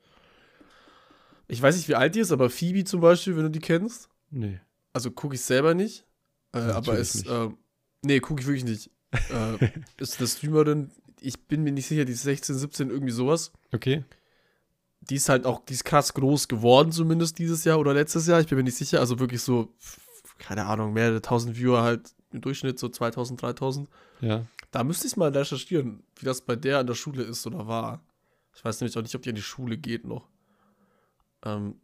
ich 1.48 1.62
weiß 1.62 1.76
nicht, 1.78 1.88
wie 1.88 1.96
alt 1.96 2.16
die 2.16 2.20
ist, 2.22 2.32
aber 2.32 2.50
Phoebe 2.50 2.84
zum 2.84 3.00
Beispiel, 3.00 3.36
wenn 3.38 3.44
du 3.44 3.52
die 3.52 3.60
kennst, 3.60 4.10
nee. 4.34 4.60
also 4.92 5.12
gucke 5.12 5.36
ich 5.36 5.42
selber 5.42 5.74
nicht, 5.74 6.06
äh, 6.54 6.60
aber 6.60 6.98
nicht. 6.98 7.26
ähm, 7.28 7.58
nee, 8.02 8.20
gucke 8.20 8.42
ich 8.42 8.48
wirklich 8.48 8.66
nicht. 8.66 8.92
äh, 9.32 9.70
ist 9.98 10.20
eine 10.20 10.28
Streamerin, 10.28 10.92
ich 11.22 11.48
bin 11.48 11.64
mir 11.64 11.72
nicht 11.72 11.88
sicher, 11.88 12.06
die 12.06 12.14
ist 12.14 12.24
16, 12.24 12.56
17, 12.56 12.90
irgendwie 12.90 13.14
sowas. 13.14 13.52
Okay. 13.72 14.04
die 15.02 15.16
ist 15.16 15.30
halt 15.30 15.46
auch, 15.46 15.64
die 15.66 15.74
ist 15.74 15.86
krass 15.86 16.14
groß 16.14 16.48
geworden, 16.48 16.92
zumindest 16.92 17.40
dieses 17.40 17.64
Jahr 17.64 17.80
oder 17.80 17.94
letztes 17.94 18.28
Jahr. 18.28 18.40
Ich 18.42 18.48
bin 18.48 18.58
mir 18.58 18.64
nicht 18.64 18.78
sicher. 18.78 19.00
Also 19.00 19.20
wirklich 19.20 19.42
so, 19.42 19.74
keine 20.38 20.66
Ahnung, 20.66 20.94
mehrere 20.94 21.22
tausend 21.22 21.58
Viewer 21.58 21.84
halt 21.84 22.14
im 22.32 22.42
Durchschnitt, 22.42 22.80
so 22.80 22.90
2000, 22.90 23.42
3000. 23.42 23.90
Ja. 24.22 24.46
Da 24.72 24.84
müsste 24.84 25.08
ich 25.08 25.18
mal 25.18 25.36
recherchieren, 25.36 26.04
wie 26.16 26.26
das 26.26 26.42
bei 26.42 26.56
der 26.56 26.80
an 26.80 26.88
der 26.88 26.96
Schule 26.96 27.24
ist 27.24 27.46
oder 27.46 27.68
war. 27.68 28.04
Ich 28.56 28.64
weiß 28.64 28.82
nämlich 28.82 28.98
auch 28.98 29.02
nicht, 29.02 29.16
ob 29.16 29.22
die 29.22 29.30
an 29.30 29.36
die 29.36 29.42
Schule 29.42 29.78
geht 29.78 30.06
noch. 30.06 30.28
Ähm, 31.46 31.76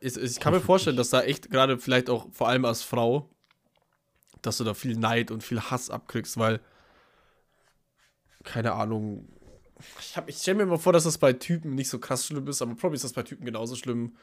ich, 0.00 0.16
ich 0.16 0.40
kann 0.40 0.52
mir 0.52 0.60
vorstellen, 0.60 0.96
dass 0.96 1.10
da 1.10 1.22
echt 1.22 1.50
gerade 1.50 1.78
vielleicht 1.78 2.10
auch, 2.10 2.26
vor 2.32 2.48
allem 2.48 2.64
als 2.64 2.82
Frau, 2.82 3.28
dass 4.42 4.58
du 4.58 4.64
da 4.64 4.74
viel 4.74 4.96
Neid 4.96 5.30
und 5.30 5.42
viel 5.42 5.60
Hass 5.60 5.90
abkriegst, 5.90 6.38
weil, 6.38 6.60
keine 8.44 8.72
Ahnung, 8.72 9.28
ich, 10.00 10.16
hab- 10.16 10.28
ich 10.28 10.36
stelle 10.38 10.58
mir 10.58 10.66
mal 10.66 10.78
vor, 10.78 10.92
dass 10.92 11.04
das 11.04 11.18
bei 11.18 11.32
Typen 11.32 11.74
nicht 11.74 11.88
so 11.88 11.98
krass 11.98 12.26
schlimm 12.26 12.46
ist, 12.48 12.62
aber 12.62 12.74
probably 12.74 12.96
ist 12.96 13.04
das 13.04 13.12
bei 13.12 13.22
Typen 13.22 13.44
genauso 13.44 13.76
schlimm. 13.76 14.16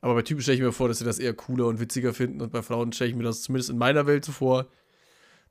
Aber 0.00 0.14
bei 0.14 0.22
Typen 0.22 0.42
stelle 0.42 0.56
ich 0.56 0.62
mir 0.62 0.72
vor, 0.72 0.88
dass 0.88 0.98
sie 0.98 1.04
das 1.04 1.18
eher 1.18 1.32
cooler 1.34 1.66
und 1.66 1.80
witziger 1.80 2.12
finden 2.12 2.42
und 2.42 2.52
bei 2.52 2.62
Frauen 2.62 2.92
stelle 2.92 3.10
ich 3.10 3.16
mir 3.16 3.22
das 3.22 3.42
zumindest 3.42 3.70
in 3.70 3.78
meiner 3.78 4.06
Welt 4.06 4.24
so 4.24 4.32
vor, 4.32 4.66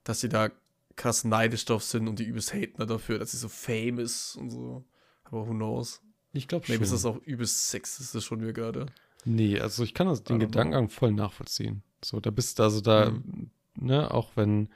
dass 0.04 0.20
sie 0.20 0.30
da 0.30 0.52
krass 0.96 1.24
neidisch 1.24 1.66
drauf 1.66 1.84
sind 1.84 2.08
und 2.08 2.20
die 2.20 2.26
übelst 2.26 2.54
haten 2.54 2.86
dafür, 2.86 3.18
dass 3.18 3.32
sie 3.32 3.38
so 3.38 3.50
fame 3.50 3.98
ist 4.00 4.36
und 4.36 4.52
so. 4.52 4.84
Aber 5.24 5.48
who 5.48 5.54
knows? 5.54 6.02
Ich 6.34 6.48
glaube 6.48 6.66
schon. 6.66 6.74
Maybe 6.76 6.84
ist 6.84 6.94
das 6.94 7.06
auch 7.06 7.18
übelst 7.24 7.70
sexistisch 7.70 8.26
schon 8.26 8.42
wieder 8.42 8.54
gerade. 8.54 8.86
Nee, 9.26 9.60
also 9.60 9.84
ich 9.84 9.94
kann 9.94 10.08
das, 10.08 10.24
den 10.24 10.38
know. 10.38 10.46
Gedankengang 10.48 10.90
voll 10.90 11.12
nachvollziehen. 11.14 11.84
So, 12.04 12.20
da 12.20 12.30
bist 12.32 12.60
du 12.60 12.64
also 12.64 12.82
da, 12.82 13.12
Mhm. 13.12 13.50
ne, 13.76 14.12
auch 14.12 14.32
wenn 14.36 14.70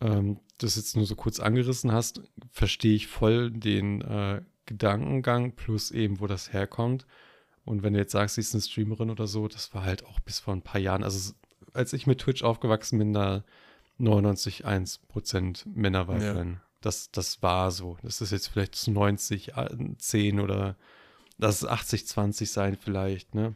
ähm, 0.00 0.38
das 0.58 0.76
jetzt 0.76 0.96
nur 0.96 1.06
so 1.06 1.16
kurz 1.16 1.40
angerissen 1.40 1.92
hast, 1.92 2.20
verstehe 2.50 2.94
ich 2.94 3.06
voll 3.06 3.50
den 3.50 4.02
äh, 4.02 4.42
Gedankengang 4.66 5.52
plus 5.52 5.90
eben, 5.90 6.20
wo 6.20 6.26
das 6.26 6.52
herkommt. 6.52 7.06
Und 7.64 7.82
wenn 7.82 7.94
du 7.94 7.98
jetzt 7.98 8.12
sagst, 8.12 8.34
sie 8.34 8.42
ist 8.42 8.54
eine 8.54 8.60
Streamerin 8.62 9.10
oder 9.10 9.26
so, 9.26 9.48
das 9.48 9.72
war 9.72 9.84
halt 9.84 10.04
auch 10.04 10.20
bis 10.20 10.40
vor 10.40 10.52
ein 10.54 10.62
paar 10.62 10.80
Jahren, 10.80 11.02
also 11.02 11.32
als 11.72 11.92
ich 11.94 12.06
mit 12.06 12.18
Twitch 12.20 12.42
aufgewachsen 12.42 12.98
bin, 12.98 13.12
da 13.14 13.42
99,1% 13.98 15.66
Männerweiblein. 15.74 16.60
Das, 16.80 17.10
das 17.10 17.42
war 17.42 17.70
so. 17.70 17.96
Das 18.02 18.20
ist 18.20 18.30
jetzt 18.32 18.48
vielleicht 18.48 18.74
zu 18.74 18.90
90, 18.90 19.56
äh, 19.56 19.68
10 19.98 20.40
oder 20.40 20.76
lass 21.38 21.62
es 21.62 21.68
80, 21.68 22.06
20 22.06 22.50
sein 22.50 22.76
vielleicht, 22.80 23.34
ne? 23.34 23.54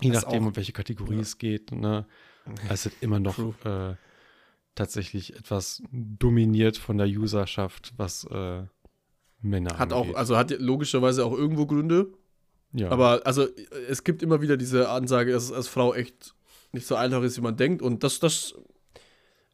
Je 0.00 0.10
Das 0.10 0.22
nachdem, 0.24 0.42
auch- 0.44 0.46
um 0.48 0.56
welche 0.56 0.72
Kategorie 0.72 1.16
ja. 1.16 1.20
es 1.20 1.38
geht, 1.38 1.72
ne? 1.72 2.06
Es 2.68 2.86
ist 2.86 2.96
immer 3.02 3.20
noch 3.20 3.38
äh, 3.64 3.94
tatsächlich 4.74 5.36
etwas 5.36 5.82
dominiert 5.92 6.76
von 6.76 6.98
der 6.98 7.06
Userschaft, 7.06 7.92
was 7.96 8.24
äh, 8.30 8.64
Männer 9.40 9.78
Hat 9.78 9.92
auch, 9.92 10.02
angeht. 10.02 10.16
also 10.16 10.36
hat 10.36 10.50
logischerweise 10.58 11.24
auch 11.24 11.32
irgendwo 11.32 11.66
Gründe. 11.66 12.12
ja. 12.72 12.90
Aber 12.90 13.22
also 13.26 13.46
es 13.88 14.02
gibt 14.04 14.22
immer 14.22 14.40
wieder 14.40 14.56
diese 14.56 14.88
Ansage, 14.88 15.32
dass 15.32 15.44
es 15.44 15.52
als 15.52 15.68
Frau 15.68 15.94
echt 15.94 16.34
nicht 16.72 16.86
so 16.86 16.94
einfach 16.96 17.22
ist, 17.22 17.36
wie 17.36 17.42
man 17.42 17.56
denkt. 17.56 17.82
Und 17.82 18.02
das, 18.02 18.18
das, 18.18 18.54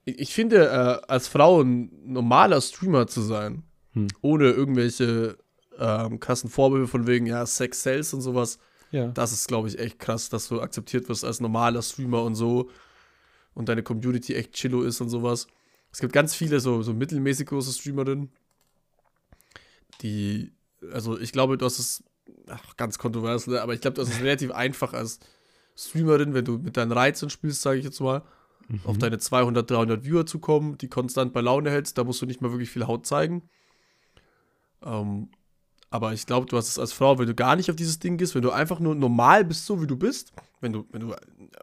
ich 0.04 0.18
ich 0.20 0.32
finde, 0.34 0.66
äh, 0.68 1.06
als 1.10 1.26
Frau 1.28 1.60
ein 1.62 1.90
normaler 2.04 2.60
Streamer 2.60 3.06
zu 3.06 3.20
sein, 3.22 3.64
Hm. 3.94 4.08
ohne 4.20 4.50
irgendwelche 4.50 5.36
ähm, 5.78 6.20
krassen 6.20 6.50
Vorwürfe 6.50 6.88
von 6.88 7.06
wegen, 7.06 7.26
ja, 7.26 7.44
Sex 7.46 7.82
Sales 7.82 8.12
und 8.14 8.20
sowas, 8.20 8.58
ja. 8.90 9.08
das 9.08 9.32
ist, 9.32 9.48
glaube 9.48 9.68
ich, 9.68 9.78
echt 9.78 9.98
krass, 9.98 10.28
dass 10.28 10.48
du 10.48 10.60
akzeptiert 10.60 11.08
wirst 11.08 11.24
als 11.24 11.40
normaler 11.40 11.82
Streamer 11.82 12.22
und 12.22 12.34
so 12.34 12.70
und 13.54 13.68
deine 13.68 13.82
Community 13.82 14.34
echt 14.34 14.52
chillo 14.52 14.82
ist 14.82 15.00
und 15.00 15.08
sowas. 15.08 15.46
Es 15.90 16.00
gibt 16.00 16.12
ganz 16.12 16.34
viele 16.34 16.60
so, 16.60 16.82
so 16.82 16.92
mittelmäßig 16.92 17.46
große 17.46 17.72
Streamerinnen, 17.72 18.30
die, 20.02 20.52
also 20.92 21.18
ich 21.18 21.32
glaube, 21.32 21.58
du 21.58 21.64
hast 21.64 21.78
es, 21.78 22.04
ach, 22.46 22.76
ganz 22.76 22.98
kontrovers, 22.98 23.46
ne, 23.46 23.60
aber 23.60 23.74
ich 23.74 23.80
glaube, 23.80 23.94
du 23.94 24.02
hast 24.02 24.10
es 24.10 24.20
relativ 24.20 24.50
einfach 24.50 24.92
als 24.92 25.18
Streamerin, 25.76 26.34
wenn 26.34 26.44
du 26.44 26.58
mit 26.58 26.76
deinen 26.76 26.92
Reizen 26.92 27.30
spielst, 27.30 27.62
sage 27.62 27.78
ich 27.78 27.84
jetzt 27.84 28.00
mal, 28.00 28.22
auf 28.84 28.98
deine 28.98 29.18
200, 29.18 29.70
300 29.70 30.04
Viewer 30.04 30.26
zu 30.26 30.40
kommen, 30.40 30.76
die 30.76 30.88
konstant 30.88 31.32
bei 31.32 31.40
Laune 31.40 31.70
hältst, 31.70 31.96
da 31.96 32.04
musst 32.04 32.20
du 32.20 32.26
nicht 32.26 32.42
mal 32.42 32.50
wirklich 32.50 32.70
viel 32.70 32.86
Haut 32.86 33.06
zeigen. 33.06 33.48
Ähm, 34.82 35.30
aber 35.90 36.12
ich 36.12 36.26
glaube, 36.26 36.46
du 36.46 36.56
hast 36.56 36.68
es 36.68 36.78
als 36.78 36.92
Frau, 36.92 37.18
wenn 37.18 37.26
du 37.26 37.34
gar 37.34 37.56
nicht 37.56 37.70
auf 37.70 37.76
dieses 37.76 37.98
Ding 37.98 38.16
gehst, 38.18 38.34
wenn 38.34 38.42
du 38.42 38.50
einfach 38.50 38.80
nur 38.80 38.94
normal 38.94 39.44
bist, 39.44 39.66
so 39.66 39.80
wie 39.82 39.86
du 39.86 39.96
bist, 39.96 40.32
wenn 40.60 40.72
du, 40.72 40.86
wenn 40.90 41.00
du, 41.00 41.14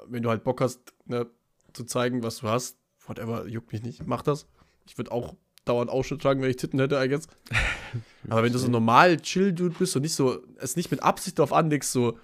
wenn 0.08 0.24
du 0.24 0.30
halt 0.30 0.44
Bock 0.44 0.62
hast, 0.62 0.80
ne, 1.06 1.28
zu 1.74 1.84
zeigen, 1.84 2.24
was 2.24 2.38
du 2.38 2.48
hast, 2.48 2.78
whatever, 3.08 3.48
juckt 3.48 3.72
mich 3.72 3.84
nicht, 3.84 4.08
mach 4.08 4.22
das. 4.22 4.48
Ich 4.88 4.98
würde 4.98 5.12
auch 5.12 5.36
dauernd 5.66 5.90
Ausschnitt 5.90 6.22
tragen, 6.22 6.42
wenn 6.42 6.50
ich 6.50 6.58
Titten 6.58 6.80
hätte, 6.80 7.04
I 7.04 7.08
guess. 7.10 7.28
Aber 8.30 8.44
wenn 8.44 8.54
du 8.54 8.60
so 8.60 8.68
normal 8.68 9.18
Chill-Dude 9.18 9.76
bist 9.78 9.96
und 9.96 10.02
nicht 10.04 10.14
so, 10.16 10.42
es 10.58 10.76
nicht 10.76 10.92
mit 10.92 11.02
Absicht 11.04 11.38
darauf 11.40 11.54
anlegst, 11.54 11.92
so 11.92 12.18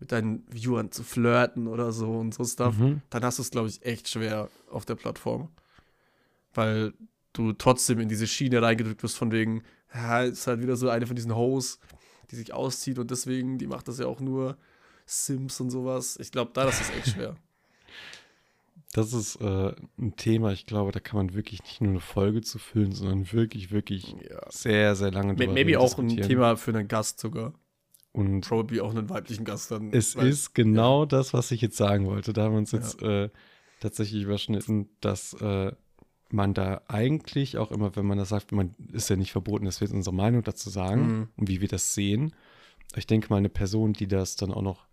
mit 0.00 0.10
deinen 0.12 0.44
Viewern 0.50 0.90
zu 0.90 1.02
flirten 1.04 1.66
oder 1.68 1.92
so 1.92 2.10
und 2.18 2.34
so 2.34 2.44
Stuff, 2.44 2.76
Mhm. 2.76 3.00
dann 3.10 3.24
hast 3.24 3.38
du 3.38 3.42
es, 3.42 3.50
glaube 3.50 3.68
ich, 3.68 3.84
echt 3.84 4.08
schwer 4.08 4.48
auf 4.70 4.84
der 4.84 4.96
Plattform. 4.96 5.50
Weil 6.52 6.92
du 7.32 7.52
trotzdem 7.52 7.98
in 8.00 8.08
diese 8.08 8.26
Schiene 8.26 8.62
reingedrückt 8.62 9.02
wirst, 9.02 9.16
von 9.16 9.32
wegen, 9.32 9.62
ja, 9.94 10.22
ist 10.22 10.46
halt 10.46 10.60
wieder 10.60 10.76
so 10.76 10.88
eine 10.88 11.06
von 11.06 11.16
diesen 11.16 11.34
Hoes, 11.34 11.78
die 12.30 12.36
sich 12.36 12.52
auszieht 12.52 12.98
und 12.98 13.10
deswegen, 13.10 13.58
die 13.58 13.66
macht 13.66 13.86
das 13.88 13.98
ja 13.98 14.06
auch 14.06 14.20
nur 14.20 14.56
Sims 15.06 15.60
und 15.60 15.70
sowas. 15.70 16.18
Ich 16.20 16.32
glaube, 16.32 16.50
da 16.54 16.68
ist 16.68 16.80
es 16.80 16.90
echt 16.90 17.08
schwer. 17.14 17.36
Das 18.92 19.12
ist 19.12 19.36
äh, 19.40 19.72
ein 19.98 20.14
Thema, 20.16 20.52
ich 20.52 20.66
glaube, 20.66 20.92
da 20.92 21.00
kann 21.00 21.16
man 21.16 21.34
wirklich 21.34 21.60
nicht 21.64 21.80
nur 21.80 21.90
eine 21.90 22.00
Folge 22.00 22.42
zu 22.42 22.60
füllen, 22.60 22.92
sondern 22.92 23.32
wirklich, 23.32 23.72
wirklich 23.72 24.14
Ja. 24.30 24.40
sehr, 24.50 24.94
sehr 24.94 25.10
lange 25.10 25.34
May- 25.34 25.48
Maybe 25.48 25.80
auch 25.80 25.98
ein. 25.98 26.08
Thema 26.16 26.56
für 26.56 26.70
einen 26.70 26.86
Gast 26.86 27.18
sogar. 27.18 27.54
Und 28.12 28.42
Probably 28.46 28.80
auch 28.80 28.90
einen 28.90 29.10
weiblichen 29.10 29.44
Gast 29.44 29.72
dann. 29.72 29.92
es 29.92 30.14
weil- 30.14 30.28
ist 30.28 30.54
genau 30.54 31.06
das, 31.06 31.32
was 31.34 31.50
ich 31.50 31.60
jetzt 31.60 31.76
sagen 31.76 32.06
wollte. 32.06 32.32
Da 32.32 32.44
haben 32.44 32.52
wir 32.52 32.58
uns 32.58 32.70
jetzt 32.70 33.02
äh, 33.02 33.30
tatsächlich 33.80 34.22
überschnitten, 34.22 34.88
dass 35.00 35.32
äh, 35.40 35.72
man 36.34 36.52
da 36.54 36.82
eigentlich 36.88 37.58
auch 37.58 37.70
immer, 37.70 37.94
wenn 37.96 38.06
man 38.06 38.18
das 38.18 38.28
sagt, 38.30 38.52
man 38.52 38.74
ist 38.92 39.08
ja 39.10 39.16
nicht 39.16 39.32
verboten, 39.32 39.64
dass 39.64 39.80
wir 39.80 39.86
jetzt 39.86 39.94
unsere 39.94 40.14
Meinung 40.14 40.42
dazu 40.42 40.68
sagen 40.70 41.02
Mhm. 41.18 41.28
und 41.36 41.48
wie 41.48 41.60
wir 41.60 41.68
das 41.68 41.94
sehen. 41.94 42.34
Ich 42.96 43.06
denke 43.06 43.28
mal, 43.30 43.36
eine 43.38 43.48
Person, 43.48 43.92
die 43.92 44.06
das 44.08 44.36
dann 44.36 44.52
auch 44.52 44.62
noch 44.62 44.86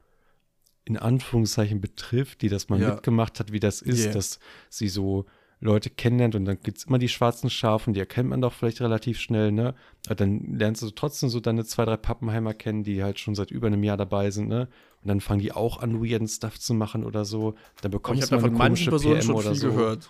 in 0.86 0.98
Anführungszeichen 0.98 1.80
betrifft, 1.82 2.42
die 2.42 2.50
das 2.50 2.70
mal 2.70 2.80
Ja. 2.82 2.92
mitgemacht 2.96 3.40
hat, 3.40 3.52
wie 3.52 3.60
das 3.60 3.82
ist, 3.82 4.04
Yeah. 4.06 4.14
dass 4.14 4.40
sie 4.70 4.88
so 4.90 5.26
Leute 5.64 5.92
kennenlernt 5.92 6.34
und 6.34 6.46
dann 6.46 6.58
gibt 6.60 6.80
es 6.80 6.86
immer 6.86 6.98
die 6.98 7.08
schwarzen 7.08 7.52
Schafe 7.52 7.88
und 7.92 7.94
die 7.94 8.00
erkennt 8.00 8.30
man 8.30 8.42
doch 8.42 8.52
vielleicht 8.52 8.82
relativ 8.82 9.20
schnell, 9.20 9.52
ne? 9.52 9.76
Aber 10.08 10.16
dann 10.16 10.56
lernst 10.58 10.82
du 10.82 10.90
trotzdem 10.90 11.30
so 11.30 11.40
deine 11.40 11.66
zwei, 11.66 11.86
drei 11.86 11.98
Pappenheimer 11.98 12.56
kennen, 12.56 12.82
die 12.84 13.04
halt 13.04 13.20
schon 13.20 13.36
seit 13.36 13.52
über 13.52 13.68
einem 13.68 13.84
Jahr 13.84 13.98
dabei 13.98 14.32
sind, 14.32 14.48
ne? 14.48 14.70
Und 15.04 15.08
dann 15.08 15.22
fangen 15.22 15.40
die 15.40 15.52
auch 15.52 15.80
an, 15.80 16.04
weirden 16.04 16.28
Stuff 16.28 16.60
zu 16.60 16.74
machen 16.74 17.04
oder 17.04 17.26
so. 17.26 17.52
Dann 17.82 17.92
Aber 17.92 18.00
bekommst 18.00 18.32
du 18.32 18.36
mal 18.38 18.46
eine 18.46 18.58
komische 18.58 18.90
Personen 18.90 19.16
PM 19.20 19.22
schon 19.28 19.36
oder 19.36 19.52
viel 19.52 19.56
so. 19.60 19.68
gehört. 19.70 20.10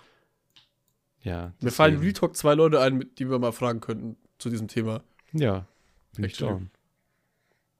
Ja, 1.22 1.52
Mir 1.60 1.70
fallen 1.70 1.94
deswegen. 1.94 2.08
Retalk 2.08 2.36
zwei 2.36 2.54
Leute 2.54 2.80
ein, 2.80 3.04
die 3.18 3.30
wir 3.30 3.38
mal 3.38 3.52
fragen 3.52 3.80
könnten 3.80 4.16
zu 4.38 4.50
diesem 4.50 4.68
Thema. 4.68 5.02
Ja, 5.32 5.66
bin 6.16 6.24
ich 6.24 6.36
down. 6.36 6.70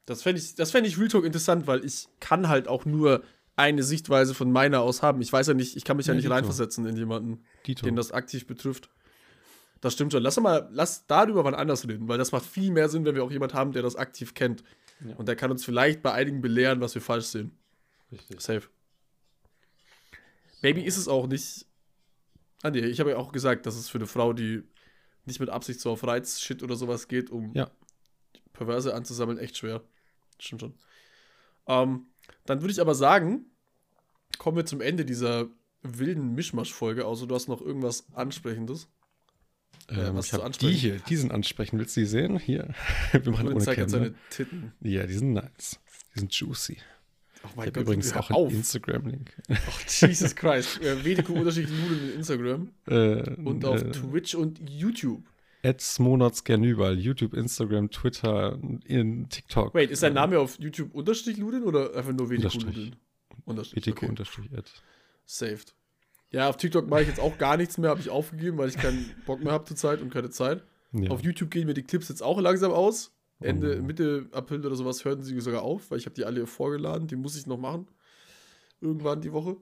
Das 0.07 0.23
fände 0.23 0.41
ich, 0.41 0.55
das 0.55 0.71
fänd 0.71 0.87
ich 0.87 0.99
Retalk 0.99 1.25
interessant, 1.25 1.67
weil 1.67 1.85
ich 1.85 2.09
kann 2.21 2.49
halt 2.49 2.69
auch 2.69 2.85
nur 2.85 3.23
eine 3.57 3.83
Sichtweise 3.83 4.35
von 4.35 4.51
meiner 4.51 4.81
aus 4.81 5.03
haben. 5.03 5.21
Ich 5.21 5.33
weiß 5.33 5.49
ja 5.49 5.55
nicht, 5.55 5.77
ich 5.77 5.85
kann 5.85 5.97
mich 5.97 6.07
ja, 6.07 6.13
Ja, 6.13 6.17
nicht 6.17 6.25
Dito. 6.25 6.35
reinversetzen 6.35 6.87
in 6.87 6.97
jemanden, 6.97 7.45
Dito. 7.67 7.85
den 7.85 7.97
das 7.97 8.13
aktiv 8.13 8.47
betrifft. 8.47 8.89
Das 9.81 9.93
stimmt 9.95 10.13
schon. 10.13 10.23
Lass 10.23 10.37
doch 10.37 10.43
mal, 10.43 10.69
lass 10.73 11.07
darüber 11.07 11.45
wann 11.45 11.55
anders 11.55 11.87
reden, 11.87 12.09
weil 12.09 12.17
das 12.19 12.31
macht 12.33 12.47
viel 12.47 12.71
mehr 12.71 12.89
Sinn, 12.89 13.05
wenn 13.05 13.15
wir 13.17 13.25
auch 13.25 13.31
jemanden 13.33 13.57
haben, 13.57 13.73
der 13.73 13.83
das 13.83 13.97
aktiv 13.97 14.35
kennt. 14.35 14.63
Ja. 15.05 15.17
Und 15.17 15.27
der 15.27 15.35
kann 15.37 15.51
uns 15.51 15.65
vielleicht 15.65 16.03
bei 16.03 16.13
einigen 16.13 16.41
belehren, 16.41 16.81
was 16.81 16.95
wir 16.95 17.03
falsch 17.03 17.27
sehen. 17.27 17.59
Richtig. 18.13 18.41
Safe. 18.41 18.63
Baby 20.61 20.83
ist 20.83 20.97
es 20.97 21.09
auch 21.09 21.27
nicht. 21.27 21.67
Ah, 22.63 22.71
nee, 22.71 22.81
ich 22.81 23.01
habe 23.01 23.11
ja 23.11 23.17
auch 23.17 23.33
gesagt, 23.33 23.67
dass 23.67 23.77
es 23.77 23.89
für 23.89 23.99
eine 23.99 24.07
Frau, 24.07 24.33
die 24.33 24.63
nicht 25.25 25.41
mit 25.41 25.51
Absicht 25.51 25.81
so 25.81 25.91
auf 25.91 26.05
Reiz-Shit 26.07 26.63
oder 26.63 26.77
sowas 26.77 27.09
geht, 27.09 27.31
um 27.31 27.53
Ja. 27.55 27.71
Perverse 28.53 28.95
anzusammeln, 28.95 29.39
echt 29.39 29.57
schwer. 29.57 29.83
Stimmt 30.39 30.61
schon. 30.61 30.75
Ähm, 31.67 32.07
dann 32.47 32.61
würde 32.61 32.73
ich 32.73 32.81
aber 32.81 32.95
sagen, 32.95 33.47
kommen 34.39 34.57
wir 34.57 34.67
zum 34.67 34.81
Ende 34.81 35.05
dieser 35.05 35.49
wilden 35.83 36.35
Mischmasch-Folge, 36.35 37.05
außer 37.07 37.27
du 37.27 37.35
hast 37.35 37.49
noch 37.49 37.61
irgendwas 37.61 38.07
Ansprechendes. 38.15 38.89
Ähm, 39.89 40.15
was 40.15 40.27
ich 40.27 40.33
zu 40.33 40.43
habe 40.43 40.51
die 40.51 40.73
hier, 40.73 40.99
die 41.01 41.17
sind 41.17 41.33
ansprechend. 41.33 41.81
Willst 41.81 41.97
du 41.97 42.01
die 42.01 42.07
sehen? 42.07 42.39
Hier. 42.39 42.75
Wir 43.13 43.33
machen 43.33 43.49
ohne 43.49 43.61
zeigt 43.65 43.79
jetzt 43.79 43.93
Cam, 43.93 44.01
seine 44.01 44.11
ne? 44.11 44.19
Titten. 44.31 44.73
Ja, 44.81 45.07
die 45.07 45.15
sind 45.15 45.33
nice. 45.33 45.81
Die 46.15 46.21
sind 46.21 46.33
juicy. 46.35 46.79
Oh 47.45 47.49
Ich 47.51 47.57
mein 47.57 47.67
habe 47.67 47.73
Gott, 47.73 47.83
übrigens 47.83 48.13
auch 48.15 48.31
einen. 48.31 48.51
Instagram-Link. 48.51 49.37
Oh, 49.51 49.55
Jesus 49.87 50.35
Christ. 50.35 50.81
Äh, 50.81 51.05
Wedeko 51.05 51.33
unterschiedliche 51.33 51.75
Nudeln 51.81 52.11
in 52.11 52.17
Instagram 52.17 52.71
Äh, 52.87 53.35
und 53.43 53.65
auf 53.65 53.83
äh, 53.83 53.91
Twitch 53.91 54.35
und 54.35 54.61
YouTube. 54.69 55.23
Ads 55.65 55.99
Monats 56.01 56.43
gern 56.45 56.65
überall. 56.65 56.99
YouTube, 56.99 57.35
Instagram, 57.35 57.91
Twitter, 57.91 58.59
in 58.85 59.29
TikTok. 59.29 59.75
Wait, 59.75 59.91
ist 59.91 60.03
dein 60.03 60.15
Name 60.15 60.39
auf 60.41 60.59
YouTube 60.59 60.95
unterstrich 60.95 61.39
Nudeln 61.39 61.63
oder 61.65 61.95
einfach 61.95 62.13
nur 62.13 62.29
Unterstrich. 62.29 62.65
Nudeln? 62.65 62.97
Unterstrich. 63.45 63.85
BTK 63.85 63.97
okay. 63.97 64.07
unterstrich 64.09 64.53
Ad. 64.53 64.69
Saved. 65.25 65.75
Ja, 66.31 66.49
auf 66.49 66.57
TikTok 66.57 66.89
mache 66.89 67.03
ich 67.03 67.09
jetzt 67.09 67.21
auch 67.21 67.39
gar 67.39 67.57
nichts 67.57 67.79
mehr, 67.79 67.91
habe 67.91 68.01
ich 68.01 68.09
aufgegeben, 68.11 68.59
weil 68.59 68.69
ich 68.69 68.77
keinen 68.77 69.15
Bock 69.27 69.43
mehr 69.43 69.53
habe 69.53 69.65
zur 69.67 69.77
Zeit 69.77 70.01
und 70.01 70.11
keine 70.11 70.31
Zeit. 70.31 70.65
Ja. 70.93 71.11
Auf 71.11 71.23
YouTube 71.23 71.51
gehen 71.51 71.67
mir 71.67 71.75
die 71.75 71.83
Clips 71.83 72.09
jetzt 72.09 72.23
auch 72.23 72.41
langsam 72.41 72.73
aus. 72.73 73.13
Ende, 73.45 73.79
Oh. 73.81 73.83
Mitte 73.83 74.27
April 74.33 74.65
oder 74.67 74.77
sowas 74.77 75.05
hörten 75.05 75.23
sie 75.23 75.39
sogar 75.41 75.63
auf, 75.63 75.91
weil 75.91 75.99
ich 75.99 76.07
habe 76.07 76.15
die 76.15 76.25
alle 76.25 76.47
vorgeladen, 76.47 77.07
die 77.07 77.17
muss 77.17 77.37
ich 77.37 77.47
noch 77.47 77.59
machen. 77.59 77.87
Irgendwann 78.81 79.21
die 79.21 79.33
Woche. 79.33 79.57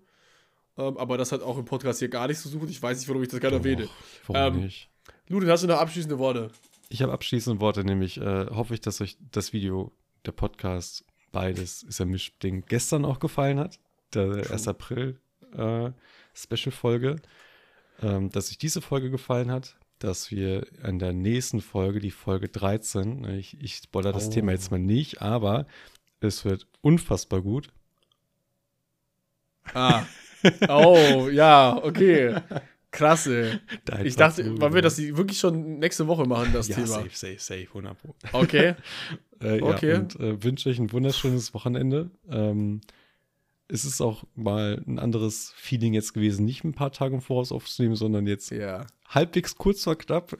Ähm, 0.79 0.97
aber 0.97 1.19
das 1.19 1.33
hat 1.33 1.43
auch 1.43 1.59
im 1.59 1.65
Podcast 1.65 1.99
hier 1.99 2.09
gar 2.09 2.27
nichts 2.29 2.43
zu 2.43 2.49
suchen. 2.49 2.69
Ich 2.69 2.83
weiß 2.83 2.99
nicht, 2.99 3.09
warum 3.09 3.23
ich 3.23 3.29
das 3.29 3.41
gerade 3.41 3.57
erwähne. 3.57 3.89
Warum 4.27 4.57
Ähm, 4.57 4.63
nicht? 4.65 4.89
Ludwig, 5.29 5.51
hast 5.51 5.63
du 5.65 5.69
noch 5.69 5.79
abschließende 5.79 6.19
Worte? 6.19 6.51
Ich 6.89 7.03
habe 7.03 7.13
abschließende 7.13 7.61
Worte, 7.61 7.85
nämlich 7.85 8.17
äh, 8.19 8.47
hoffe 8.47 8.75
ich, 8.75 8.81
dass 8.81 9.01
euch 9.01 9.17
das 9.31 9.53
Video, 9.53 9.93
der 10.27 10.33
Podcast, 10.33 11.05
beides 11.33 11.83
ist 11.83 11.99
ja 12.01 12.05
Mischding, 12.07 12.65
gestern 12.67 13.05
auch 13.05 13.21
gefallen 13.21 13.59
hat. 13.61 13.79
Der 14.15 14.51
1. 14.51 14.67
April 14.69 15.21
äh, 15.57 15.91
Special-Folge. 16.35 17.17
Ähm, 18.03 18.31
dass 18.31 18.51
euch 18.51 18.57
diese 18.59 18.81
Folge 18.81 19.11
gefallen 19.11 19.51
hat, 19.51 19.77
dass 20.01 20.31
wir 20.31 20.67
in 20.85 20.99
der 20.99 21.13
nächsten 21.13 21.61
Folge, 21.61 22.01
die 22.01 22.11
Folge 22.11 22.49
13, 22.49 23.25
äh, 23.25 23.37
ich, 23.39 23.61
ich 23.61 23.77
spoilere 23.77 24.13
das 24.13 24.29
Oh. 24.29 24.31
Thema 24.31 24.53
jetzt 24.53 24.71
mal 24.71 24.79
nicht, 24.79 25.23
aber 25.23 25.67
es 26.21 26.45
wird 26.45 26.67
unfassbar 26.81 27.43
gut. 27.43 27.69
Ah. 29.75 30.05
oh, 30.69 31.29
ja, 31.31 31.79
okay. 31.83 32.37
Krasse. 32.91 33.61
Dein 33.85 34.05
Ich 34.07 34.17
dachte, 34.17 34.43
Platz, 34.43 34.61
wollen 34.61 34.75
wir 34.75 34.83
das 34.83 34.99
wirklich 34.99 35.39
schon 35.39 35.79
nächste 35.79 36.09
Woche 36.09 36.25
machen, 36.25 36.53
das 36.53 36.69
ja, 36.69 36.77
Thema? 36.77 36.87
safe, 36.89 37.11
safe, 37.13 37.39
safe, 37.39 37.67
100 37.69 37.99
Pro. 37.99 38.15
Okay. 38.33 38.75
Äh, 39.43 39.63
Okay. 39.63 39.93
Ja, 39.93 39.99
und 40.01 40.21
äh, 40.21 40.45
wünsche 40.45 40.69
euch 40.69 40.79
ein 40.79 40.93
wunderschönes 40.93 41.55
Wochenende. 41.55 42.11
Ähm, 42.31 42.83
es 43.71 43.85
ist 43.85 44.01
auch 44.01 44.25
mal 44.35 44.83
ein 44.87 44.99
anderes 44.99 45.53
Feeling 45.57 45.95
jetzt 45.95 46.13
gewesen, 46.15 46.45
nicht 46.45 46.65
ein 46.65 46.73
paar 46.73 46.93
Tage 46.93 47.15
im 47.15 47.21
Voraus 47.21 47.53
aufzunehmen, 47.53 47.97
sondern 47.97 48.27
jetzt 48.27 48.51
ja, 48.51 48.87
halbwegs 49.09 49.57
kurz 49.57 49.85
vor 49.85 49.97
knapp. 49.97 50.37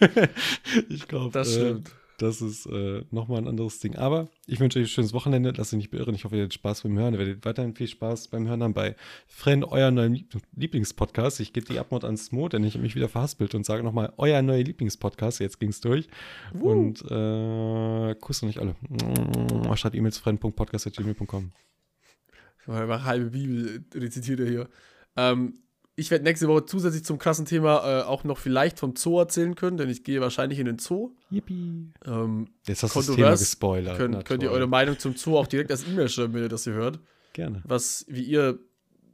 ich 0.88 1.06
glaube, 1.08 1.30
das 1.32 1.56
äh, 1.56 1.76
das 2.22 2.40
ist 2.40 2.66
äh, 2.66 3.02
nochmal 3.10 3.38
ein 3.38 3.48
anderes 3.48 3.80
Ding. 3.80 3.96
Aber 3.96 4.28
ich 4.46 4.60
wünsche 4.60 4.78
euch 4.78 4.84
ein 4.84 4.88
schönes 4.88 5.12
Wochenende. 5.12 5.52
Lasst 5.56 5.72
euch 5.72 5.78
nicht 5.78 5.90
beirren. 5.90 6.14
Ich 6.14 6.24
hoffe, 6.24 6.36
ihr 6.36 6.42
hattet 6.42 6.54
Spaß 6.54 6.82
beim 6.82 6.96
Hören. 6.96 7.14
Ihr 7.14 7.18
werdet 7.18 7.44
weiterhin 7.44 7.74
viel 7.74 7.88
Spaß 7.88 8.28
beim 8.28 8.46
Hören 8.46 8.62
haben 8.62 8.74
bei 8.74 8.94
Friend, 9.26 9.64
euer 9.64 9.90
Lieb- 9.90 10.30
Lieblingspodcast. 10.54 11.40
Ich 11.40 11.52
gebe 11.52 11.66
die 11.66 11.80
Abmord 11.80 12.04
ans 12.04 12.30
Mo, 12.30 12.48
denn 12.48 12.62
ich 12.62 12.74
habe 12.74 12.84
mich 12.84 12.94
wieder 12.94 13.08
verhaspelt 13.08 13.56
und 13.56 13.66
sage 13.66 13.82
nochmal, 13.82 14.12
euer 14.18 14.40
neuer 14.40 14.62
Lieblingspodcast. 14.62 15.40
Jetzt 15.40 15.58
ging 15.58 15.70
es 15.70 15.80
durch. 15.80 16.08
Und 16.60 17.02
äh, 17.10 18.14
Kuss 18.20 18.42
an 18.42 18.50
euch 18.50 18.60
alle. 18.60 18.76
Schreibt 19.76 19.96
E-Mails 19.96 20.18
friend.podcast.gmail.com. 20.18 21.50
Einfach 22.66 23.04
halbe 23.04 23.30
Bibel 23.30 23.84
rezitiert 23.94 24.40
er 24.40 24.46
hier. 24.48 24.68
Ähm, 25.16 25.54
ich 25.94 26.10
werde 26.10 26.24
nächste 26.24 26.48
Woche 26.48 26.64
zusätzlich 26.64 27.04
zum 27.04 27.18
krassen 27.18 27.44
Thema 27.44 28.00
äh, 28.00 28.02
auch 28.04 28.24
noch 28.24 28.38
vielleicht 28.38 28.78
vom 28.78 28.96
Zoo 28.96 29.18
erzählen 29.18 29.54
können, 29.54 29.76
denn 29.76 29.90
ich 29.90 30.04
gehe 30.04 30.20
wahrscheinlich 30.20 30.58
in 30.58 30.64
den 30.66 30.78
Zoo. 30.78 31.10
Yippie. 31.30 31.92
Ähm, 32.06 32.48
Jetzt 32.66 32.82
hast 32.82 32.94
du 32.96 33.00
das 33.00 33.14
Thema 33.14 33.30
gespoilert. 33.32 33.98
könnt, 33.98 34.24
könnt 34.24 34.42
ihr 34.42 34.50
eure 34.50 34.66
Meinung 34.66 34.98
zum 34.98 35.16
Zoo 35.16 35.36
auch 35.36 35.46
direkt 35.46 35.70
als 35.70 35.86
E-Mail 35.86 36.08
schreiben, 36.08 36.32
wenn 36.34 36.42
ihr 36.44 36.48
das 36.48 36.64
hier 36.64 36.72
hört. 36.72 36.98
Gerne. 37.34 37.62
Was, 37.66 38.06
wie 38.08 38.22
ihr, 38.22 38.58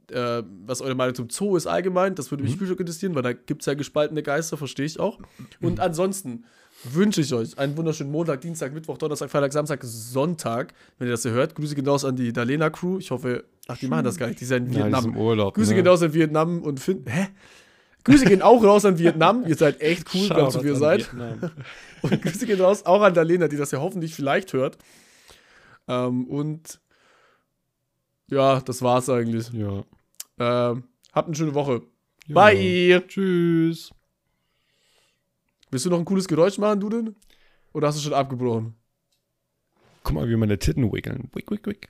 äh, 0.09 0.41
was 0.65 0.81
eure 0.81 0.95
Meinung 0.95 1.15
zum 1.15 1.29
Zoo 1.29 1.57
ist 1.57 1.67
allgemein, 1.67 2.15
das 2.15 2.31
würde 2.31 2.43
mich 2.43 2.55
Mhm. 2.59 2.65
viel 2.65 2.71
interessieren, 2.77 3.13
weil 3.13 3.23
da 3.23 3.33
gibt 3.33 3.61
es 3.61 3.65
ja 3.65 3.73
gespaltene 3.73 4.23
Geister, 4.23 4.55
verstehe 4.55 4.85
ich 4.85 4.99
auch. 5.01 5.19
Und 5.61 5.81
ansonsten 5.81 6.45
wünsche 6.83 7.21
ich 7.21 7.33
euch 7.33 7.57
einen 7.57 7.75
wunderschönen 7.77 8.11
Montag, 8.11 8.41
Dienstag, 8.41 8.73
Mittwoch, 8.73 8.97
Donnerstag, 8.97 9.29
Freitag, 9.29 9.51
Samstag, 9.53 9.79
Sonntag, 9.83 10.73
wenn 10.97 11.07
ihr 11.07 11.11
das 11.11 11.23
hier 11.23 11.31
hört. 11.31 11.55
Grüße 11.55 11.75
gehen 11.75 11.87
raus 11.87 12.05
an 12.05 12.15
die 12.15 12.31
Dalena 12.33 12.69
Crew. 12.69 12.99
Ich 12.99 13.11
hoffe, 13.11 13.43
ach, 13.67 13.77
die 13.77 13.87
machen 13.87 14.05
das 14.05 14.17
gar 14.17 14.27
nicht, 14.27 14.39
die 14.39 14.45
sind 14.45 14.67
in 14.67 14.73
Ja, 14.73 14.79
die 14.79 14.83
Vietnam. 14.85 15.03
sind 15.03 15.15
im 15.15 15.17
Urlaub. 15.21 15.55
Grüße 15.55 15.71
ne? 15.71 15.75
gehen 15.77 15.87
raus 15.87 16.01
an 16.01 16.13
Vietnam 16.13 16.61
und 16.63 16.79
Finn. 16.79 17.03
Hä? 17.07 17.27
Grüße 18.05 18.25
gehen 18.25 18.41
auch 18.41 18.63
raus 18.63 18.85
an 18.85 18.97
Vietnam. 18.97 19.45
Ihr 19.45 19.55
seid 19.55 19.81
echt 19.81 20.07
cool, 20.13 20.29
ganz 20.29 20.53
so 20.53 20.63
wie 20.63 20.67
ihr 20.69 20.75
seid. 20.75 21.01
Vietnam. 21.11 21.51
Und 22.01 22.21
Grüße 22.21 22.45
gehen 22.45 22.61
raus 22.61 22.85
auch 22.85 23.01
an 23.01 23.13
Dalena, 23.13 23.49
die 23.49 23.57
das 23.57 23.71
ja 23.71 23.79
hoffentlich 23.81 24.15
vielleicht 24.15 24.53
hört. 24.53 24.77
Ähm, 25.89 26.27
und 26.27 26.79
ja, 28.31 28.61
das 28.61 28.81
war's 28.81 29.09
eigentlich. 29.09 29.51
Ja. 29.51 29.83
Ähm, 30.39 30.83
habt 31.11 31.27
eine 31.27 31.35
schöne 31.35 31.53
Woche. 31.53 31.81
ja. 32.27 32.33
Bye. 32.35 33.03
Tschüss. 33.05 33.91
Willst 35.69 35.85
du 35.85 35.89
noch 35.89 35.99
ein 35.99 36.05
cooles 36.05 36.27
Geräusch 36.27 36.57
machen, 36.57 36.79
du 36.79 36.89
denn? 36.89 37.15
Oder 37.73 37.87
hast 37.87 37.97
du 37.97 38.01
schon 38.01 38.13
abgebrochen? 38.13 38.75
Guck 40.03 40.15
mal, 40.15 40.29
wie 40.29 40.35
meine 40.35 40.57
Titten 40.57 40.91
wickeln. 40.91 41.29
Wick, 41.33 41.51
wick, 41.51 41.67
wick. 41.67 41.89